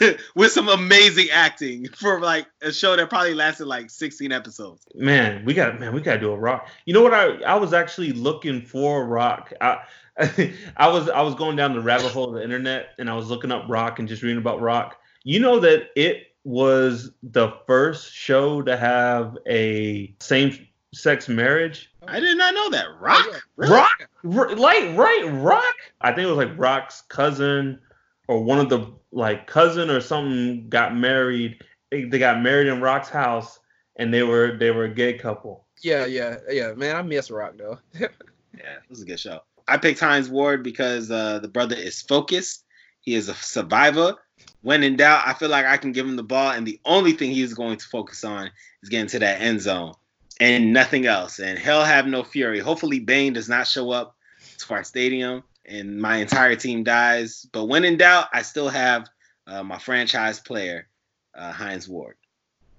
With 0.35 0.51
some 0.51 0.67
amazing 0.67 1.27
acting 1.31 1.87
for 1.89 2.19
like 2.19 2.47
a 2.63 2.73
show 2.73 2.95
that 2.95 3.09
probably 3.09 3.35
lasted 3.35 3.67
like 3.67 3.91
16 3.91 4.31
episodes. 4.31 4.83
Man, 4.95 5.45
we 5.45 5.53
got 5.53 5.79
man, 5.79 5.93
we 5.93 6.01
gotta 6.01 6.19
do 6.19 6.31
a 6.31 6.37
roc. 6.37 6.67
You 6.85 6.95
know 6.95 7.03
what? 7.03 7.13
I 7.13 7.35
I 7.43 7.53
was 7.53 7.71
actually 7.71 8.13
looking 8.13 8.63
for 8.63 9.05
roc. 9.05 9.53
I 9.61 9.83
I 10.77 10.87
was 10.87 11.09
I 11.09 11.21
was 11.21 11.35
going 11.35 11.55
down 11.55 11.73
the 11.73 11.81
rabbit 11.81 12.11
hole 12.11 12.29
of 12.29 12.35
the 12.35 12.43
internet 12.43 12.89
and 12.99 13.09
I 13.09 13.15
was 13.15 13.29
looking 13.29 13.51
up 13.51 13.65
roc 13.67 13.99
and 13.99 14.07
just 14.07 14.21
reading 14.21 14.37
about 14.37 14.61
roc. 14.61 14.95
You 15.23 15.39
know 15.39 15.59
that 15.59 15.89
it 15.95 16.27
was 16.43 17.11
the 17.23 17.53
first 17.65 18.13
show 18.13 18.61
to 18.61 18.77
have 18.77 19.37
a 19.47 20.13
same 20.19 20.67
sex 20.93 21.27
marriage. 21.27 21.91
I 22.07 22.19
did 22.19 22.37
not 22.37 22.53
know 22.53 22.69
that. 22.71 22.85
Roc? 22.99 23.17
Oh, 23.19 23.31
yeah. 23.31 23.39
Really? 23.55 23.73
Rock, 23.73 24.09
R- 24.25 24.55
like 24.55 24.97
right, 24.97 25.29
rock. 25.33 25.75
I 26.01 26.11
think 26.11 26.25
it 26.27 26.31
was 26.31 26.37
like 26.37 26.57
Roc's 26.57 27.01
cousin 27.09 27.79
or 28.27 28.43
one 28.43 28.59
of 28.59 28.69
the 28.69 28.93
like 29.11 29.47
cousin 29.47 29.89
or 29.89 30.01
something 30.01 30.69
got 30.69 30.95
married. 30.95 31.63
They, 31.91 32.03
they 32.03 32.19
got 32.19 32.41
married 32.41 32.67
in 32.67 32.81
Roc's 32.81 33.09
house 33.09 33.59
and 33.95 34.13
they 34.13 34.23
were 34.23 34.57
they 34.57 34.71
were 34.71 34.85
a 34.85 34.93
gay 34.93 35.13
couple. 35.17 35.65
Yeah, 35.81 36.05
yeah, 36.05 36.37
yeah. 36.49 36.73
Man, 36.73 36.95
I 36.95 37.01
miss 37.01 37.31
Roc 37.31 37.57
though. 37.57 37.79
Yeah, 38.55 38.75
it 38.75 38.89
was 38.89 39.01
a 39.01 39.05
good 39.05 39.19
show. 39.19 39.39
I 39.67 39.77
picked 39.77 39.99
Hines 39.99 40.29
Ward 40.29 40.63
because 40.63 41.09
uh, 41.09 41.39
the 41.39 41.47
brother 41.47 41.75
is 41.75 42.01
focused. 42.01 42.63
He 43.01 43.15
is 43.15 43.29
a 43.29 43.33
survivor. 43.33 44.15
When 44.61 44.83
in 44.83 44.95
doubt, 44.95 45.23
I 45.25 45.33
feel 45.33 45.49
like 45.49 45.65
I 45.65 45.77
can 45.77 45.91
give 45.91 46.05
him 46.05 46.15
the 46.15 46.23
ball, 46.23 46.51
and 46.51 46.65
the 46.65 46.79
only 46.85 47.13
thing 47.13 47.31
he's 47.31 47.53
going 47.53 47.77
to 47.77 47.85
focus 47.85 48.23
on 48.23 48.49
is 48.81 48.89
getting 48.89 49.07
to 49.07 49.19
that 49.19 49.41
end 49.41 49.61
zone 49.61 49.93
and 50.39 50.73
nothing 50.73 51.05
else. 51.05 51.39
And 51.39 51.59
hell 51.59 51.83
have 51.83 52.07
no 52.07 52.23
fury. 52.23 52.59
Hopefully, 52.59 52.99
Bane 52.99 53.33
does 53.33 53.49
not 53.49 53.67
show 53.67 53.91
up 53.91 54.15
to 54.59 54.73
our 54.73 54.83
stadium 54.83 55.43
and 55.65 55.99
my 56.01 56.17
entire 56.17 56.55
team 56.55 56.83
dies. 56.83 57.47
But 57.51 57.65
when 57.65 57.85
in 57.85 57.97
doubt, 57.97 58.27
I 58.33 58.41
still 58.41 58.69
have 58.69 59.09
uh, 59.47 59.63
my 59.63 59.77
franchise 59.79 60.39
player, 60.39 60.87
uh, 61.35 61.51
Hines 61.51 61.87
Ward. 61.87 62.15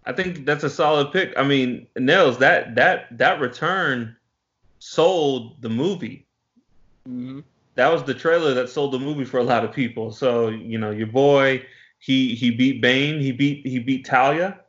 I 0.06 0.12
think 0.12 0.44
that's 0.44 0.64
a 0.64 0.70
solid 0.70 1.12
pick. 1.12 1.32
I 1.36 1.44
mean, 1.44 1.86
Nels, 1.96 2.38
that 2.38 2.74
that 2.74 3.16
that 3.18 3.40
return 3.40 4.16
sold 4.78 5.62
the 5.62 5.70
movie. 5.70 6.23
Hmm 7.06 7.40
That 7.74 7.92
was 7.92 8.04
the 8.04 8.14
trailer 8.14 8.54
that 8.54 8.68
sold 8.68 8.92
the 8.92 8.98
movie 8.98 9.24
for 9.24 9.38
a 9.38 9.44
lot 9.44 9.64
of 9.64 9.72
people. 9.72 10.12
So 10.12 10.48
you 10.48 10.78
know, 10.78 10.90
your 10.90 11.06
boy, 11.06 11.64
he 11.98 12.34
he 12.34 12.50
beat 12.50 12.80
Bane, 12.80 13.20
he 13.20 13.32
beat 13.32 13.66
he 13.66 13.78
beat 13.78 14.04
Talia. 14.04 14.60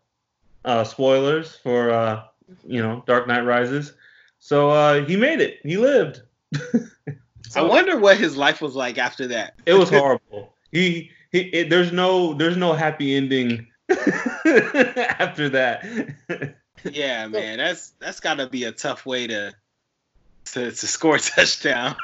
Uh, 0.63 0.83
spoilers 0.83 1.55
for 1.55 1.91
uh, 1.91 2.23
you 2.65 2.81
know 2.81 3.03
Dark 3.05 3.27
Knight 3.27 3.41
Rises. 3.41 3.93
So 4.39 4.69
uh, 4.69 5.05
he 5.05 5.15
made 5.15 5.39
it. 5.41 5.59
He 5.63 5.77
lived. 5.77 6.21
I 7.55 7.61
wonder 7.61 7.97
what 7.97 8.17
his 8.17 8.35
life 8.35 8.61
was 8.61 8.75
like 8.75 8.97
after 8.97 9.27
that. 9.27 9.55
It 9.65 9.73
was 9.73 9.89
horrible. 9.91 10.53
he, 10.71 11.11
he 11.31 11.39
it, 11.41 11.69
there's 11.69 11.91
no 11.91 12.33
there's 12.33 12.57
no 12.57 12.73
happy 12.73 13.15
ending 13.15 13.67
after 13.89 15.49
that. 15.49 15.85
yeah, 16.83 17.27
man, 17.27 17.57
that's 17.59 17.91
that's 17.99 18.19
got 18.19 18.35
to 18.35 18.47
be 18.47 18.63
a 18.63 18.71
tough 18.71 19.05
way 19.05 19.27
to 19.27 19.53
to, 20.45 20.71
to 20.71 20.87
score 20.87 21.15
a 21.15 21.19
touchdown. 21.19 21.95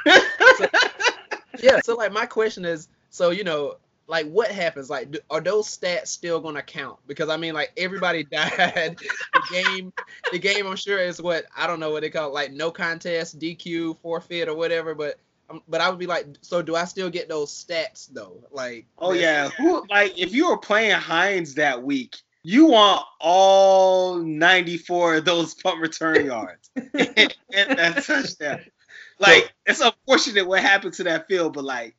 so, 0.58 0.68
yeah, 1.60 1.80
so 1.84 1.96
like 1.96 2.12
my 2.12 2.26
question 2.26 2.66
is, 2.66 2.88
so 3.10 3.32
you 3.32 3.44
know, 3.44 3.78
like 4.08 4.28
what 4.28 4.52
happens? 4.52 4.90
Like, 4.90 5.12
do, 5.12 5.20
are 5.30 5.42
those 5.42 5.68
stats 5.68 6.08
still 6.08 6.40
gonna 6.40 6.62
count? 6.62 7.00
Because 7.08 7.30
I 7.30 7.38
mean, 7.38 7.54
like 7.54 7.72
everybody 7.78 8.24
died. 8.32 8.98
the 8.98 9.42
game, 9.50 9.94
the 10.32 10.40
game, 10.40 10.68
I'm 10.68 10.76
sure 10.76 11.00
is 11.00 11.22
what 11.22 11.46
I 11.56 11.66
don't 11.68 11.80
know 11.80 11.92
what 11.92 12.02
they 12.02 12.10
call 12.10 12.30
it, 12.30 12.34
like 12.34 12.52
no 12.52 12.72
contest, 12.72 13.40
DQ, 13.40 13.98
forfeit, 14.00 14.50
or 14.50 14.56
whatever. 14.56 14.94
But 14.94 15.20
um, 15.50 15.64
but 15.68 15.82
I 15.82 15.90
would 15.90 16.00
be 16.00 16.08
like, 16.08 16.28
so 16.42 16.62
do 16.62 16.76
I 16.76 16.86
still 16.86 17.10
get 17.10 17.30
those 17.30 17.52
stats 17.52 18.10
though? 18.12 18.44
Like, 18.52 18.86
oh 18.98 19.14
yeah, 19.14 19.50
who 19.50 19.86
like 19.90 20.18
if 20.18 20.34
you 20.34 20.50
were 20.50 20.58
playing 20.58 20.92
Hines 20.92 21.56
that 21.56 21.82
week, 21.82 22.18
you 22.44 22.68
want 22.68 23.06
all 23.20 24.16
94 24.18 25.16
of 25.16 25.26
those 25.26 25.54
punt 25.54 25.80
return 25.80 26.26
yards 26.26 26.70
and, 26.76 26.90
and 27.54 27.78
that 27.78 28.04
touchdown. 28.04 28.62
Like 29.20 29.54
it's 29.66 29.82
unfortunate 29.82 30.48
what 30.48 30.62
happened 30.62 30.94
to 30.96 31.04
that 31.04 31.28
field, 31.28 31.54
but 31.54 31.64
like 31.64 31.96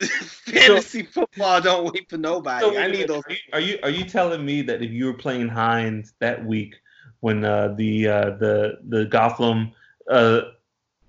fantasy 0.00 1.04
so, 1.04 1.10
football 1.10 1.60
don't 1.60 1.92
wait 1.92 2.08
for 2.08 2.16
nobody. 2.16 2.64
So 2.64 2.78
I 2.78 2.88
need 2.88 3.08
those. 3.08 3.22
Are 3.52 3.60
you 3.60 3.78
are 3.82 3.90
you 3.90 4.04
telling 4.04 4.44
me 4.44 4.62
that 4.62 4.82
if 4.82 4.90
you 4.90 5.06
were 5.06 5.14
playing 5.14 5.48
Hines 5.48 6.14
that 6.20 6.44
week 6.44 6.74
when 7.20 7.44
uh, 7.44 7.74
the 7.76 8.08
uh, 8.08 8.30
the 8.30 8.78
the 8.88 9.04
Gotham 9.04 9.72
uh, 10.10 10.40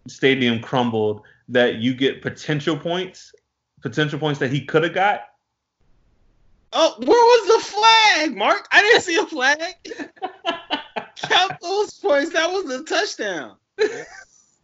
stadium 0.07 0.59
crumbled, 0.59 1.21
that 1.49 1.75
you 1.75 1.93
get 1.93 2.21
potential 2.21 2.77
points, 2.77 3.33
potential 3.81 4.19
points 4.19 4.39
that 4.39 4.51
he 4.51 4.65
could 4.65 4.83
have 4.83 4.93
got? 4.93 5.21
Oh, 6.77 6.95
where 6.99 7.07
was 7.07 7.47
the 7.47 7.71
flag, 7.71 8.35
Mark? 8.35 8.67
I 8.69 8.81
didn't 8.81 9.01
see 9.01 9.15
a 9.15 9.25
flag. 9.25 9.75
Count 11.15 11.53
those 11.61 11.93
points. 11.93 12.33
That 12.33 12.51
was 12.51 12.69
a 12.69 12.83
touchdown. 12.83 13.55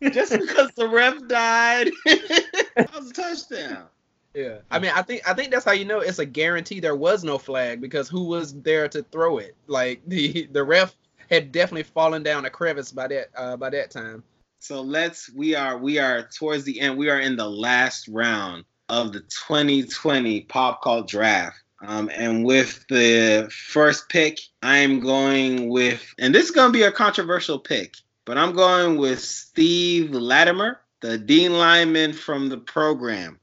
Just 0.02 0.38
because 0.38 0.72
the 0.76 0.90
ref 0.90 1.26
died, 1.28 1.90
that 2.06 2.92
was 2.94 3.12
a 3.12 3.14
touchdown. 3.14 3.86
Yeah, 4.34 4.58
I 4.70 4.80
mean, 4.80 4.92
I 4.94 5.04
think 5.04 5.28
I 5.28 5.34
think 5.34 5.52
that's 5.52 5.64
how 5.64 5.72
you 5.72 5.86
know 5.86 6.00
it's 6.00 6.20
a 6.20 6.26
guarantee 6.26 6.82
there 6.82 6.96
was 6.98 7.24
no 7.24 7.38
flag 7.38 7.80
because 7.80 8.10
who 8.10 8.26
was 8.26 8.60
there 8.62 8.90
to 8.90 9.04
throw 9.04 9.38
it? 9.38 9.56
Like 9.68 10.02
the 10.08 10.50
the 10.52 10.64
ref 10.64 10.94
had 11.30 11.54
definitely 11.54 11.84
fallen 11.84 12.24
down 12.24 12.44
a 12.44 12.50
crevice 12.50 12.92
by 12.92 13.08
that 13.08 13.28
uh, 13.38 13.56
by 13.56 13.70
that 13.70 13.90
time. 13.90 14.24
So 14.60 14.82
let's 14.82 15.32
we 15.34 15.56
are 15.56 15.78
we 15.78 15.98
are 16.00 16.24
towards 16.24 16.66
the 16.66 16.82
end. 16.82 16.98
We 16.98 17.10
are 17.10 17.22
in 17.22 17.38
the 17.38 17.50
last 17.50 18.10
round 18.10 18.66
of 18.90 19.14
the 19.14 19.22
2020 19.22 20.42
Pop 20.42 20.82
Cult 20.82 21.08
Draft. 21.08 21.58
Um, 21.82 22.12
and 22.14 22.46
with 22.46 22.86
the 22.90 23.50
first 23.52 24.08
pick, 24.10 24.40
I'm 24.62 25.00
going 25.00 25.70
with, 25.70 26.14
and 26.20 26.34
this 26.34 26.46
is 26.46 26.52
going 26.52 26.72
to 26.72 26.78
be 26.78 26.84
a 26.84 26.92
controversial 26.92 27.58
pick, 27.58 27.96
but 28.26 28.38
I'm 28.38 28.54
going 28.54 28.98
with 28.98 29.20
Steve 29.20 30.12
Lattimer, 30.12 30.80
the 31.02 31.18
Dean 31.18 31.54
lineman 31.54 32.14
from 32.14 32.50
the 32.50 32.58
program. 32.58 33.40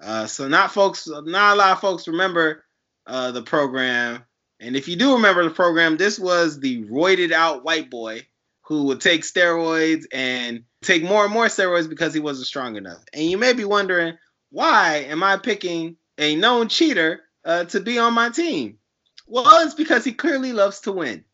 Uh, 0.00 0.26
so 0.26 0.48
not 0.48 0.72
folks, 0.72 1.06
not 1.06 1.54
a 1.54 1.56
lot 1.56 1.72
of 1.72 1.80
folks 1.80 2.08
remember 2.08 2.64
uh, 3.06 3.30
the 3.30 3.42
program. 3.42 4.24
And 4.58 4.74
if 4.74 4.88
you 4.88 4.96
do 4.96 5.14
remember 5.14 5.44
the 5.44 5.50
program, 5.50 5.96
this 5.96 6.18
was 6.18 6.58
the 6.60 6.84
roided 6.84 7.32
out 7.32 7.64
white 7.64 7.90
boy 7.90 8.26
who 8.62 8.84
would 8.84 9.00
take 9.00 9.22
steroids 9.22 10.04
and 10.12 10.64
take 10.82 11.02
more 11.02 11.24
and 11.24 11.32
more 11.32 11.46
steroids 11.46 11.88
because 11.88 12.14
he 12.14 12.20
wasn't 12.20 12.46
strong 12.46 12.76
enough. 12.76 13.04
And 13.12 13.24
you 13.24 13.36
may 13.36 13.52
be 13.52 13.64
wondering, 13.64 14.16
why 14.50 15.06
am 15.08 15.22
I 15.22 15.36
picking 15.36 15.96
a 16.16 16.36
known 16.36 16.68
cheater 16.68 17.20
uh, 17.44 17.64
to 17.64 17.80
be 17.80 17.98
on 17.98 18.14
my 18.14 18.30
team? 18.30 18.78
Well, 19.26 19.64
it's 19.64 19.74
because 19.74 20.04
he 20.04 20.12
clearly 20.12 20.52
loves 20.52 20.80
to 20.80 20.92
win. 20.92 21.24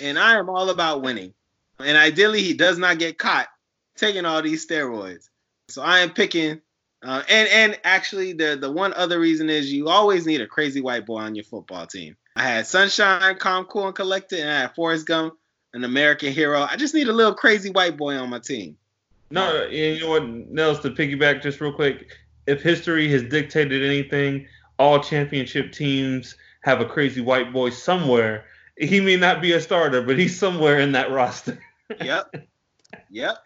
And 0.00 0.18
I 0.18 0.38
am 0.38 0.48
all 0.48 0.70
about 0.70 1.02
winning. 1.02 1.32
And 1.78 1.96
ideally, 1.96 2.42
he 2.42 2.54
does 2.54 2.78
not 2.78 2.98
get 2.98 3.18
caught 3.18 3.48
taking 3.96 4.24
all 4.24 4.42
these 4.42 4.66
steroids. 4.66 5.28
So 5.68 5.82
I 5.82 6.00
am 6.00 6.10
picking 6.10 6.60
uh, 7.06 7.22
and 7.28 7.48
and 7.48 7.80
actually, 7.84 8.32
the 8.32 8.56
the 8.56 8.70
one 8.70 8.92
other 8.94 9.20
reason 9.20 9.50
is 9.50 9.72
you 9.72 9.88
always 9.88 10.26
need 10.26 10.40
a 10.40 10.46
crazy 10.46 10.80
white 10.80 11.06
boy 11.06 11.18
on 11.18 11.34
your 11.34 11.44
football 11.44 11.86
team. 11.86 12.16
I 12.34 12.42
had 12.42 12.66
Sunshine, 12.66 13.36
Calm, 13.38 13.64
Cool, 13.66 13.86
and 13.86 13.94
Collected, 13.94 14.40
and 14.40 14.50
I 14.50 14.60
had 14.62 14.74
Forrest 14.74 15.06
Gump, 15.06 15.34
an 15.72 15.84
American 15.84 16.32
hero. 16.32 16.62
I 16.68 16.76
just 16.76 16.94
need 16.94 17.08
a 17.08 17.12
little 17.12 17.34
crazy 17.34 17.70
white 17.70 17.96
boy 17.96 18.16
on 18.16 18.30
my 18.30 18.40
team. 18.40 18.76
No, 19.30 19.66
you 19.66 20.00
know 20.00 20.10
what, 20.10 20.26
Nels, 20.26 20.80
to 20.80 20.90
piggyback 20.90 21.42
just 21.42 21.60
real 21.60 21.72
quick. 21.72 22.08
If 22.46 22.62
history 22.62 23.08
has 23.10 23.22
dictated 23.22 23.82
anything, 23.82 24.46
all 24.78 25.00
championship 25.00 25.72
teams 25.72 26.36
have 26.62 26.80
a 26.80 26.84
crazy 26.84 27.20
white 27.20 27.52
boy 27.52 27.70
somewhere. 27.70 28.44
He 28.76 29.00
may 29.00 29.16
not 29.16 29.40
be 29.40 29.52
a 29.52 29.60
starter, 29.60 30.02
but 30.02 30.18
he's 30.18 30.38
somewhere 30.38 30.78
in 30.78 30.92
that 30.92 31.10
roster. 31.10 31.58
yep. 32.02 32.34
Yep. 33.10 33.38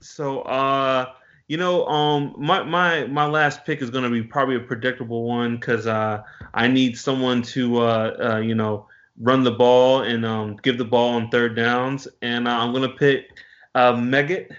So, 0.00 0.42
uh, 0.42 1.12
you 1.48 1.56
know, 1.56 1.86
um, 1.86 2.34
my 2.38 2.62
my 2.62 3.06
my 3.06 3.26
last 3.26 3.64
pick 3.64 3.82
is 3.82 3.90
going 3.90 4.04
to 4.04 4.10
be 4.10 4.22
probably 4.22 4.56
a 4.56 4.60
predictable 4.60 5.24
one 5.24 5.56
because 5.56 5.86
uh, 5.86 6.22
I 6.54 6.68
need 6.68 6.96
someone 6.96 7.42
to 7.42 7.78
uh, 7.78 8.16
uh, 8.34 8.38
you 8.38 8.54
know 8.54 8.86
run 9.20 9.44
the 9.44 9.50
ball 9.50 10.02
and 10.02 10.24
um, 10.24 10.56
give 10.62 10.78
the 10.78 10.84
ball 10.84 11.14
on 11.14 11.28
third 11.30 11.54
downs, 11.56 12.08
and 12.22 12.48
uh, 12.48 12.50
I'm 12.50 12.72
going 12.72 12.88
to 12.88 12.96
pick 12.96 13.28
uh, 13.74 13.92
Megget 13.92 14.50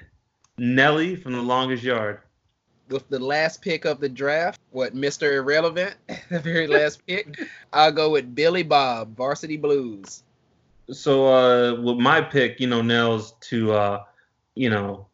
Nelly 0.58 1.16
from 1.16 1.34
the 1.34 1.42
longest 1.42 1.84
yard. 1.84 2.20
With 2.90 3.08
the 3.10 3.20
last 3.20 3.62
pick 3.62 3.86
of 3.86 4.00
the 4.00 4.10
draft, 4.10 4.60
what 4.72 4.96
Mr. 4.96 5.34
Irrelevant, 5.34 5.96
the 6.30 6.40
very 6.40 6.68
last 6.68 7.06
pick, 7.08 7.40
I'll 7.74 7.92
go 7.92 8.12
with 8.12 8.36
Billy 8.36 8.64
Bob, 8.64 9.16
Varsity 9.16 9.58
Blues. 9.58 10.24
So 10.92 11.26
uh, 11.26 11.82
with 11.82 11.98
my 11.98 12.22
pick, 12.22 12.60
you 12.60 12.68
know, 12.68 12.82
Nels 12.82 13.34
to 13.42 13.74
uh, 13.74 14.04
you 14.54 14.70
know 14.70 15.08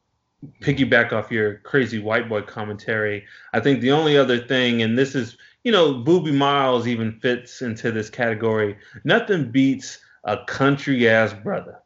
piggyback 0.60 1.14
off 1.14 1.32
your 1.32 1.56
crazy 1.60 2.00
white 2.00 2.28
boy 2.28 2.42
commentary, 2.42 3.26
I 3.54 3.60
think 3.60 3.82
the 3.82 3.92
only 3.92 4.18
other 4.18 4.40
thing, 4.40 4.82
and 4.82 4.98
this 4.98 5.16
is, 5.16 5.38
you 5.64 5.72
know, 5.72 5.94
Boobie 5.94 6.34
Miles 6.34 6.88
even 6.88 7.20
fits 7.20 7.62
into 7.62 7.92
this 7.92 8.10
category. 8.10 8.78
Nothing 9.04 9.52
beats 9.52 10.00
a 10.24 10.44
country 10.46 11.08
ass 11.08 11.34
brother. 11.34 11.80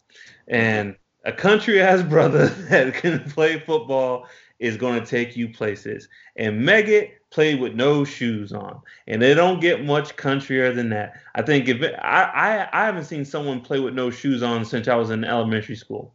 And 0.48 0.96
a 1.26 1.32
country 1.32 1.82
ass 1.82 2.02
brother 2.02 2.48
that 2.70 2.94
can 2.94 3.20
play 3.32 3.60
football 3.60 4.28
is 4.66 4.78
going 4.78 5.00
to 5.00 5.06
take 5.06 5.38
you 5.38 5.48
places. 5.48 6.08
And 6.36 6.62
Megget 6.62 7.12
played 7.30 7.60
with 7.60 7.76
no 7.76 8.04
shoes 8.04 8.52
on, 8.52 8.82
and 9.08 9.22
they 9.22 9.34
don't 9.34 9.60
get 9.60 9.86
much 9.86 10.16
countryer 10.16 10.74
than 10.74 10.90
that. 10.90 11.22
I 11.36 11.42
think 11.42 11.68
if 11.68 11.82
it, 11.82 11.94
I, 12.02 12.24
I 12.24 12.82
I 12.82 12.86
haven't 12.86 13.06
seen 13.06 13.26
someone 13.26 13.62
play 13.62 13.80
with 13.80 13.94
no 13.94 14.10
shoes 14.10 14.42
on 14.42 14.66
since 14.66 14.88
I 14.88 14.96
was 14.96 15.10
in 15.10 15.24
elementary 15.24 15.76
school, 15.76 16.14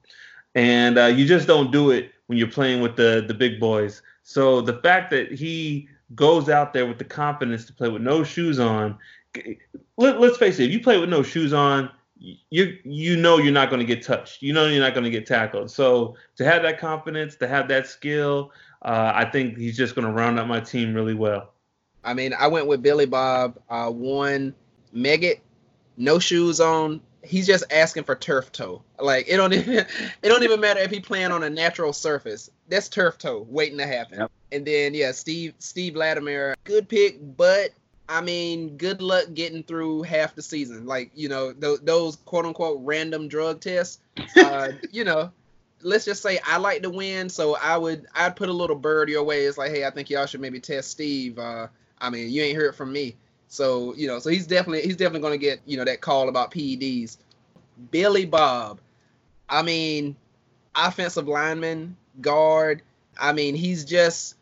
and 0.55 0.99
uh, 0.99 1.07
you 1.07 1.27
just 1.27 1.47
don't 1.47 1.71
do 1.71 1.91
it 1.91 2.13
when 2.27 2.39
you're 2.39 2.49
playing 2.49 2.81
with 2.81 2.97
the 2.97 3.25
the 3.27 3.35
big 3.35 3.61
boys. 3.61 4.03
So 4.23 4.61
the 4.61 4.75
fact 4.75 5.11
that 5.11 5.33
he 5.33 5.89
goes 6.15 6.49
out 6.49 6.73
there 6.73 6.87
with 6.87 6.99
the 6.99 7.05
confidence 7.05 7.65
to 7.67 7.73
play 7.73 7.89
with 7.89 8.03
no 8.03 8.25
shoes 8.25 8.59
on, 8.59 8.99
let, 9.97 10.17
us 10.17 10.37
face 10.37 10.59
it, 10.59 10.65
if 10.65 10.71
you 10.73 10.81
play 10.81 10.99
with 10.99 11.09
no 11.09 11.23
shoes 11.23 11.53
on, 11.53 11.91
you 12.21 12.79
you 12.85 13.17
know 13.17 13.39
you're 13.39 13.53
not 13.53 13.71
going 13.71 13.81
to 13.81 13.87
get 13.87 14.05
touched. 14.05 14.43
You 14.43 14.53
know 14.53 14.67
you're 14.67 14.83
not 14.83 14.95
going 14.95 15.05
to 15.05 15.11
get 15.11 15.27
tackled. 15.27 15.71
So 15.71 16.17
to 16.37 16.45
have 16.45 16.63
that 16.63 16.79
confidence, 16.79 17.37
to 17.37 17.49
have 17.49 17.69
that 17.69 17.87
skill, 17.87 18.53
uh, 18.83 19.13
I 19.15 19.25
think 19.25 19.57
he's 19.57 19.77
just 19.77 19.95
going 19.95 20.07
to 20.07 20.13
round 20.13 20.39
out 20.39 20.47
my 20.47 20.61
team 20.61 20.95
really 20.95 21.15
well. 21.15 21.53
I 22.05 22.15
mean, 22.15 22.33
I 22.39 22.47
went 22.47 22.67
with 22.67 22.83
Billy 22.83 23.07
Bob. 23.07 23.59
Uh, 23.69 23.91
one 23.91 24.55
Megget, 24.95 25.41
no 25.97 26.19
shoes 26.19 26.61
on, 26.61 27.01
he's 27.23 27.47
just 27.47 27.65
asking 27.71 28.05
for 28.05 28.15
turf 28.15 28.53
toe. 28.53 28.83
Like 28.99 29.27
it 29.29 29.37
don't 29.37 29.53
even 29.55 29.79
it 29.79 29.89
don't 30.23 30.43
even 30.43 30.61
matter 30.61 30.81
if 30.81 30.91
he 30.91 31.01
playing 31.01 31.33
on 31.33 31.43
a 31.43 31.51
natural 31.51 31.93
surface. 31.93 32.51
That's 32.69 32.89
turf 32.89 33.19
toe 33.19 33.47
waiting 33.49 33.79
to 33.79 33.87
happen. 33.87 34.21
Yep. 34.21 34.31
And 34.53 34.67
then 34.67 34.95
yeah, 34.95 35.13
Steve 35.13 35.55
Steve 35.59 35.97
Lattimer, 35.97 36.55
good 36.65 36.89
pick, 36.89 37.19
but 37.37 37.71
I 38.11 38.21
mean, 38.21 38.77
good 38.77 39.01
luck 39.01 39.27
getting 39.35 39.63
through 39.63 40.03
half 40.03 40.35
the 40.35 40.43
season. 40.43 40.85
Like 40.85 41.13
you 41.15 41.29
know 41.29 41.53
th- 41.53 41.81
those 41.85 42.17
quote 42.17 42.45
unquote 42.45 42.81
random 42.83 43.29
drug 43.29 43.61
tests. 43.61 44.01
Uh, 44.37 44.73
you 44.91 45.05
know, 45.05 45.31
let's 45.83 46.05
just 46.05 46.21
say 46.21 46.41
I 46.45 46.59
like 46.59 46.83
to 46.83 46.91
win, 46.91 47.29
so 47.29 47.57
I 47.57 47.77
would 47.77 48.07
I'd 48.15 48.35
put 48.35 48.49
a 48.49 48.53
little 48.53 48.75
bird 48.75 49.09
your 49.09 49.23
way. 49.23 49.45
It's 49.45 49.57
like, 49.57 49.71
hey, 49.71 49.87
I 49.87 49.91
think 49.91 50.11
y'all 50.11 50.27
should 50.27 50.41
maybe 50.41 50.59
test 50.59 50.91
Steve. 50.91 51.39
Uh, 51.39 51.69
I 52.01 52.11
mean, 52.11 52.31
you 52.31 52.43
ain't 52.43 52.57
heard 52.57 52.75
from 52.75 52.93
me. 52.93 53.15
So 53.47 53.95
you 53.95 54.09
know, 54.09 54.19
so 54.19 54.29
he's 54.29 54.49
definitely 54.49 54.83
he's 54.83 54.97
definitely 54.97 55.21
going 55.21 55.39
to 55.39 55.47
get 55.47 55.61
you 55.65 55.77
know 55.77 55.85
that 55.85 56.01
call 56.01 56.29
about 56.29 56.51
PEDs. 56.51 57.17
Billy 57.93 58.27
Bob, 58.27 58.81
I 59.49 59.63
mean, 59.63 60.17
offensive 60.75 61.29
lineman, 61.29 61.97
guard. 62.21 62.83
I 63.19 63.33
mean, 63.33 63.55
he's 63.55 63.85
just, 63.85 64.35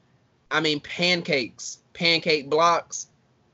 I 0.51 0.61
mean, 0.61 0.81
pancakes, 0.81 1.79
pancake 1.93 2.51
blocks, 2.51 3.09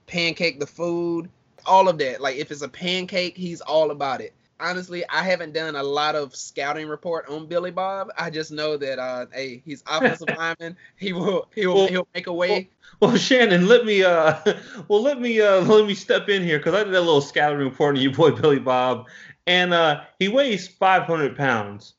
pancake 0.07 0.61
the 0.61 0.67
food, 0.67 1.29
all 1.67 1.89
of 1.89 1.99
that. 1.99 2.21
Like 2.21 2.37
if 2.37 2.51
it's 2.51 2.63
a 2.63 2.69
pancake, 2.69 3.37
he's 3.37 3.61
all 3.61 3.91
about 3.91 4.21
it. 4.21 4.33
honestly, 4.61 5.05
I 5.11 5.23
haven't 5.23 5.53
done 5.53 5.75
a 5.77 5.83
lot 5.83 6.15
of 6.15 6.35
scouting 6.35 6.87
report 6.89 7.29
on 7.29 7.47
Billy 7.47 7.71
Bob. 7.73 8.09
I 8.17 8.31
just 8.31 8.53
know 8.53 8.77
that 8.77 8.99
uh, 8.99 9.27
hey, 9.33 9.63
he's 9.65 9.83
offensive 9.87 10.29
lineman. 10.39 10.77
He 10.97 11.13
will 11.13 11.49
he 11.55 11.67
will 11.67 11.75
Well- 11.75 11.89
he'll 11.89 12.09
make 12.15 12.27
a 12.27 12.33
way. 12.33 12.71
Well, 13.01 13.17
Shannon, 13.17 13.67
let 13.67 13.85
me 13.85 14.05
uh, 14.05 14.39
well 14.89 15.03
let 15.03 15.21
me 15.21 15.41
uh, 15.41 15.61
let 15.65 15.87
me 15.87 15.95
step 15.95 16.29
in 16.29 16.43
here 16.43 16.59
because 16.59 16.75
I 16.75 16.85
did 16.85 16.95
a 16.95 17.01
little 17.01 17.21
scouting 17.21 17.59
report 17.59 17.97
on 17.97 18.01
your 18.03 18.13
boy 18.13 18.31
Billy 18.31 18.61
Bob, 18.61 19.07
and 19.47 19.75
uh, 19.75 20.03
he 20.21 20.29
weighs 20.29 20.69
500 20.69 21.37
pounds. 21.37 21.95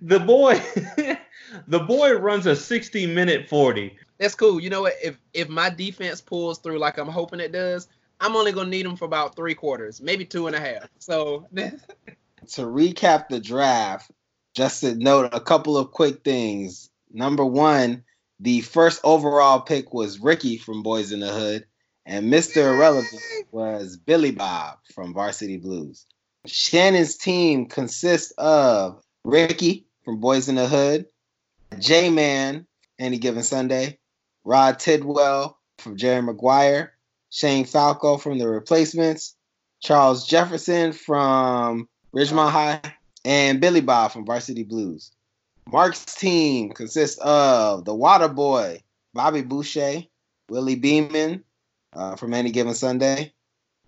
the 0.00 0.20
boy, 0.20 0.60
the 1.66 1.80
boy 1.80 2.12
runs 2.14 2.46
a 2.46 2.54
60 2.54 3.06
minute 3.08 3.48
40. 3.48 3.96
That's 4.18 4.34
cool. 4.34 4.60
You 4.60 4.70
know 4.70 4.82
what? 4.82 4.94
If 5.02 5.18
if 5.32 5.48
my 5.48 5.70
defense 5.70 6.20
pulls 6.20 6.58
through 6.58 6.78
like 6.78 6.98
I'm 6.98 7.08
hoping 7.08 7.40
it 7.40 7.52
does, 7.52 7.88
I'm 8.20 8.36
only 8.36 8.52
gonna 8.52 8.70
need 8.70 8.86
him 8.86 8.96
for 8.96 9.04
about 9.04 9.36
three 9.36 9.54
quarters, 9.54 10.00
maybe 10.00 10.24
two 10.24 10.46
and 10.46 10.54
a 10.54 10.60
half. 10.60 10.88
So 10.98 11.46
to 11.54 12.62
recap 12.62 13.28
the 13.28 13.40
draft, 13.40 14.10
just 14.54 14.80
to 14.80 14.94
note 14.94 15.30
a 15.32 15.40
couple 15.40 15.76
of 15.76 15.90
quick 15.90 16.22
things. 16.22 16.90
Number 17.12 17.44
one, 17.44 18.04
the 18.40 18.60
first 18.60 19.00
overall 19.04 19.60
pick 19.60 19.92
was 19.92 20.20
Ricky 20.20 20.58
from 20.58 20.82
Boyz 20.84 21.12
n 21.12 21.20
the 21.20 21.32
Hood, 21.32 21.66
and 22.06 22.32
Mr. 22.32 22.74
Irrelevant 22.74 23.22
was 23.52 23.96
Billy 23.96 24.32
Bob 24.32 24.78
from 24.94 25.14
Varsity 25.14 25.56
Blues. 25.56 26.06
Shannon's 26.46 27.16
team 27.16 27.66
consists 27.66 28.32
of 28.32 29.02
Ricky 29.24 29.86
from 30.04 30.20
Boyz 30.20 30.48
n 30.48 30.56
the 30.56 30.68
Hood, 30.68 31.06
J 31.78 32.10
Man, 32.10 32.66
Any 32.98 33.18
Given 33.18 33.42
Sunday, 33.42 33.98
Rod 34.44 34.78
Tidwell 34.78 35.58
from 35.78 35.96
Jerry 35.96 36.22
Maguire, 36.22 36.92
Shane 37.30 37.64
Falco 37.64 38.18
from 38.18 38.38
The 38.38 38.48
Replacements, 38.48 39.34
Charles 39.80 40.26
Jefferson 40.26 40.92
from 40.92 41.88
Ridgemont 42.14 42.50
High, 42.50 42.80
and 43.24 43.60
Billy 43.60 43.80
Bob 43.80 44.12
from 44.12 44.26
Varsity 44.26 44.62
Blues. 44.62 45.10
Mark's 45.66 46.04
team 46.04 46.70
consists 46.70 47.18
of 47.18 47.84
the 47.84 47.94
Water 47.94 48.28
Boy, 48.28 48.82
Bobby 49.14 49.42
Boucher, 49.42 50.04
Willie 50.50 50.76
Beamen 50.76 51.42
uh, 51.94 52.16
from 52.16 52.34
Any 52.34 52.50
Given 52.50 52.74
Sunday, 52.74 53.32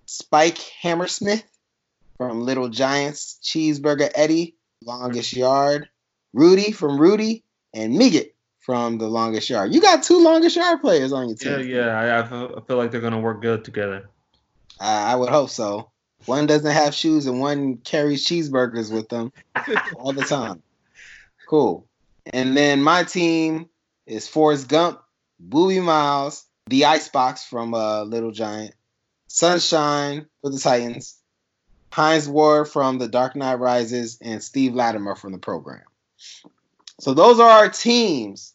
Spike 0.07 0.59
Hammersmith 0.59 1.45
from 2.17 2.43
Little 2.43 2.69
Giants, 2.69 3.39
Cheeseburger 3.43 4.11
Eddie, 4.15 4.57
Longest 4.83 5.35
Yard, 5.35 5.89
Rudy 6.33 6.73
from 6.73 6.99
Rudy, 6.99 7.45
and 7.75 7.95
Megget 7.95 8.31
from 8.67 8.99
The 8.99 9.07
Longest 9.07 9.49
Yard. 9.49 9.73
You 9.73 9.81
got 9.81 10.03
two 10.03 10.21
Longest 10.21 10.57
Yard 10.57 10.81
players 10.81 11.13
on 11.13 11.29
your 11.29 11.37
Yeah, 11.41 11.59
team. 11.63 11.69
yeah, 11.71 11.99
I, 12.01 12.19
I 12.21 12.27
feel- 12.29 12.55
I 12.57 12.61
feel 12.67 12.77
like 12.77 12.91
they're 12.91 13.01
gonna 13.01 13.21
work 13.21 13.41
good 13.41 13.65
together. 13.65 14.11
I, 14.81 15.13
I 15.13 15.15
would 15.15 15.29
hope 15.29 15.51
so. 15.51 15.93
One 16.25 16.47
doesn't 16.49 16.73
have 16.73 16.93
shoes 16.93 17.27
and 17.27 17.39
one 17.39 17.77
carries 17.77 18.27
cheeseburgers 18.27 18.93
with 18.93 19.09
them 19.09 19.33
all 19.97 20.13
the 20.13 20.25
time. 20.25 20.63
Cool. 21.49 21.87
And 22.33 22.57
then 22.57 22.83
my 22.83 23.05
team 23.05 23.69
is 24.05 24.27
Forrest 24.27 24.69
Gump, 24.69 25.01
Boobie 25.49 25.81
Miles, 25.83 26.45
the 26.67 26.87
Icebox 26.87 27.45
from 27.45 27.73
uh, 27.73 28.03
Little 28.03 28.33
Giant, 28.33 28.75
Sunshine 29.29 30.27
for 30.41 30.51
the 30.51 30.59
Titans, 30.59 31.21
Hines 31.93 32.29
Ward 32.29 32.69
from 32.69 32.99
The 32.99 33.07
Dark 33.07 33.37
Knight 33.37 33.61
Rises, 33.61 34.19
and 34.21 34.43
Steve 34.43 34.75
Lattimer 34.75 35.15
from 35.15 35.31
the 35.31 35.39
program. 35.39 35.85
So 36.99 37.15
those 37.15 37.39
are 37.39 37.49
our 37.49 37.69
teams. 37.69 38.55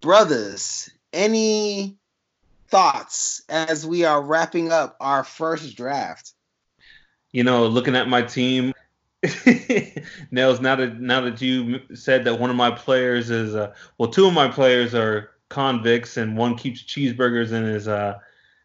Brothers, 0.00 0.90
any 1.12 1.96
thoughts 2.68 3.42
as 3.48 3.86
we 3.86 4.04
are 4.04 4.22
wrapping 4.22 4.72
up 4.72 4.96
our 5.00 5.24
first 5.24 5.76
draft? 5.76 6.32
you 7.32 7.44
know, 7.44 7.66
looking 7.66 7.96
at 7.96 8.08
my 8.08 8.22
team, 8.22 8.72
Nels. 10.30 10.60
Now 10.60 10.76
that 10.76 11.00
now 11.00 11.20
that 11.20 11.40
you 11.40 11.80
said 11.94 12.24
that 12.24 12.40
one 12.40 12.50
of 12.50 12.56
my 12.56 12.70
players 12.70 13.30
is, 13.30 13.54
uh, 13.54 13.72
well, 13.98 14.10
two 14.10 14.26
of 14.26 14.34
my 14.34 14.48
players 14.48 14.94
are 14.94 15.30
convicts, 15.48 16.16
and 16.16 16.36
one 16.36 16.56
keeps 16.56 16.82
cheeseburgers 16.82 17.52
in 17.52 17.64
his 17.64 17.86
uh, 17.86 18.18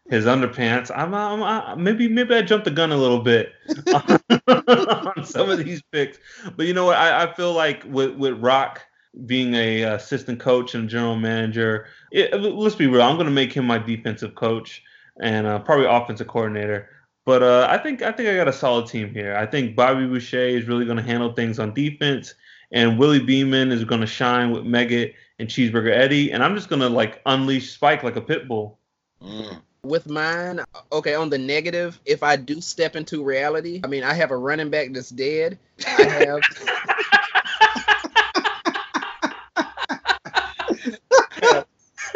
his 0.08 0.24
underpants. 0.24 0.90
I'm, 0.94 1.14
I'm 1.14 1.42
I, 1.42 1.74
maybe 1.74 2.08
maybe 2.08 2.34
I 2.34 2.42
jumped 2.42 2.64
the 2.64 2.70
gun 2.70 2.90
a 2.90 2.96
little 2.96 3.20
bit 3.20 3.52
on 3.94 5.24
some 5.24 5.50
of 5.50 5.64
these 5.64 5.82
picks, 5.92 6.18
but 6.56 6.66
you 6.66 6.74
know 6.74 6.86
what? 6.86 6.96
I, 6.96 7.24
I 7.24 7.32
feel 7.34 7.52
like 7.52 7.84
with 7.84 8.16
with 8.16 8.38
Roc 8.40 8.80
being 9.24 9.54
a 9.54 9.82
assistant 9.82 10.40
coach 10.40 10.74
and 10.74 10.88
general 10.88 11.16
manager, 11.16 11.86
it, 12.12 12.34
let's 12.40 12.74
be 12.74 12.86
real. 12.86 13.02
I'm 13.02 13.16
going 13.16 13.26
to 13.26 13.32
make 13.32 13.52
him 13.52 13.66
my 13.66 13.78
defensive 13.78 14.34
coach 14.34 14.82
and 15.20 15.46
uh, 15.46 15.58
probably 15.60 15.86
offensive 15.86 16.26
coordinator. 16.26 16.90
But 17.24 17.42
uh, 17.42 17.66
I 17.68 17.78
think 17.78 18.02
I 18.02 18.12
think 18.12 18.28
I 18.28 18.36
got 18.36 18.46
a 18.46 18.52
solid 18.52 18.86
team 18.86 19.12
here. 19.12 19.36
I 19.36 19.46
think 19.46 19.74
Bobby 19.74 20.06
Boucher 20.06 20.38
is 20.38 20.66
really 20.66 20.84
going 20.84 20.98
to 20.98 21.02
handle 21.02 21.32
things 21.32 21.58
on 21.58 21.74
defense, 21.74 22.34
and 22.70 22.98
Willie 22.98 23.24
Beamen 23.24 23.72
is 23.72 23.84
going 23.84 24.00
to 24.00 24.06
shine 24.06 24.52
with 24.52 24.62
Megget 24.62 25.14
and 25.38 25.48
Cheeseburger 25.48 25.90
Eddie, 25.90 26.30
and 26.30 26.44
I'm 26.44 26.54
just 26.54 26.68
going 26.68 26.82
to 26.82 26.88
like 26.88 27.20
unleash 27.26 27.72
Spike 27.72 28.02
like 28.02 28.16
a 28.16 28.20
pit 28.20 28.46
bull. 28.46 28.78
Mm. 29.22 29.62
with 29.82 30.06
mine, 30.08 30.60
okay, 30.92 31.14
on 31.14 31.30
the 31.30 31.38
negative, 31.38 31.98
if 32.04 32.22
I 32.22 32.36
do 32.36 32.60
step 32.60 32.96
into 32.96 33.24
reality, 33.24 33.80
I 33.82 33.86
mean, 33.86 34.04
I 34.04 34.12
have 34.12 34.30
a 34.30 34.36
running 34.36 34.68
back 34.68 34.92
that's 34.92 35.08
dead. 35.08 35.58
I 35.86 36.02
have. 36.02 36.40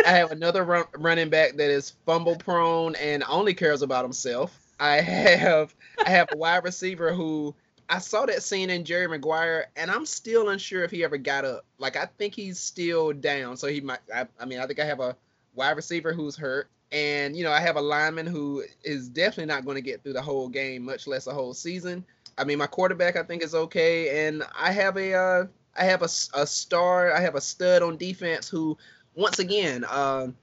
I 0.07 0.13
have 0.13 0.33
another 0.33 0.65
run, 0.65 0.85
running 0.99 1.29
back 1.29 1.57
that 1.57 1.71
is 1.71 1.91
fumble 2.07 2.37
prone 2.37 2.95
and 2.97 3.25
only 3.29 3.55
cares 3.55 3.83
about 3.83 4.05
himself. 4.05 4.59
I 4.79 5.01
have 5.01 5.75
I 6.05 6.11
have 6.11 6.29
a 6.33 6.37
wide 6.37 6.65
receiver 6.65 7.13
who 7.13 7.55
I 7.89 7.99
saw 7.99 8.25
that 8.27 8.43
scene 8.43 8.71
in 8.71 8.85
Jerry 8.85 9.09
Maguire, 9.09 9.67
and 9.77 9.91
I'm 9.91 10.07
still 10.07 10.49
unsure 10.51 10.85
if 10.85 10.91
he 10.91 11.05
ever 11.05 11.19
got 11.19 11.45
up. 11.45 11.65
Like 11.79 11.97
I 11.97 12.07
think 12.19 12.35
he's 12.35 12.59
still 12.59 13.13
down, 13.13 13.57
so 13.57 13.67
he 13.67 13.81
might. 13.81 13.99
I, 14.15 14.27
I 14.39 14.45
mean, 14.45 14.61
I 14.61 14.67
think 14.67 14.79
I 14.79 14.85
have 14.85 15.01
a 15.01 15.17
wide 15.55 15.77
receiver 15.77 16.13
who's 16.13 16.37
hurt, 16.37 16.69
and 16.93 17.37
you 17.37 17.45
know 17.45 17.53
I 17.53 17.61
have 17.61 17.77
a 17.77 17.81
lineman 17.81 18.27
who 18.27 18.65
is 18.85 19.09
definitely 19.09 19.53
not 19.53 19.65
going 19.65 19.75
to 19.75 19.83
get 19.83 20.03
through 20.03 20.15
the 20.15 20.23
whole 20.23 20.49
game, 20.49 20.85
much 20.85 21.07
less 21.07 21.27
a 21.27 21.35
whole 21.35 21.53
season. 21.53 22.05
I 22.39 22.45
mean, 22.45 22.59
my 22.59 22.67
quarterback 22.67 23.17
I 23.17 23.23
think 23.23 23.43
is 23.43 23.55
okay, 23.55 24.27
and 24.27 24.45
I 24.59 24.73
have 24.73 24.97
a 24.97 25.15
uh, 25.15 25.45
I 25.77 25.85
have 25.85 26.03
a, 26.03 26.09
a 26.35 26.47
star, 26.47 27.13
I 27.13 27.21
have 27.21 27.35
a 27.35 27.41
stud 27.41 27.83
on 27.83 27.97
defense 27.97 28.49
who, 28.49 28.77
once 29.21 29.39
again, 29.39 29.85
um, 29.89 30.35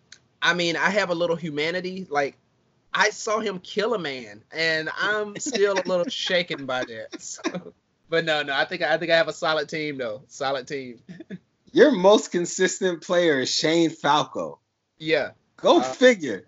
I 0.41 0.53
mean, 0.53 0.75
I 0.75 0.89
have 0.91 1.09
a 1.09 1.15
little 1.15 1.35
humanity. 1.35 2.07
Like 2.09 2.37
I 2.93 3.09
saw 3.09 3.39
him 3.39 3.59
kill 3.59 3.93
a 3.93 3.99
man, 3.99 4.43
and 4.51 4.89
I'm 4.97 5.35
still 5.37 5.73
a 5.73 5.83
little 5.87 6.05
shaken 6.09 6.65
by 6.65 6.85
that. 6.85 7.21
So, 7.21 7.73
but 8.09 8.23
no, 8.23 8.43
no, 8.43 8.53
I 8.53 8.65
think 8.65 8.81
I 8.83 8.97
think 8.97 9.11
I 9.11 9.17
have 9.17 9.27
a 9.27 9.33
solid 9.33 9.67
team 9.67 9.97
though. 9.97 10.21
Solid 10.27 10.67
team. 10.67 10.99
Your 11.73 11.91
most 11.91 12.31
consistent 12.31 13.01
player 13.01 13.41
is 13.41 13.53
Shane 13.53 13.89
Falco. 13.89 14.59
Yeah. 14.97 15.31
Go 15.57 15.79
Uh, 15.79 15.83
figure. 15.83 16.47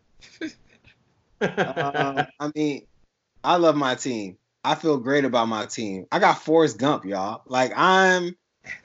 Um, 1.42 2.26
I 2.40 2.52
mean, 2.56 2.86
I 3.44 3.58
love 3.58 3.76
my 3.76 3.96
team. 3.96 4.38
I 4.64 4.76
feel 4.76 4.98
great 4.98 5.26
about 5.26 5.48
my 5.48 5.66
team. 5.66 6.06
I 6.12 6.20
got 6.20 6.42
Forrest 6.42 6.78
Gump, 6.78 7.06
y'all. 7.06 7.42
Like 7.46 7.72
I'm, 7.76 8.36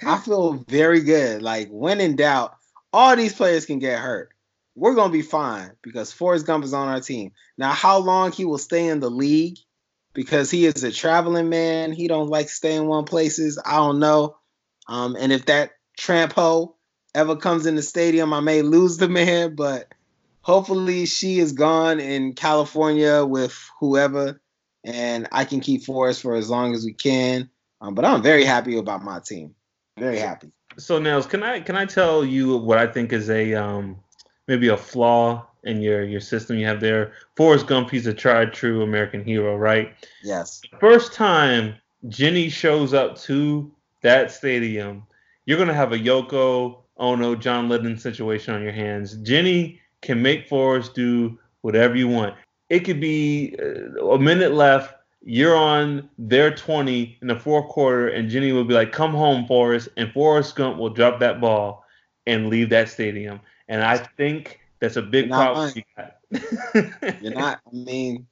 I 0.04 0.18
feel 0.18 0.54
very 0.68 1.00
good. 1.00 1.42
Like 1.42 1.68
when 1.70 2.00
in 2.00 2.16
doubt, 2.16 2.56
all 2.94 3.16
these 3.16 3.34
players 3.34 3.66
can 3.66 3.80
get 3.80 3.98
hurt. 3.98 4.30
We're 4.76 4.94
gonna 4.94 5.12
be 5.12 5.22
fine 5.22 5.72
because 5.82 6.12
Forrest 6.12 6.46
Gump 6.46 6.64
is 6.64 6.72
on 6.72 6.88
our 6.88 7.00
team. 7.00 7.32
Now, 7.58 7.72
how 7.72 7.98
long 7.98 8.30
he 8.30 8.44
will 8.44 8.58
stay 8.58 8.86
in 8.86 9.00
the 9.00 9.10
league 9.10 9.58
because 10.14 10.48
he 10.50 10.64
is 10.64 10.84
a 10.84 10.92
traveling 10.92 11.48
man. 11.48 11.92
He 11.92 12.06
don't 12.06 12.28
like 12.28 12.48
staying 12.48 12.86
one 12.86 13.04
places. 13.04 13.60
I 13.64 13.76
don't 13.76 13.98
know. 13.98 14.36
Um, 14.88 15.16
and 15.18 15.32
if 15.32 15.46
that 15.46 15.72
tramp 15.98 16.34
ever 17.14 17.36
comes 17.36 17.66
in 17.66 17.74
the 17.74 17.82
stadium, 17.82 18.32
I 18.32 18.40
may 18.40 18.62
lose 18.62 18.96
the 18.96 19.08
man, 19.08 19.56
but 19.56 19.92
hopefully 20.42 21.06
she 21.06 21.40
is 21.40 21.52
gone 21.52 21.98
in 21.98 22.34
California 22.34 23.24
with 23.24 23.58
whoever, 23.80 24.40
and 24.84 25.26
I 25.32 25.44
can 25.44 25.60
keep 25.60 25.82
Forrest 25.82 26.22
for 26.22 26.36
as 26.36 26.48
long 26.48 26.74
as 26.74 26.84
we 26.84 26.92
can. 26.92 27.50
Um, 27.80 27.94
but 27.94 28.04
I'm 28.04 28.22
very 28.22 28.44
happy 28.44 28.78
about 28.78 29.02
my 29.02 29.18
team. 29.18 29.56
Very 29.98 30.18
happy. 30.18 30.52
So 30.76 30.98
Nels, 30.98 31.26
can 31.26 31.42
I 31.42 31.60
can 31.60 31.76
I 31.76 31.84
tell 31.84 32.24
you 32.24 32.56
what 32.56 32.78
I 32.78 32.86
think 32.86 33.12
is 33.12 33.30
a 33.30 33.54
um 33.54 33.96
maybe 34.46 34.68
a 34.68 34.76
flaw 34.76 35.46
in 35.62 35.80
your 35.80 36.04
your 36.04 36.20
system 36.20 36.56
you 36.56 36.66
have 36.66 36.80
there? 36.80 37.12
Forrest 37.36 37.66
Gump, 37.66 37.90
he's 37.90 38.06
a 38.06 38.14
tried 38.14 38.52
true 38.52 38.82
American 38.82 39.24
hero, 39.24 39.56
right? 39.56 39.94
Yes. 40.22 40.60
First 40.80 41.12
time 41.12 41.74
Jenny 42.08 42.48
shows 42.48 42.92
up 42.94 43.18
to 43.22 43.70
that 44.02 44.30
stadium, 44.30 45.06
you're 45.46 45.58
gonna 45.58 45.74
have 45.74 45.92
a 45.92 45.98
Yoko 45.98 46.82
Ono, 46.98 47.34
John 47.34 47.68
Lennon 47.68 47.98
situation 47.98 48.54
on 48.54 48.62
your 48.62 48.72
hands. 48.72 49.14
Jenny 49.18 49.80
can 50.02 50.20
make 50.22 50.48
Forrest 50.48 50.94
do 50.94 51.38
whatever 51.62 51.96
you 51.96 52.08
want. 52.08 52.34
It 52.68 52.80
could 52.80 53.00
be 53.00 53.56
uh, 53.58 54.06
a 54.06 54.18
minute 54.18 54.52
left. 54.52 54.94
You're 55.26 55.56
on 55.56 56.08
their 56.18 56.54
20 56.54 57.18
in 57.22 57.28
the 57.28 57.36
fourth 57.36 57.68
quarter, 57.68 58.08
and 58.08 58.28
Jenny 58.28 58.52
will 58.52 58.64
be 58.64 58.74
like, 58.74 58.92
"Come 58.92 59.12
home, 59.12 59.46
Forrest," 59.46 59.88
and 59.96 60.12
Forrest 60.12 60.54
Gump 60.54 60.78
will 60.78 60.90
drop 60.90 61.20
that 61.20 61.40
ball 61.40 61.84
and 62.26 62.48
leave 62.48 62.70
that 62.70 62.90
stadium. 62.90 63.40
And 63.68 63.82
I 63.82 63.96
think 63.96 64.60
that's 64.80 64.96
a 64.96 65.02
big 65.02 65.28
You're 65.28 65.36
problem. 65.36 65.72
You're 67.22 67.34
not. 67.34 67.60
I 67.66 67.74
mean, 67.74 68.26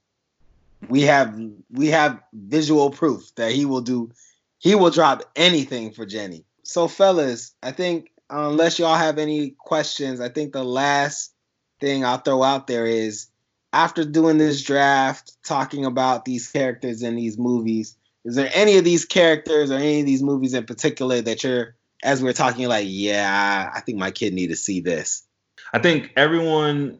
we 0.88 1.02
have 1.02 1.38
we 1.70 1.88
have 1.88 2.20
visual 2.32 2.90
proof 2.90 3.34
that 3.36 3.52
he 3.52 3.64
will 3.64 3.80
do 3.80 4.10
he 4.58 4.74
will 4.74 4.90
drop 4.90 5.22
anything 5.34 5.92
for 5.92 6.06
Jenny. 6.06 6.44
So 6.62 6.88
fellas, 6.88 7.54
I 7.62 7.72
think 7.72 8.10
unless 8.30 8.78
y'all 8.78 8.96
have 8.96 9.18
any 9.18 9.50
questions, 9.50 10.20
I 10.20 10.28
think 10.28 10.52
the 10.52 10.64
last 10.64 11.32
thing 11.80 12.04
I'll 12.04 12.18
throw 12.18 12.42
out 12.42 12.66
there 12.66 12.86
is 12.86 13.26
after 13.72 14.04
doing 14.04 14.38
this 14.38 14.62
draft, 14.62 15.32
talking 15.44 15.84
about 15.84 16.24
these 16.24 16.50
characters 16.50 17.02
in 17.02 17.16
these 17.16 17.38
movies, 17.38 17.96
is 18.24 18.36
there 18.36 18.50
any 18.54 18.78
of 18.78 18.84
these 18.84 19.04
characters 19.04 19.70
or 19.70 19.76
any 19.76 20.00
of 20.00 20.06
these 20.06 20.22
movies 20.22 20.54
in 20.54 20.64
particular 20.64 21.20
that 21.20 21.42
you're 21.42 21.74
as 22.02 22.22
we're 22.22 22.32
talking 22.32 22.68
like, 22.68 22.86
yeah, 22.88 23.70
I 23.74 23.80
think 23.80 23.98
my 23.98 24.10
kid 24.10 24.34
need 24.34 24.48
to 24.48 24.56
see 24.56 24.80
this? 24.80 25.24
I 25.72 25.78
think 25.78 26.12
everyone 26.16 26.98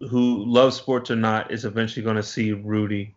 who 0.00 0.44
loves 0.44 0.76
sports 0.76 1.10
or 1.10 1.16
not 1.16 1.50
is 1.50 1.64
eventually 1.64 2.04
going 2.04 2.16
to 2.16 2.22
see 2.22 2.52
Rudy 2.52 3.14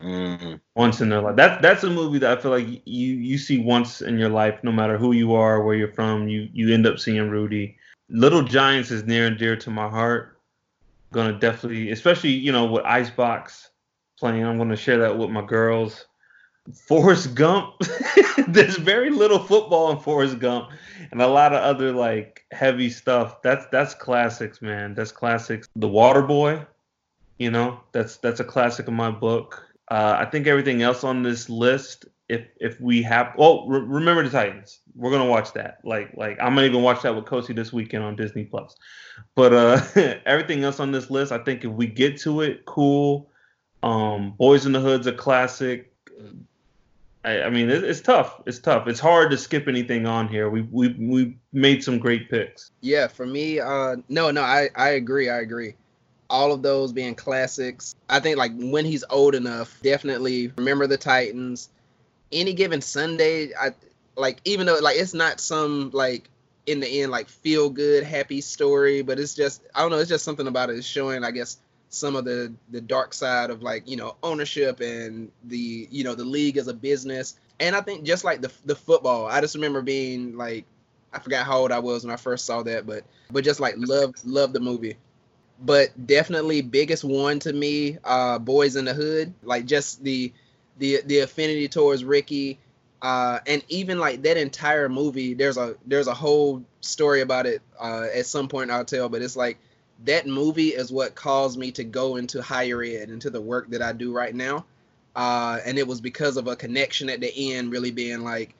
mm. 0.00 0.60
once 0.74 1.00
in 1.00 1.08
their 1.08 1.20
life. 1.20 1.36
That 1.36 1.62
that's 1.62 1.84
a 1.84 1.90
movie 1.90 2.18
that 2.18 2.38
I 2.38 2.40
feel 2.40 2.50
like 2.50 2.66
you 2.66 3.14
you 3.14 3.38
see 3.38 3.58
once 3.58 4.02
in 4.02 4.18
your 4.18 4.28
life, 4.28 4.62
no 4.62 4.72
matter 4.72 4.98
who 4.98 5.12
you 5.12 5.34
are, 5.34 5.62
where 5.62 5.74
you're 5.74 5.92
from. 5.92 6.28
You 6.28 6.48
you 6.52 6.72
end 6.72 6.86
up 6.86 6.98
seeing 6.98 7.30
Rudy. 7.30 7.76
Little 8.08 8.42
Giants 8.42 8.90
is 8.90 9.04
near 9.04 9.26
and 9.26 9.38
dear 9.38 9.56
to 9.56 9.70
my 9.70 9.88
heart. 9.88 10.35
Gonna 11.16 11.38
definitely, 11.38 11.92
especially 11.92 12.32
you 12.32 12.52
know 12.52 12.66
with 12.66 12.84
Icebox 12.84 13.70
playing, 14.18 14.44
I'm 14.44 14.58
gonna 14.58 14.76
share 14.76 14.98
that 14.98 15.16
with 15.16 15.30
my 15.30 15.40
girls. 15.42 16.04
Forrest 16.86 17.34
Gump. 17.34 17.80
There's 18.48 18.76
very 18.76 19.08
little 19.08 19.38
football 19.38 19.92
in 19.92 19.98
Forrest 19.98 20.38
Gump, 20.40 20.72
and 21.10 21.22
a 21.22 21.26
lot 21.26 21.54
of 21.54 21.62
other 21.62 21.90
like 21.90 22.44
heavy 22.50 22.90
stuff. 22.90 23.40
That's 23.40 23.64
that's 23.72 23.94
classics, 23.94 24.60
man. 24.60 24.94
That's 24.94 25.10
classics. 25.10 25.70
The 25.74 25.88
Water 25.88 26.20
Boy, 26.20 26.66
you 27.38 27.50
know, 27.50 27.80
that's 27.92 28.18
that's 28.18 28.40
a 28.40 28.44
classic 28.44 28.86
in 28.86 28.92
my 28.92 29.10
book. 29.10 29.64
Uh, 29.90 30.16
I 30.18 30.26
think 30.26 30.46
everything 30.46 30.82
else 30.82 31.02
on 31.02 31.22
this 31.22 31.48
list, 31.48 32.04
if 32.28 32.46
if 32.60 32.80
we 32.80 33.02
have, 33.02 33.34
oh, 33.38 33.68
re- 33.68 33.80
remember 33.80 34.22
the 34.22 34.30
Titans. 34.30 34.80
We're 34.94 35.10
gonna 35.10 35.26
watch 35.26 35.52
that. 35.52 35.78
Like 35.84 36.16
like 36.16 36.38
I'm 36.40 36.54
gonna 36.54 36.66
even 36.66 36.82
watch 36.82 37.02
that 37.02 37.14
with 37.14 37.24
Kosi 37.24 37.54
this 37.54 37.72
weekend 37.72 38.04
on 38.04 38.16
Disney 38.16 38.44
Plus. 38.44 38.76
But 39.34 39.52
uh, 39.52 39.80
everything 40.26 40.64
else 40.64 40.80
on 40.80 40.90
this 40.90 41.10
list, 41.10 41.32
I 41.32 41.38
think 41.38 41.64
if 41.64 41.70
we 41.70 41.86
get 41.86 42.18
to 42.22 42.40
it, 42.40 42.64
cool. 42.64 43.30
Um, 43.82 44.34
Boyz 44.38 44.66
n 44.66 44.72
the 44.72 44.80
Hood's 44.80 45.06
a 45.06 45.12
classic. 45.12 45.92
I, 47.24 47.42
I 47.42 47.50
mean, 47.50 47.70
it, 47.70 47.84
it's 47.84 48.00
tough. 48.00 48.40
It's 48.46 48.58
tough. 48.58 48.88
It's 48.88 49.00
hard 49.00 49.30
to 49.30 49.36
skip 49.36 49.68
anything 49.68 50.06
on 50.06 50.28
here. 50.28 50.50
We 50.50 50.62
we 50.62 50.88
we 50.98 51.38
made 51.52 51.84
some 51.84 51.98
great 51.98 52.28
picks. 52.28 52.72
Yeah, 52.80 53.06
for 53.06 53.26
me, 53.26 53.60
uh, 53.60 53.96
no, 54.08 54.30
no, 54.30 54.42
I 54.42 54.70
I 54.74 54.90
agree. 54.90 55.28
I 55.28 55.40
agree. 55.40 55.74
All 56.28 56.52
of 56.52 56.62
those 56.62 56.92
being 56.92 57.14
classics. 57.14 57.94
I 58.08 58.18
think 58.18 58.36
like 58.36 58.52
when 58.56 58.84
he's 58.84 59.04
old 59.10 59.36
enough, 59.36 59.78
definitely 59.82 60.52
remember 60.56 60.88
the 60.88 60.96
Titans. 60.96 61.68
Any 62.32 62.54
given 62.54 62.80
Sunday, 62.80 63.52
I 63.54 63.72
like 64.16 64.40
even 64.44 64.66
though 64.66 64.78
like 64.80 64.96
it's 64.96 65.14
not 65.14 65.40
some 65.40 65.90
like 65.92 66.28
in 66.66 66.80
the 66.80 67.02
end 67.02 67.12
like 67.12 67.28
feel 67.28 67.70
good 67.70 68.04
happy 68.04 68.40
story, 68.40 69.02
but 69.02 69.18
it's 69.18 69.34
just 69.34 69.62
I 69.74 69.82
don't 69.82 69.90
know. 69.90 69.98
It's 69.98 70.08
just 70.08 70.24
something 70.24 70.46
about 70.46 70.70
it 70.70 70.84
showing 70.84 71.24
I 71.24 71.30
guess 71.30 71.58
some 71.88 72.16
of 72.16 72.24
the 72.24 72.52
the 72.70 72.80
dark 72.80 73.14
side 73.14 73.50
of 73.50 73.62
like 73.62 73.88
you 73.88 73.96
know 73.96 74.16
ownership 74.22 74.80
and 74.80 75.30
the 75.44 75.88
you 75.90 76.04
know 76.04 76.14
the 76.14 76.24
league 76.24 76.56
as 76.56 76.68
a 76.68 76.74
business 76.74 77.36
and 77.60 77.74
i 77.76 77.80
think 77.80 78.04
just 78.04 78.24
like 78.24 78.40
the 78.42 78.52
the 78.64 78.74
football 78.74 79.26
i 79.26 79.40
just 79.40 79.54
remember 79.54 79.82
being 79.82 80.36
like 80.36 80.64
i 81.12 81.18
forgot 81.18 81.46
how 81.46 81.58
old 81.58 81.72
i 81.72 81.78
was 81.78 82.04
when 82.04 82.12
i 82.12 82.16
first 82.16 82.44
saw 82.44 82.62
that 82.62 82.86
but 82.86 83.04
but 83.30 83.44
just 83.44 83.60
like 83.60 83.74
love 83.78 84.12
love 84.24 84.52
the 84.52 84.60
movie 84.60 84.96
but 85.60 86.06
definitely 86.06 86.60
biggest 86.60 87.04
one 87.04 87.38
to 87.38 87.52
me 87.52 87.96
uh 88.04 88.38
Boyz 88.38 88.76
n 88.76 88.84
the 88.84 88.94
Hood 88.94 89.32
like 89.42 89.64
just 89.64 90.02
the 90.02 90.32
the 90.78 91.00
the 91.06 91.20
affinity 91.20 91.68
towards 91.68 92.04
ricky 92.04 92.58
uh 93.02 93.38
and 93.46 93.62
even 93.68 93.98
like 93.98 94.22
that 94.22 94.36
entire 94.36 94.88
movie 94.88 95.34
there's 95.34 95.56
a 95.56 95.76
there's 95.86 96.06
a 96.06 96.14
whole 96.14 96.64
story 96.80 97.20
about 97.20 97.46
it 97.46 97.62
uh 97.78 98.06
at 98.14 98.26
some 98.26 98.48
point 98.48 98.70
i'll 98.70 98.84
tell 98.84 99.08
but 99.08 99.22
it's 99.22 99.36
like 99.36 99.58
that 100.04 100.26
movie 100.26 100.68
is 100.68 100.92
what 100.92 101.14
caused 101.14 101.58
me 101.58 101.72
to 101.72 101.84
go 101.84 102.16
into 102.16 102.42
higher 102.42 102.82
ed, 102.82 103.08
into 103.08 103.30
the 103.30 103.40
work 103.40 103.70
that 103.70 103.82
I 103.82 103.92
do 103.92 104.12
right 104.12 104.34
now. 104.34 104.66
Uh, 105.14 105.58
and 105.64 105.78
it 105.78 105.86
was 105.86 106.00
because 106.00 106.36
of 106.36 106.46
a 106.46 106.56
connection 106.56 107.08
at 107.08 107.20
the 107.20 107.54
end, 107.54 107.72
really 107.72 107.90
being 107.90 108.22
like, 108.22 108.54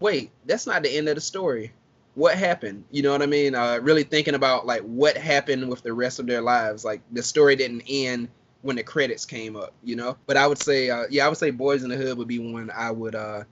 wait, 0.00 0.30
that's 0.46 0.66
not 0.66 0.82
the 0.82 0.96
end 0.96 1.08
of 1.08 1.14
the 1.14 1.20
story. 1.20 1.72
What 2.14 2.36
happened? 2.36 2.84
You 2.90 3.02
know 3.02 3.12
what 3.12 3.22
I 3.22 3.26
mean? 3.26 3.54
Uh, 3.54 3.78
really 3.80 4.02
thinking 4.02 4.34
about 4.34 4.66
like 4.66 4.82
what 4.82 5.16
happened 5.16 5.68
with 5.68 5.82
the 5.82 5.92
rest 5.92 6.18
of 6.18 6.26
their 6.26 6.40
lives. 6.40 6.84
Like 6.84 7.02
the 7.12 7.22
story 7.22 7.54
didn't 7.54 7.84
end 7.88 8.28
when 8.62 8.76
the 8.76 8.82
credits 8.82 9.24
came 9.24 9.56
up, 9.56 9.72
you 9.82 9.96
know. 9.96 10.16
But 10.26 10.36
I 10.36 10.46
would 10.46 10.58
say, 10.58 10.90
uh, 10.90 11.04
yeah, 11.10 11.26
I 11.26 11.28
would 11.28 11.38
say 11.38 11.52
Boyz 11.52 11.82
n 11.82 11.88
the 11.88 11.96
Hood 11.96 12.18
would 12.18 12.28
be 12.28 12.38
one 12.38 12.70
I 12.70 12.90
would 12.90 13.14
uh, 13.14 13.44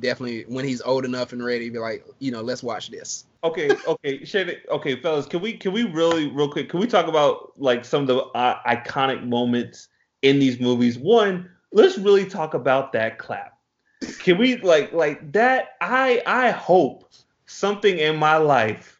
definitely 0.00 0.44
when 0.48 0.64
he's 0.64 0.82
old 0.82 1.04
enough 1.04 1.32
and 1.32 1.44
ready, 1.44 1.70
be 1.70 1.78
like, 1.78 2.04
you 2.18 2.30
know, 2.30 2.42
let's 2.42 2.62
watch 2.62 2.90
this. 2.90 3.26
Okay, 3.44 3.70
okay, 3.86 4.24
Shady, 4.24 4.58
okay, 4.68 5.00
fellas, 5.00 5.26
can 5.26 5.40
we 5.40 5.52
can 5.54 5.72
we 5.72 5.84
really 5.84 6.28
real 6.28 6.50
quick 6.50 6.68
can 6.68 6.80
we 6.80 6.86
talk 6.86 7.06
about 7.06 7.52
like 7.56 7.84
some 7.84 8.02
of 8.02 8.08
the 8.08 8.18
uh, 8.18 8.60
iconic 8.66 9.26
moments 9.26 9.88
in 10.22 10.38
these 10.38 10.60
movies? 10.60 10.98
One, 10.98 11.48
let's 11.72 11.98
really 11.98 12.26
talk 12.26 12.54
about 12.54 12.92
that 12.92 13.18
clap. 13.18 13.58
Can 14.18 14.38
we 14.38 14.56
like 14.58 14.92
like 14.92 15.32
that? 15.32 15.76
I 15.80 16.22
I 16.26 16.50
hope 16.50 17.08
something 17.46 17.98
in 17.98 18.16
my 18.16 18.36
life 18.36 18.96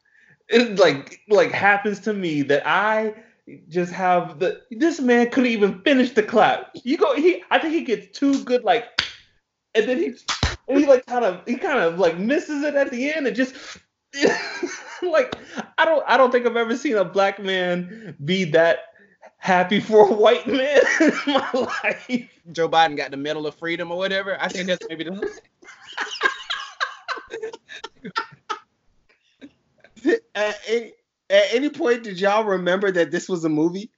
it 0.48 0.78
like 0.78 1.20
like 1.28 1.52
happens 1.52 2.00
to 2.00 2.12
me 2.12 2.42
that 2.42 2.66
I 2.66 3.14
just 3.68 3.92
have 3.92 4.38
the 4.38 4.61
this 4.70 5.01
man 5.01 5.30
couldn't 5.30 5.51
even 5.51 5.80
finish 5.82 6.11
the 6.11 6.22
clap. 6.22 6.70
You 6.84 6.97
go 6.97 7.14
he 7.14 7.42
I 7.51 7.59
think 7.59 7.74
he 7.74 7.82
gets 7.82 8.18
too 8.18 8.42
good 8.44 8.64
like 8.64 8.86
and 9.74 9.88
then 9.88 9.99
he 9.99 10.14
and 10.68 10.80
he 10.80 10.86
like 10.86 11.07
kind 11.07 11.24
of 11.24 11.42
he 11.47 11.57
kind 11.57 11.78
of 11.78 11.99
like 11.99 12.18
misses 12.18 12.62
it 12.64 12.74
at 12.74 12.90
the 12.90 13.12
end 13.12 13.26
and 13.26 13.36
just 13.36 13.55
like 15.03 15.36
I 15.78 15.84
don't 15.84 16.05
I 16.07 16.16
don't 16.16 16.32
think 16.32 16.47
I've 16.47 16.57
ever 16.57 16.76
seen 16.76 16.97
a 16.97 17.05
black 17.05 17.42
man 17.42 18.16
be 18.24 18.44
that 18.44 18.78
happy 19.38 19.80
for 19.80 20.09
a 20.09 20.12
white 20.12 20.47
man 20.47 20.80
in 21.01 21.12
my 21.26 21.51
life. 21.53 22.28
Joe 22.53 22.68
Biden 22.68 22.97
got 22.97 23.11
the 23.11 23.16
Medal 23.16 23.47
of 23.47 23.55
Freedom 23.55 23.90
or 23.90 23.99
whatever. 23.99 24.36
I 24.40 24.49
think 24.49 24.66
that's 24.66 24.86
maybe 24.88 25.05
the 25.05 25.30
any, 30.34 30.92
at 31.31 31.45
any 31.53 31.70
point 31.70 32.03
did 32.03 32.20
y'all 32.20 32.45
remember 32.45 32.91
that 32.93 33.11
this 33.11 33.29
was 33.29 33.45
a 33.45 33.49
movie? 33.49 33.91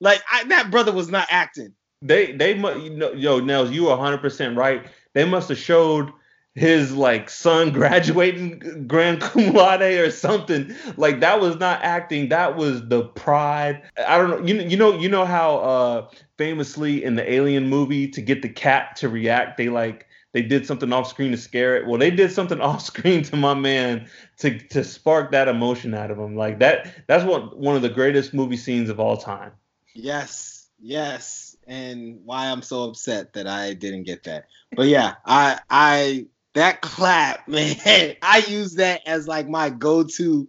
Like 0.00 0.22
I, 0.30 0.44
that 0.44 0.70
brother 0.70 0.92
was 0.92 1.08
not 1.08 1.28
acting. 1.30 1.74
They 2.02 2.32
they 2.32 2.54
you 2.54 2.90
know, 2.90 3.12
yo 3.12 3.40
Nels, 3.40 3.70
you 3.70 3.88
are 3.88 3.96
100 3.96 4.18
percent 4.18 4.56
right 4.56 4.86
they 5.14 5.24
must 5.24 5.48
have 5.48 5.58
showed 5.58 6.12
his 6.54 6.94
like 6.94 7.30
son 7.30 7.70
graduating 7.72 8.86
grand 8.86 9.20
cum 9.20 9.52
laude 9.52 9.82
or 9.82 10.10
something 10.10 10.74
like 10.96 11.20
that 11.20 11.40
was 11.40 11.56
not 11.56 11.82
acting 11.82 12.28
that 12.28 12.56
was 12.56 12.86
the 12.88 13.04
pride 13.04 13.82
i 14.06 14.16
don't 14.16 14.30
know 14.30 14.46
you, 14.46 14.60
you 14.68 14.76
know 14.76 14.96
you 14.96 15.08
know 15.08 15.24
how 15.24 15.56
uh 15.58 16.08
famously 16.38 17.02
in 17.02 17.16
the 17.16 17.32
alien 17.32 17.68
movie 17.68 18.06
to 18.06 18.20
get 18.20 18.42
the 18.42 18.48
cat 18.48 18.94
to 18.94 19.08
react 19.08 19.56
they 19.56 19.68
like 19.68 20.06
they 20.34 20.42
did 20.42 20.66
something 20.66 20.92
off 20.92 21.08
screen 21.08 21.30
to 21.30 21.38
scare 21.38 21.76
it 21.76 21.86
well 21.86 21.98
they 21.98 22.10
did 22.10 22.30
something 22.30 22.60
off 22.60 22.82
screen 22.82 23.22
to 23.22 23.36
my 23.36 23.54
man 23.54 24.06
to 24.36 24.58
to 24.68 24.84
spark 24.84 25.32
that 25.32 25.48
emotion 25.48 25.94
out 25.94 26.10
of 26.10 26.18
him 26.18 26.36
like 26.36 26.58
that 26.58 27.06
that's 27.06 27.24
what 27.24 27.56
one 27.56 27.74
of 27.76 27.80
the 27.80 27.88
greatest 27.88 28.34
movie 28.34 28.58
scenes 28.58 28.90
of 28.90 29.00
all 29.00 29.16
time 29.16 29.52
yes 29.94 30.68
yes 30.78 31.44
and 31.66 32.20
why 32.24 32.46
I'm 32.46 32.62
so 32.62 32.84
upset 32.84 33.34
that 33.34 33.46
I 33.46 33.74
didn't 33.74 34.04
get 34.04 34.24
that. 34.24 34.46
But 34.74 34.88
yeah, 34.88 35.14
I 35.24 35.60
I 35.70 36.26
that 36.54 36.80
clap, 36.80 37.48
man, 37.48 38.16
I 38.22 38.44
use 38.48 38.74
that 38.74 39.02
as 39.06 39.26
like 39.26 39.48
my 39.48 39.70
go-to 39.70 40.48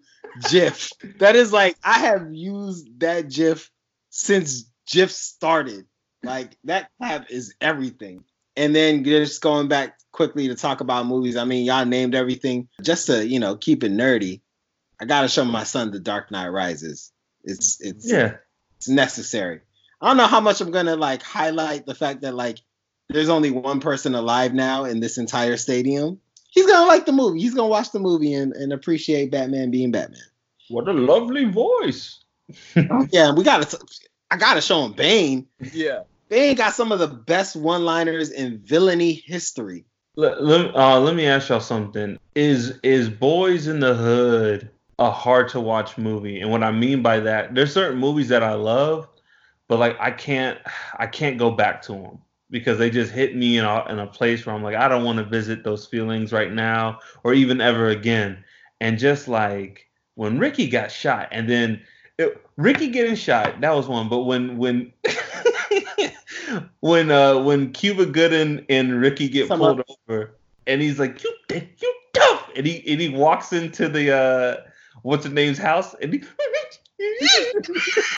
GIF. 0.50 0.92
That 1.20 1.36
is 1.36 1.52
like 1.54 1.78
I 1.84 2.00
have 2.00 2.34
used 2.34 3.00
that 3.00 3.30
GIF 3.30 3.72
since 4.10 4.66
GIF 4.88 5.12
started. 5.12 5.86
Like 6.24 6.58
that 6.64 6.90
clap 6.98 7.30
is 7.30 7.54
everything. 7.62 8.24
And 8.58 8.76
then 8.76 9.04
just 9.04 9.42
going 9.42 9.68
back 9.68 9.98
quickly 10.12 10.48
to 10.48 10.56
talk 10.56 10.80
about 10.82 11.06
movies. 11.06 11.36
I 11.36 11.44
mean, 11.44 11.66
y'all 11.66 11.86
named 11.86 12.16
everything. 12.16 12.70
Just 12.82 13.08
to, 13.08 13.28
you 13.28 13.40
know, 13.40 13.56
keep 13.56 13.84
it 13.84 13.92
nerdy. 13.92 14.42
I 15.00 15.06
gotta 15.06 15.28
show 15.28 15.44
my 15.44 15.64
son 15.64 15.92
The 15.92 16.00
Dark 16.00 16.32
Knight 16.32 16.48
Rises. 16.48 17.12
It's 17.44 17.80
it's 17.82 18.10
yeah, 18.10 18.38
it's 18.78 18.88
necessary. 18.88 19.62
I 20.02 20.08
don't 20.08 20.18
know 20.18 20.28
how 20.28 20.40
much 20.40 20.62
I'm 20.62 20.72
gonna 20.72 20.96
like 20.96 21.22
highlight 21.22 21.86
the 21.86 21.96
fact 21.96 22.22
that 22.22 22.34
like 22.34 22.60
there's 23.10 23.30
only 23.30 23.52
one 23.52 23.80
person 23.80 24.16
alive 24.16 24.54
now 24.54 24.86
in 24.86 25.00
this 25.00 25.18
entire 25.18 25.58
stadium. 25.58 26.20
He's 26.50 26.66
gonna 26.66 26.88
like 26.88 27.06
the 27.06 27.12
movie. 27.12 27.42
He's 27.42 27.54
gonna 27.54 27.68
watch 27.68 27.92
the 27.92 28.00
movie 28.00 28.34
and, 28.34 28.54
and 28.54 28.72
appreciate 28.72 29.32
Batman 29.32 29.70
being 29.70 29.92
Batman. 29.92 30.22
What 30.70 30.88
a 30.88 30.94
lovely 30.94 31.46
voice. 31.46 32.24
yeah, 33.12 33.34
we 33.34 33.44
gotta. 33.44 33.80
I 34.32 34.38
gotta 34.38 34.62
show 34.62 34.86
him 34.86 34.94
Bane. 34.94 35.48
Yeah, 35.74 36.04
Bane 36.30 36.56
got 36.56 36.74
some 36.74 36.92
of 36.92 37.00
the 37.00 37.08
best 37.08 37.56
one-liners 37.56 38.32
in 38.32 38.60
villainy 38.60 39.14
history. 39.14 39.86
Let, 40.16 40.44
let, 40.44 40.76
uh, 40.76 41.00
let 41.00 41.16
me 41.16 41.26
ask 41.26 41.50
y'all 41.50 41.60
something. 41.60 42.18
Is 42.36 42.80
is 42.84 43.10
Boyz 43.10 43.68
n 43.68 43.80
the 43.80 43.94
Hood 43.94 44.70
a 44.98 45.12
hard 45.12 45.50
to 45.50 45.60
watch 45.60 45.98
movie? 45.98 46.40
And 46.40 46.50
what 46.50 46.64
I 46.64 46.72
mean 46.72 47.02
by 47.02 47.20
that, 47.20 47.54
there's 47.54 47.74
certain 47.74 48.00
movies 48.00 48.30
that 48.30 48.42
I 48.42 48.54
love, 48.54 49.08
but 49.68 49.80
like 49.80 49.98
I 50.00 50.12
can't 50.12 50.58
I 50.98 51.08
can't 51.08 51.38
go 51.38 51.52
back 51.52 51.82
to 51.84 51.92
them 51.92 52.20
because 52.50 52.78
they 52.78 52.90
just 52.90 53.12
hit 53.12 53.36
me 53.36 53.58
in 53.58 53.66
a, 53.66 53.86
in 53.90 54.00
a 54.00 54.08
place 54.08 54.46
where 54.46 54.56
I'm 54.56 54.64
like 54.64 54.76
I 54.76 54.88
don't 54.88 55.04
want 55.04 55.18
to 55.20 55.26
visit 55.26 55.64
those 55.64 55.86
feelings 55.86 56.32
right 56.32 56.52
now 56.52 57.00
or 57.24 57.34
even 57.34 57.60
ever 57.60 57.90
again. 57.90 58.44
And 58.80 58.98
just 58.98 59.28
like 59.28 59.90
when 60.16 60.40
Ricky 60.40 60.68
got 60.68 60.92
shot, 60.92 61.28
and 61.32 61.50
then 61.50 61.82
it, 62.18 62.42
Ricky 62.56 62.88
getting 62.88 63.16
shot, 63.16 63.60
that 63.60 63.76
was 63.76 63.88
one. 63.88 64.08
But 64.08 64.22
when 64.22 64.58
when 64.58 64.94
when 66.80 67.12
uh 67.12 67.40
when 67.40 67.72
Cuba 67.74 68.06
Gooding 68.06 68.66
and 68.70 69.00
Ricky 69.02 69.30
get 69.30 69.48
Some 69.48 69.60
pulled 69.60 69.80
up. 69.82 69.88
over, 70.10 70.36
and 70.68 70.82
he's 70.82 71.00
like 71.00 71.24
you 71.24 71.34
dick, 71.48 71.78
you 71.82 71.94
tough, 72.14 72.50
and 72.56 72.66
he 72.66 72.78
and 72.92 73.02
he 73.02 73.10
walks 73.10 73.54
into 73.54 73.88
the 73.88 74.16
uh 74.16 74.58
what's 75.02 75.24
the 75.24 75.30
name's 75.30 75.58
house, 75.58 75.94
and 76.02 76.14
he. 76.14 76.24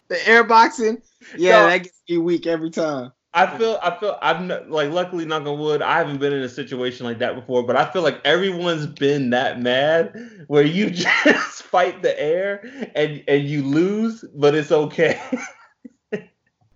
The 0.09 0.27
air 0.27 0.43
boxing, 0.43 1.01
yeah, 1.37 1.61
No. 1.63 1.67
that 1.67 1.77
gets 1.83 2.01
me 2.07 2.17
weak 2.19 2.47
every 2.47 2.69
time. 2.69 3.11
I 3.33 3.57
feel 3.57 3.77
I 3.83 3.91
feel 3.99 4.17
I'm 4.21 4.47
not, 4.47 4.69
like 4.69 4.91
luckily 4.91 5.25
knock 5.25 5.45
on 5.45 5.59
wood 5.59 5.81
I 5.81 5.97
haven't 5.97 6.17
been 6.19 6.31
in 6.33 6.41
a 6.41 6.49
situation 6.49 7.05
like 7.05 7.19
that 7.19 7.35
before 7.35 7.61
but 7.63 7.75
I 7.75 7.85
feel 7.91 8.01
like 8.01 8.19
everyone's 8.23 8.87
been 8.87 9.29
that 9.31 9.61
mad 9.61 10.15
where 10.47 10.63
you 10.63 10.89
just 10.91 11.63
fight 11.63 12.01
the 12.01 12.19
air 12.19 12.89
and 12.95 13.23
and 13.27 13.43
you 13.47 13.63
lose 13.63 14.23
but 14.35 14.55
it's 14.55 14.71
okay. 14.71 15.19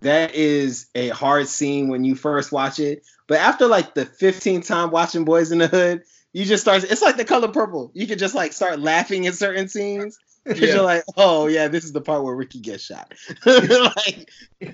That 0.02 0.34
is 0.34 0.86
a 0.94 1.08
hard 1.08 1.48
scene 1.48 1.88
when 1.88 2.04
you 2.04 2.14
first 2.14 2.52
watch 2.52 2.78
it, 2.80 3.04
but 3.28 3.38
after 3.38 3.66
like 3.66 3.94
the 3.94 4.04
15th 4.06 4.66
time 4.66 4.90
watching 4.90 5.24
Boyz 5.24 5.52
n 5.52 5.58
the 5.58 5.68
Hood, 5.68 6.02
you 6.32 6.44
just 6.44 6.62
start. 6.62 6.84
It's 6.84 7.02
like 7.02 7.16
the 7.16 7.24
color 7.24 7.48
purple. 7.48 7.90
You 7.94 8.06
can 8.06 8.18
just 8.18 8.34
like 8.34 8.52
start 8.52 8.80
laughing 8.80 9.26
at 9.26 9.34
certain 9.34 9.68
scenes. 9.68 10.18
'Cause 10.44 10.58
Yeah. 10.58 10.74
You're 10.74 10.82
like, 10.82 11.04
oh 11.16 11.46
yeah, 11.46 11.68
this 11.68 11.84
is 11.84 11.92
the 11.92 12.00
part 12.00 12.24
where 12.24 12.34
Ricky 12.34 12.58
gets 12.60 12.82
shot. 12.84 13.12
like, 13.46 14.28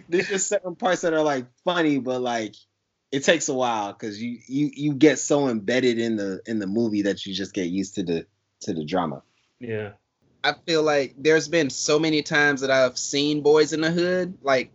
there's 0.08 0.28
just 0.28 0.48
certain 0.48 0.76
parts 0.76 1.02
that 1.02 1.12
are 1.12 1.22
like 1.22 1.46
funny, 1.64 1.98
but 1.98 2.20
like 2.22 2.54
it 3.12 3.24
takes 3.24 3.48
a 3.48 3.54
while 3.54 3.92
because 3.92 4.20
you 4.22 4.38
you 4.46 4.70
you 4.74 4.94
get 4.94 5.18
so 5.18 5.48
embedded 5.48 5.98
in 5.98 6.16
the 6.16 6.40
in 6.46 6.58
the 6.58 6.66
movie 6.66 7.02
that 7.02 7.26
you 7.26 7.34
just 7.34 7.52
get 7.52 7.66
used 7.68 7.96
to 7.96 8.02
the 8.02 8.26
to 8.60 8.72
the 8.72 8.84
drama. 8.84 9.22
yeah. 9.60 9.90
I 10.44 10.54
feel 10.66 10.82
like 10.84 11.14
there's 11.18 11.48
been 11.48 11.68
so 11.68 11.98
many 11.98 12.22
times 12.22 12.60
that 12.60 12.70
I've 12.70 12.96
seen 12.96 13.42
Boyz 13.42 13.72
n 13.72 13.80
the 13.82 13.90
Hood. 13.90 14.38
Like 14.42 14.70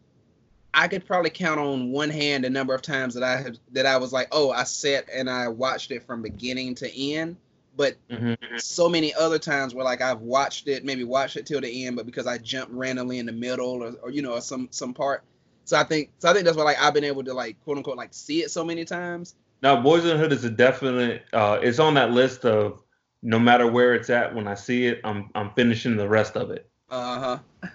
I 0.74 0.88
could 0.88 1.05
probably 1.05 1.30
count 1.30 1.59
on 1.59 1.91
one 1.91 2.09
hand 2.09 2.43
the 2.43 2.49
number 2.49 2.74
of 2.74 2.82
times 2.82 3.13
that 3.13 3.24
I 3.24 3.38
have 3.38 3.57
that 3.74 3.86
I 3.86 3.97
was 3.97 4.11
like, 4.11 4.28
oh, 4.32 4.51
I 4.51 4.63
sat 4.63 5.05
and 5.13 5.30
I 5.30 5.47
watched 5.47 5.91
it 5.91 6.03
from 6.03 6.21
beginning 6.21 6.76
to 6.76 6.99
end. 6.99 7.38
But 7.76 7.95
Mhm. 8.09 8.38
so 8.57 8.89
many 8.89 9.13
other 9.13 9.39
times 9.39 9.74
where 9.76 9.86
like 9.86 10.01
I've 10.01 10.21
watched 10.21 10.67
it, 10.67 10.84
maybe 10.86 11.03
watched 11.03 11.38
it 11.38 11.45
till 11.45 11.61
the 11.61 11.86
end, 11.86 11.95
but 11.95 12.05
because 12.05 12.28
I 12.28 12.38
jumped 12.38 12.74
randomly 12.74 13.19
in 13.19 13.26
the 13.26 13.32
middle 13.32 13.84
or, 13.84 13.93
or 14.01 14.09
you 14.11 14.21
know, 14.21 14.34
or 14.34 14.41
some 14.41 14.67
some 14.71 14.93
part. 14.93 15.24
So 15.65 15.78
I 15.78 15.84
think 15.84 16.09
so 16.19 16.30
I 16.30 16.34
think 16.34 16.45
that's 16.45 16.57
why 16.57 16.63
like 16.63 16.82
I've 16.82 16.93
been 16.93 17.03
able 17.03 17.24
to 17.24 17.34
like 17.34 17.61
quote 17.63 17.78
unquote 17.78 17.97
like 17.97 18.13
see 18.13 18.43
it 18.43 18.51
so 18.51 18.63
many 18.63 18.84
times. 18.86 19.36
Now 19.61 19.82
Boyz 19.82 20.01
n 20.01 20.07
the 20.07 20.17
Hood 20.17 20.34
is 20.34 20.43
a 20.43 20.49
definite 20.49 21.24
uh 21.34 21.59
it's 21.61 21.80
on 21.80 21.93
that 21.95 22.11
list 22.11 22.45
of 22.45 22.82
no 23.21 23.39
matter 23.39 23.65
where 23.71 23.93
it's 23.93 24.09
at 24.09 24.34
when 24.36 24.47
I 24.47 24.55
see 24.55 24.88
it 24.88 25.01
I'm 25.03 25.30
I'm 25.36 25.51
finishing 25.51 25.95
the 25.97 26.09
rest 26.09 26.36
of 26.36 26.49
it. 26.51 26.67
Uh 26.89 27.19
huh. 27.19 27.69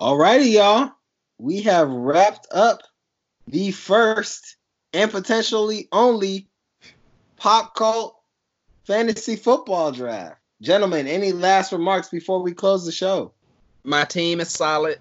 Alrighty, 0.00 0.52
y'all. 0.52 0.92
We 1.40 1.62
have 1.62 1.88
wrapped 1.88 2.46
up 2.52 2.82
the 3.46 3.70
first 3.70 4.56
and 4.92 5.10
potentially 5.10 5.88
only 5.90 6.48
pop 7.36 7.74
cult 7.74 8.16
fantasy 8.84 9.36
football 9.36 9.92
draft. 9.92 10.36
Gentlemen, 10.60 11.06
any 11.06 11.32
last 11.32 11.72
remarks 11.72 12.08
before 12.08 12.42
we 12.42 12.52
close 12.52 12.84
the 12.84 12.92
show? 12.92 13.32
my 13.84 14.04
team 14.04 14.40
is 14.40 14.50
solid. 14.50 14.98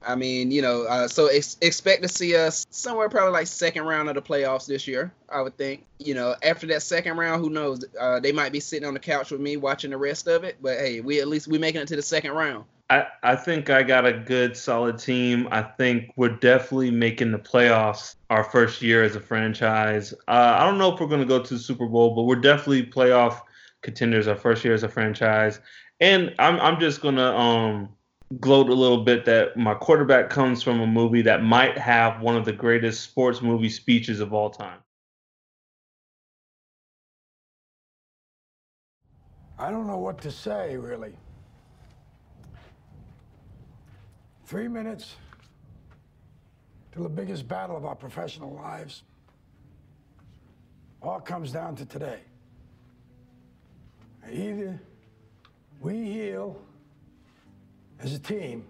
I 0.00 0.14
mean, 0.14 0.52
you 0.52 0.62
know, 0.62 0.84
uh, 0.84 1.08
so 1.08 1.26
ex- 1.26 1.56
expect 1.60 2.02
to 2.02 2.08
see 2.08 2.36
us 2.36 2.66
somewhere 2.70 3.08
probably 3.08 3.32
like 3.32 3.48
second 3.48 3.84
round 3.84 4.08
of 4.08 4.14
the 4.14 4.22
playoffs 4.22 4.66
this 4.66 4.86
year. 4.86 5.12
I 5.28 5.42
would 5.42 5.56
think. 5.56 5.84
You 5.98 6.14
know, 6.14 6.36
after 6.42 6.66
that 6.68 6.82
second 6.82 7.16
round, 7.16 7.42
who 7.42 7.50
knows? 7.50 7.84
Uh, 7.98 8.20
they 8.20 8.30
might 8.30 8.52
be 8.52 8.60
sitting 8.60 8.86
on 8.86 8.94
the 8.94 9.00
couch 9.00 9.32
with 9.32 9.40
me 9.40 9.56
watching 9.56 9.90
the 9.90 9.96
rest 9.96 10.28
of 10.28 10.44
it. 10.44 10.58
But 10.62 10.78
hey, 10.78 11.00
we 11.00 11.20
at 11.20 11.26
least 11.26 11.48
we 11.48 11.58
making 11.58 11.80
it 11.80 11.88
to 11.88 11.96
the 11.96 12.02
second 12.02 12.32
round. 12.32 12.64
I, 12.90 13.36
think 13.36 13.68
I 13.68 13.82
got 13.82 14.06
a 14.06 14.12
good 14.14 14.56
solid 14.56 14.98
team. 14.98 15.46
I 15.50 15.62
think 15.62 16.10
we're 16.16 16.36
definitely 16.36 16.90
making 16.90 17.32
the 17.32 17.38
playoffs 17.38 18.14
our 18.30 18.42
first 18.42 18.80
year 18.80 19.02
as 19.02 19.14
a 19.14 19.20
franchise. 19.20 20.14
Uh, 20.26 20.56
I 20.58 20.64
don't 20.64 20.78
know 20.78 20.94
if 20.94 21.00
we're 21.00 21.06
going 21.06 21.20
to 21.20 21.26
go 21.26 21.42
to 21.42 21.54
the 21.54 21.60
Super 21.60 21.86
Bowl, 21.86 22.14
but 22.14 22.22
we're 22.22 22.36
definitely 22.36 22.84
playoff 22.84 23.42
contenders 23.82 24.26
our 24.26 24.36
first 24.36 24.64
year 24.64 24.72
as 24.72 24.82
a 24.82 24.88
franchise. 24.88 25.60
And 26.00 26.34
I'm 26.38 26.58
I'm 26.60 26.80
just 26.80 27.00
going 27.02 27.16
to 27.16 27.36
um 27.36 27.90
gloat 28.40 28.68
a 28.68 28.74
little 28.74 29.04
bit 29.04 29.24
that 29.24 29.56
my 29.56 29.74
quarterback 29.74 30.30
comes 30.30 30.62
from 30.62 30.80
a 30.80 30.86
movie 30.86 31.22
that 31.22 31.42
might 31.42 31.76
have 31.76 32.20
one 32.20 32.36
of 32.36 32.44
the 32.44 32.52
greatest 32.52 33.02
sports 33.02 33.42
movie 33.42 33.68
speeches 33.68 34.20
of 34.20 34.32
all 34.32 34.50
time. 34.50 34.78
I 39.58 39.70
don't 39.70 39.86
know 39.86 39.98
what 39.98 40.20
to 40.22 40.30
say, 40.30 40.76
really. 40.76 41.14
Three 44.48 44.66
minutes 44.66 45.16
to 46.92 47.02
the 47.02 47.08
biggest 47.10 47.46
battle 47.46 47.76
of 47.76 47.84
our 47.84 47.94
professional 47.94 48.54
lives. 48.54 49.02
All 51.02 51.20
comes 51.20 51.52
down 51.52 51.76
to 51.76 51.84
today. 51.84 52.20
Either 54.32 54.80
we 55.82 56.02
heal 56.02 56.58
as 58.00 58.14
a 58.14 58.18
team, 58.18 58.64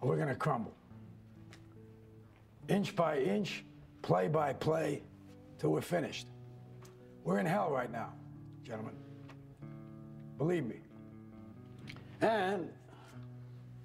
or 0.00 0.08
we're 0.08 0.16
going 0.16 0.28
to 0.28 0.34
crumble. 0.34 0.72
Inch 2.70 2.96
by 2.96 3.18
inch, 3.18 3.62
play 4.00 4.26
by 4.26 4.54
play, 4.54 5.02
till 5.58 5.68
we're 5.68 5.82
finished. 5.82 6.28
We're 7.24 7.40
in 7.40 7.46
hell 7.46 7.70
right 7.70 7.92
now, 7.92 8.14
gentlemen. 8.64 8.94
Believe 10.38 10.64
me. 10.64 10.76
And 12.22 12.70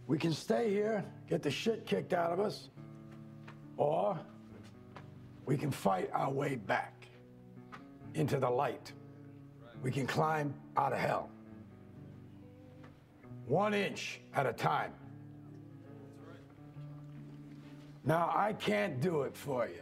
we 0.07 0.17
can 0.17 0.33
stay 0.33 0.69
here, 0.69 1.03
get 1.27 1.41
the 1.41 1.51
shit 1.51 1.85
kicked 1.85 2.13
out 2.13 2.31
of 2.31 2.39
us, 2.39 2.69
or 3.77 4.19
we 5.45 5.57
can 5.57 5.71
fight 5.71 6.09
our 6.13 6.31
way 6.31 6.55
back 6.55 7.07
into 8.13 8.37
the 8.37 8.49
light. 8.49 8.91
We 9.81 9.91
can 9.91 10.07
climb 10.07 10.53
out 10.77 10.93
of 10.93 10.99
hell. 10.99 11.29
One 13.47 13.73
inch 13.73 14.21
at 14.33 14.45
a 14.45 14.53
time. 14.53 14.91
Now, 18.03 18.31
I 18.33 18.53
can't 18.53 19.01
do 19.01 19.23
it 19.23 19.35
for 19.35 19.67
you. 19.67 19.81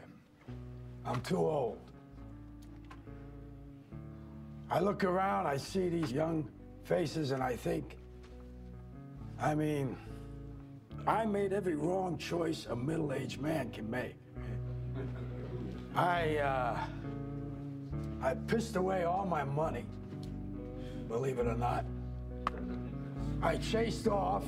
I'm 1.05 1.19
too 1.21 1.37
old. 1.37 1.77
I 4.69 4.79
look 4.79 5.03
around, 5.03 5.45
I 5.45 5.57
see 5.57 5.89
these 5.89 6.11
young 6.11 6.49
faces, 6.83 7.31
and 7.31 7.43
I 7.43 7.55
think, 7.55 7.97
I 9.39 9.53
mean, 9.53 9.97
I 11.05 11.25
made 11.25 11.51
every 11.51 11.75
wrong 11.75 12.17
choice 12.17 12.65
a 12.69 12.75
middle 12.75 13.11
aged 13.11 13.41
man 13.41 13.71
can 13.71 13.89
make. 13.89 14.15
I, 15.95 16.37
uh, 16.37 16.79
I 18.21 18.35
pissed 18.47 18.77
away 18.77 19.03
all 19.03 19.25
my 19.25 19.43
money, 19.43 19.85
believe 21.09 21.39
it 21.39 21.47
or 21.47 21.55
not. 21.55 21.83
I 23.41 23.57
chased 23.57 24.07
off 24.07 24.45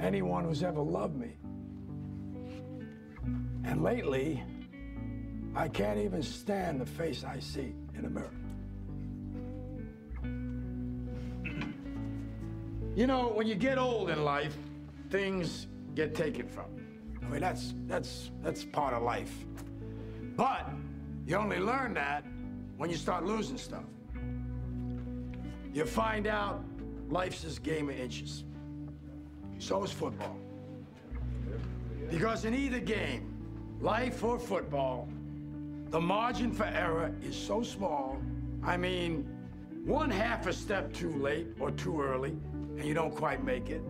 anyone 0.00 0.44
who's 0.44 0.62
ever 0.62 0.82
loved 0.82 1.16
me. 1.16 1.32
And 3.64 3.82
lately, 3.82 4.42
I 5.54 5.68
can't 5.68 5.98
even 5.98 6.22
stand 6.22 6.80
the 6.80 6.86
face 6.86 7.24
I 7.24 7.40
see 7.40 7.74
in 7.94 8.02
the 8.02 8.10
mirror. 8.10 8.34
You 12.94 13.06
know, 13.06 13.28
when 13.28 13.46
you 13.46 13.54
get 13.54 13.78
old 13.78 14.10
in 14.10 14.24
life, 14.24 14.56
things 15.10 15.66
get 15.94 16.14
taken 16.14 16.48
from 16.48 16.66
you. 16.76 16.84
I 17.22 17.28
mean, 17.28 17.40
that's 17.40 17.74
that's 17.86 18.30
that's 18.42 18.64
part 18.64 18.94
of 18.94 19.02
life. 19.02 19.32
But 20.36 20.70
you 21.26 21.36
only 21.36 21.58
learn 21.58 21.94
that 21.94 22.24
when 22.76 22.90
you 22.90 22.96
start 22.96 23.24
losing 23.24 23.58
stuff. 23.58 23.84
You 25.72 25.84
find 25.84 26.26
out 26.26 26.64
life's 27.08 27.42
this 27.42 27.58
game 27.58 27.90
of 27.90 27.96
inches. 27.96 28.44
So 29.58 29.84
is 29.84 29.92
football. 29.92 30.36
Because 32.10 32.44
in 32.44 32.54
either 32.54 32.80
game, 32.80 33.36
life 33.80 34.24
or 34.24 34.38
football, 34.38 35.08
the 35.90 36.00
margin 36.00 36.52
for 36.52 36.64
error 36.64 37.14
is 37.22 37.36
so 37.36 37.62
small. 37.62 38.20
I 38.64 38.76
mean, 38.76 39.28
one 39.84 40.10
half 40.10 40.46
a 40.46 40.52
step 40.52 40.92
too 40.92 41.12
late 41.16 41.48
or 41.60 41.70
too 41.70 42.00
early, 42.00 42.30
and 42.30 42.84
you 42.84 42.94
don't 42.94 43.14
quite 43.14 43.44
make 43.44 43.70
it. 43.70 43.82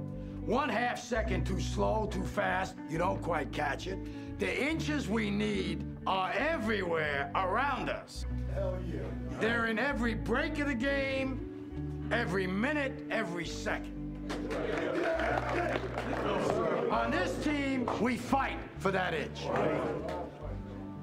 One 0.46 0.68
half 0.68 0.98
second 0.98 1.46
too 1.46 1.60
slow, 1.60 2.08
too 2.10 2.24
fast, 2.24 2.74
you 2.88 2.98
don't 2.98 3.20
quite 3.22 3.52
catch 3.52 3.86
it. 3.86 3.98
The 4.38 4.68
inches 4.68 5.08
we 5.08 5.30
need 5.30 5.84
are 6.06 6.32
everywhere 6.32 7.30
around 7.34 7.90
us. 7.90 8.24
Hell 8.54 8.76
yeah. 8.90 9.00
They're 9.38 9.66
in 9.66 9.78
every 9.78 10.14
break 10.14 10.58
of 10.58 10.68
the 10.68 10.74
game, 10.74 12.08
every 12.10 12.46
minute, 12.46 13.04
every 13.10 13.44
second. 13.44 13.96
On 16.90 17.10
this 17.10 17.44
team, 17.44 17.88
we 18.00 18.16
fight 18.16 18.58
for 18.78 18.90
that 18.90 19.14
inch. 19.14 19.46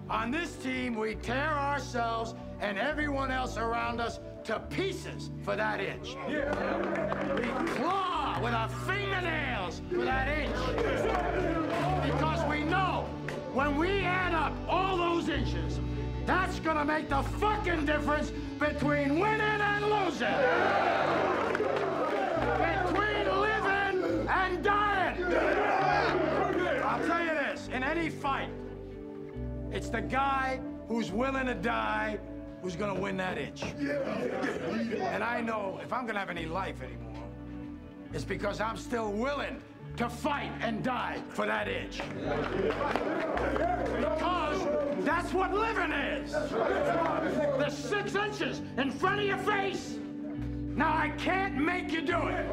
On 0.10 0.32
this 0.32 0.56
team, 0.56 0.96
we 0.96 1.16
tear 1.16 1.54
ourselves 1.54 2.34
and 2.60 2.78
everyone 2.78 3.32
else 3.32 3.58
around 3.58 4.02
us 4.02 4.20
to 4.48 4.60
pieces 4.70 5.30
for 5.44 5.58
that 5.58 5.82
inch. 5.82 6.16
We 6.26 7.50
claw 7.76 8.40
with 8.42 8.54
our 8.54 8.70
fingernails 8.88 9.82
for 9.90 10.06
that 10.06 10.30
inch. 10.30 10.56
Because 12.10 12.50
we 12.50 12.64
know 12.64 13.10
when 13.54 13.76
we 13.76 14.00
add 14.06 14.34
up 14.34 14.54
all 14.70 14.96
those 14.96 15.28
inches, 15.28 15.82
that's 16.26 16.62
gonna 16.62 16.86
make 16.86 17.10
the 17.10 17.24
fucking 17.24 17.86
difference 17.86 18.32
between 18.58 19.20
winning 19.20 19.42
and 19.42 19.84
losing. 19.84 20.40
Between 22.64 23.26
living 23.42 24.28
and 24.30 24.64
dying. 24.64 25.24
I'll 26.86 27.06
tell 27.06 27.22
you 27.22 27.34
this, 27.34 27.68
in 27.74 27.84
any 27.84 28.10
fight, 28.10 28.50
it's 29.74 29.90
the 29.90 30.02
guy 30.02 30.62
who's 30.88 31.12
willing 31.12 31.48
to 31.48 31.54
die 31.54 32.18
who's 32.68 32.76
gonna 32.76 33.00
win 33.00 33.16
that 33.16 33.38
inch. 33.38 33.64
And 33.64 35.24
I 35.24 35.40
know 35.40 35.80
if 35.82 35.94
I'm 35.94 36.06
gonna 36.06 36.20
have 36.20 36.30
any 36.30 36.46
life 36.46 36.82
anymore, 36.82 37.24
it's 38.12 38.26
because 38.26 38.60
I'm 38.60 38.76
still 38.76 39.14
willing 39.14 39.62
to 39.96 40.10
fight 40.10 40.52
and 40.60 40.84
die 40.84 41.24
for 41.30 41.46
that 41.46 41.70
inch. 41.70 42.02
Because 43.96 45.06
that's 45.06 45.32
what 45.32 45.54
living 45.54 45.94
is. 45.94 46.34
The 46.34 47.70
six 47.70 48.16
inches 48.16 48.62
in 48.78 48.92
front 48.92 49.22
of 49.22 49.26
your 49.26 49.38
face. 49.38 49.98
Now 50.76 50.94
I 50.94 51.14
can't 51.18 51.56
make 51.56 51.94
you 51.94 52.02
do 52.02 52.28
it. 52.28 52.46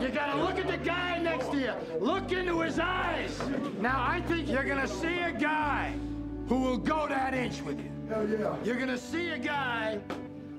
You 0.00 0.10
gotta 0.10 0.40
look 0.40 0.58
at 0.58 0.68
the 0.68 0.76
guy 0.76 1.18
next 1.18 1.50
to 1.50 1.58
you. 1.58 1.72
Look 1.98 2.30
into 2.30 2.60
his 2.60 2.78
eyes. 2.78 3.36
Now 3.80 4.00
I 4.00 4.20
think 4.20 4.48
you're 4.48 4.62
gonna 4.62 4.86
see 4.86 5.18
a 5.18 5.32
guy 5.32 5.96
who 6.48 6.58
will 6.60 6.78
go 6.78 7.06
that 7.06 7.34
inch 7.34 7.60
with 7.62 7.78
you. 7.78 7.90
Hell 8.08 8.26
yeah. 8.26 8.56
You're 8.64 8.78
gonna 8.78 8.96
see 8.96 9.30
a 9.30 9.38
guy 9.38 10.00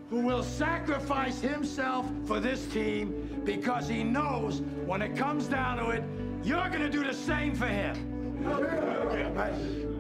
who 0.10 0.22
will 0.22 0.44
sacrifice 0.44 1.40
himself 1.42 2.06
for 2.26 2.40
this 2.40 2.68
team 2.68 3.42
because 3.44 3.88
he 3.88 4.04
knows 4.04 4.62
when 4.86 5.02
it 5.02 5.16
comes 5.16 5.48
down 5.48 5.78
to 5.78 5.90
it, 5.90 6.04
you're 6.44 6.70
gonna 6.70 6.90
do 6.90 7.04
the 7.04 7.14
same 7.14 7.56
for 7.56 7.66
him. 7.66 8.44
Hell 8.44 8.62
yeah! 8.62 9.52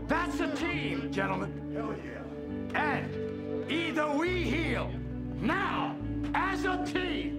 That's 0.07 0.39
a 0.39 0.55
team, 0.55 1.11
gentlemen. 1.11 1.51
Hell 1.73 1.95
yeah. 2.05 2.23
And 2.79 3.71
either 3.71 4.07
we 4.11 4.43
heal 4.43 4.91
now 5.41 5.95
as 6.33 6.65
a 6.65 6.83
team, 6.85 7.37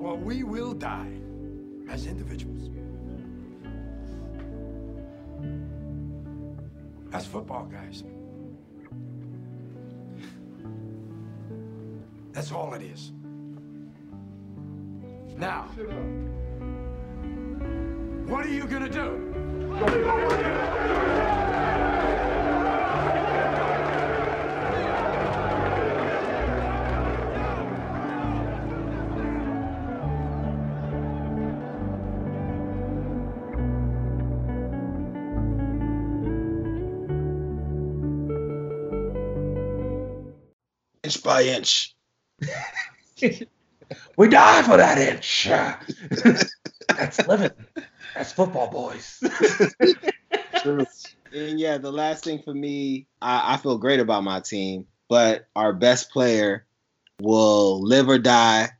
or 0.00 0.16
we 0.16 0.42
will 0.42 0.72
die 0.72 1.12
as 1.88 2.06
individuals. 2.06 2.70
That's 7.10 7.26
football, 7.26 7.66
guys. 7.66 8.04
That's 12.32 12.52
all 12.52 12.74
it 12.74 12.82
is. 12.82 13.12
Now, 15.36 15.68
what 18.26 18.44
are 18.44 18.52
you 18.52 18.66
gonna 18.66 18.88
do? 18.88 19.22
Inch 41.06 41.22
by 41.22 41.42
inch. 41.42 41.94
We 44.16 44.28
die 44.28 44.62
for 44.62 44.76
that 44.76 44.98
inch. 44.98 45.46
That's 46.88 47.28
living. 47.28 47.52
That's 48.12 48.32
football, 48.32 48.68
boys. 48.68 49.22
And 51.32 51.60
yeah, 51.60 51.78
the 51.78 51.92
last 51.92 52.24
thing 52.24 52.42
for 52.42 52.52
me, 52.52 53.06
I, 53.22 53.54
I 53.54 53.56
feel 53.58 53.78
great 53.78 54.00
about 54.00 54.24
my 54.24 54.40
team, 54.40 54.88
but 55.08 55.46
our 55.54 55.72
best 55.72 56.10
player 56.10 56.66
will 57.20 57.80
live 57.80 58.08
or 58.08 58.18
die 58.18 58.70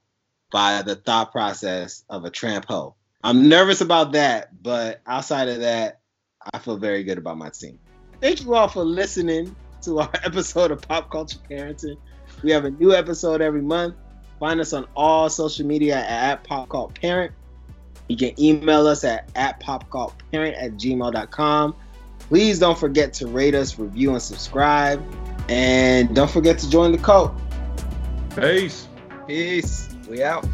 by 0.51 0.83
the 0.83 0.97
thought 0.97 1.31
process 1.31 2.03
of 2.11 2.25
a 2.25 2.31
tramp 2.31 2.65
hoe. 2.67 2.97
I'm 3.23 3.49
nervous 3.49 3.81
about 3.81 4.13
that, 4.13 4.61
but 4.65 5.01
outside 5.07 5.47
of 5.49 5.61
that, 5.61 6.01
I 6.53 6.59
feel 6.59 6.77
very 6.77 7.05
good 7.05 7.19
about 7.19 7.39
my 7.39 7.51
team. 7.51 7.79
Thank 8.21 8.43
you 8.43 8.53
all 8.57 8.67
for 8.67 8.83
listening 8.83 9.55
to 9.83 10.01
our 10.01 10.11
episode 10.25 10.73
of 10.73 10.83
Pop 10.83 11.11
Culture 11.11 11.39
Parenting. 11.49 11.99
We 12.43 12.51
have 12.53 12.65
a 12.65 12.71
new 12.71 12.95
episode 12.95 13.41
every 13.41 13.63
month. 13.63 13.95
Find 14.39 14.61
us 14.61 14.73
on 14.73 14.87
all 14.95 15.29
social 15.29 15.67
media 15.67 15.97
at 15.97 16.45
Pop 16.45 16.69
Cult 16.69 16.95
Parent. 17.01 17.33
You 18.09 18.17
can 18.17 18.39
email 18.41 18.87
us 18.87 19.05
at, 19.05 19.31
at 19.35 19.61
popcultparent 19.61 20.63
at 20.63 20.73
gmail.com. 20.75 21.77
Please 22.21 22.59
don't 22.59 22.79
forget 22.79 23.13
to 23.15 23.27
rate 23.27 23.55
us, 23.55 23.79
review, 23.79 24.13
and 24.13 24.23
subscribe. 24.23 25.03
And 25.49 26.15
don't 26.15 26.31
forget 26.31 26.59
to 26.59 26.71
join 26.71 26.93
the 26.93 26.99
cult. 26.99 27.33
Peace. 28.35 28.89
Peace. 29.27 29.89
We 30.09 30.23
out. 30.23 30.47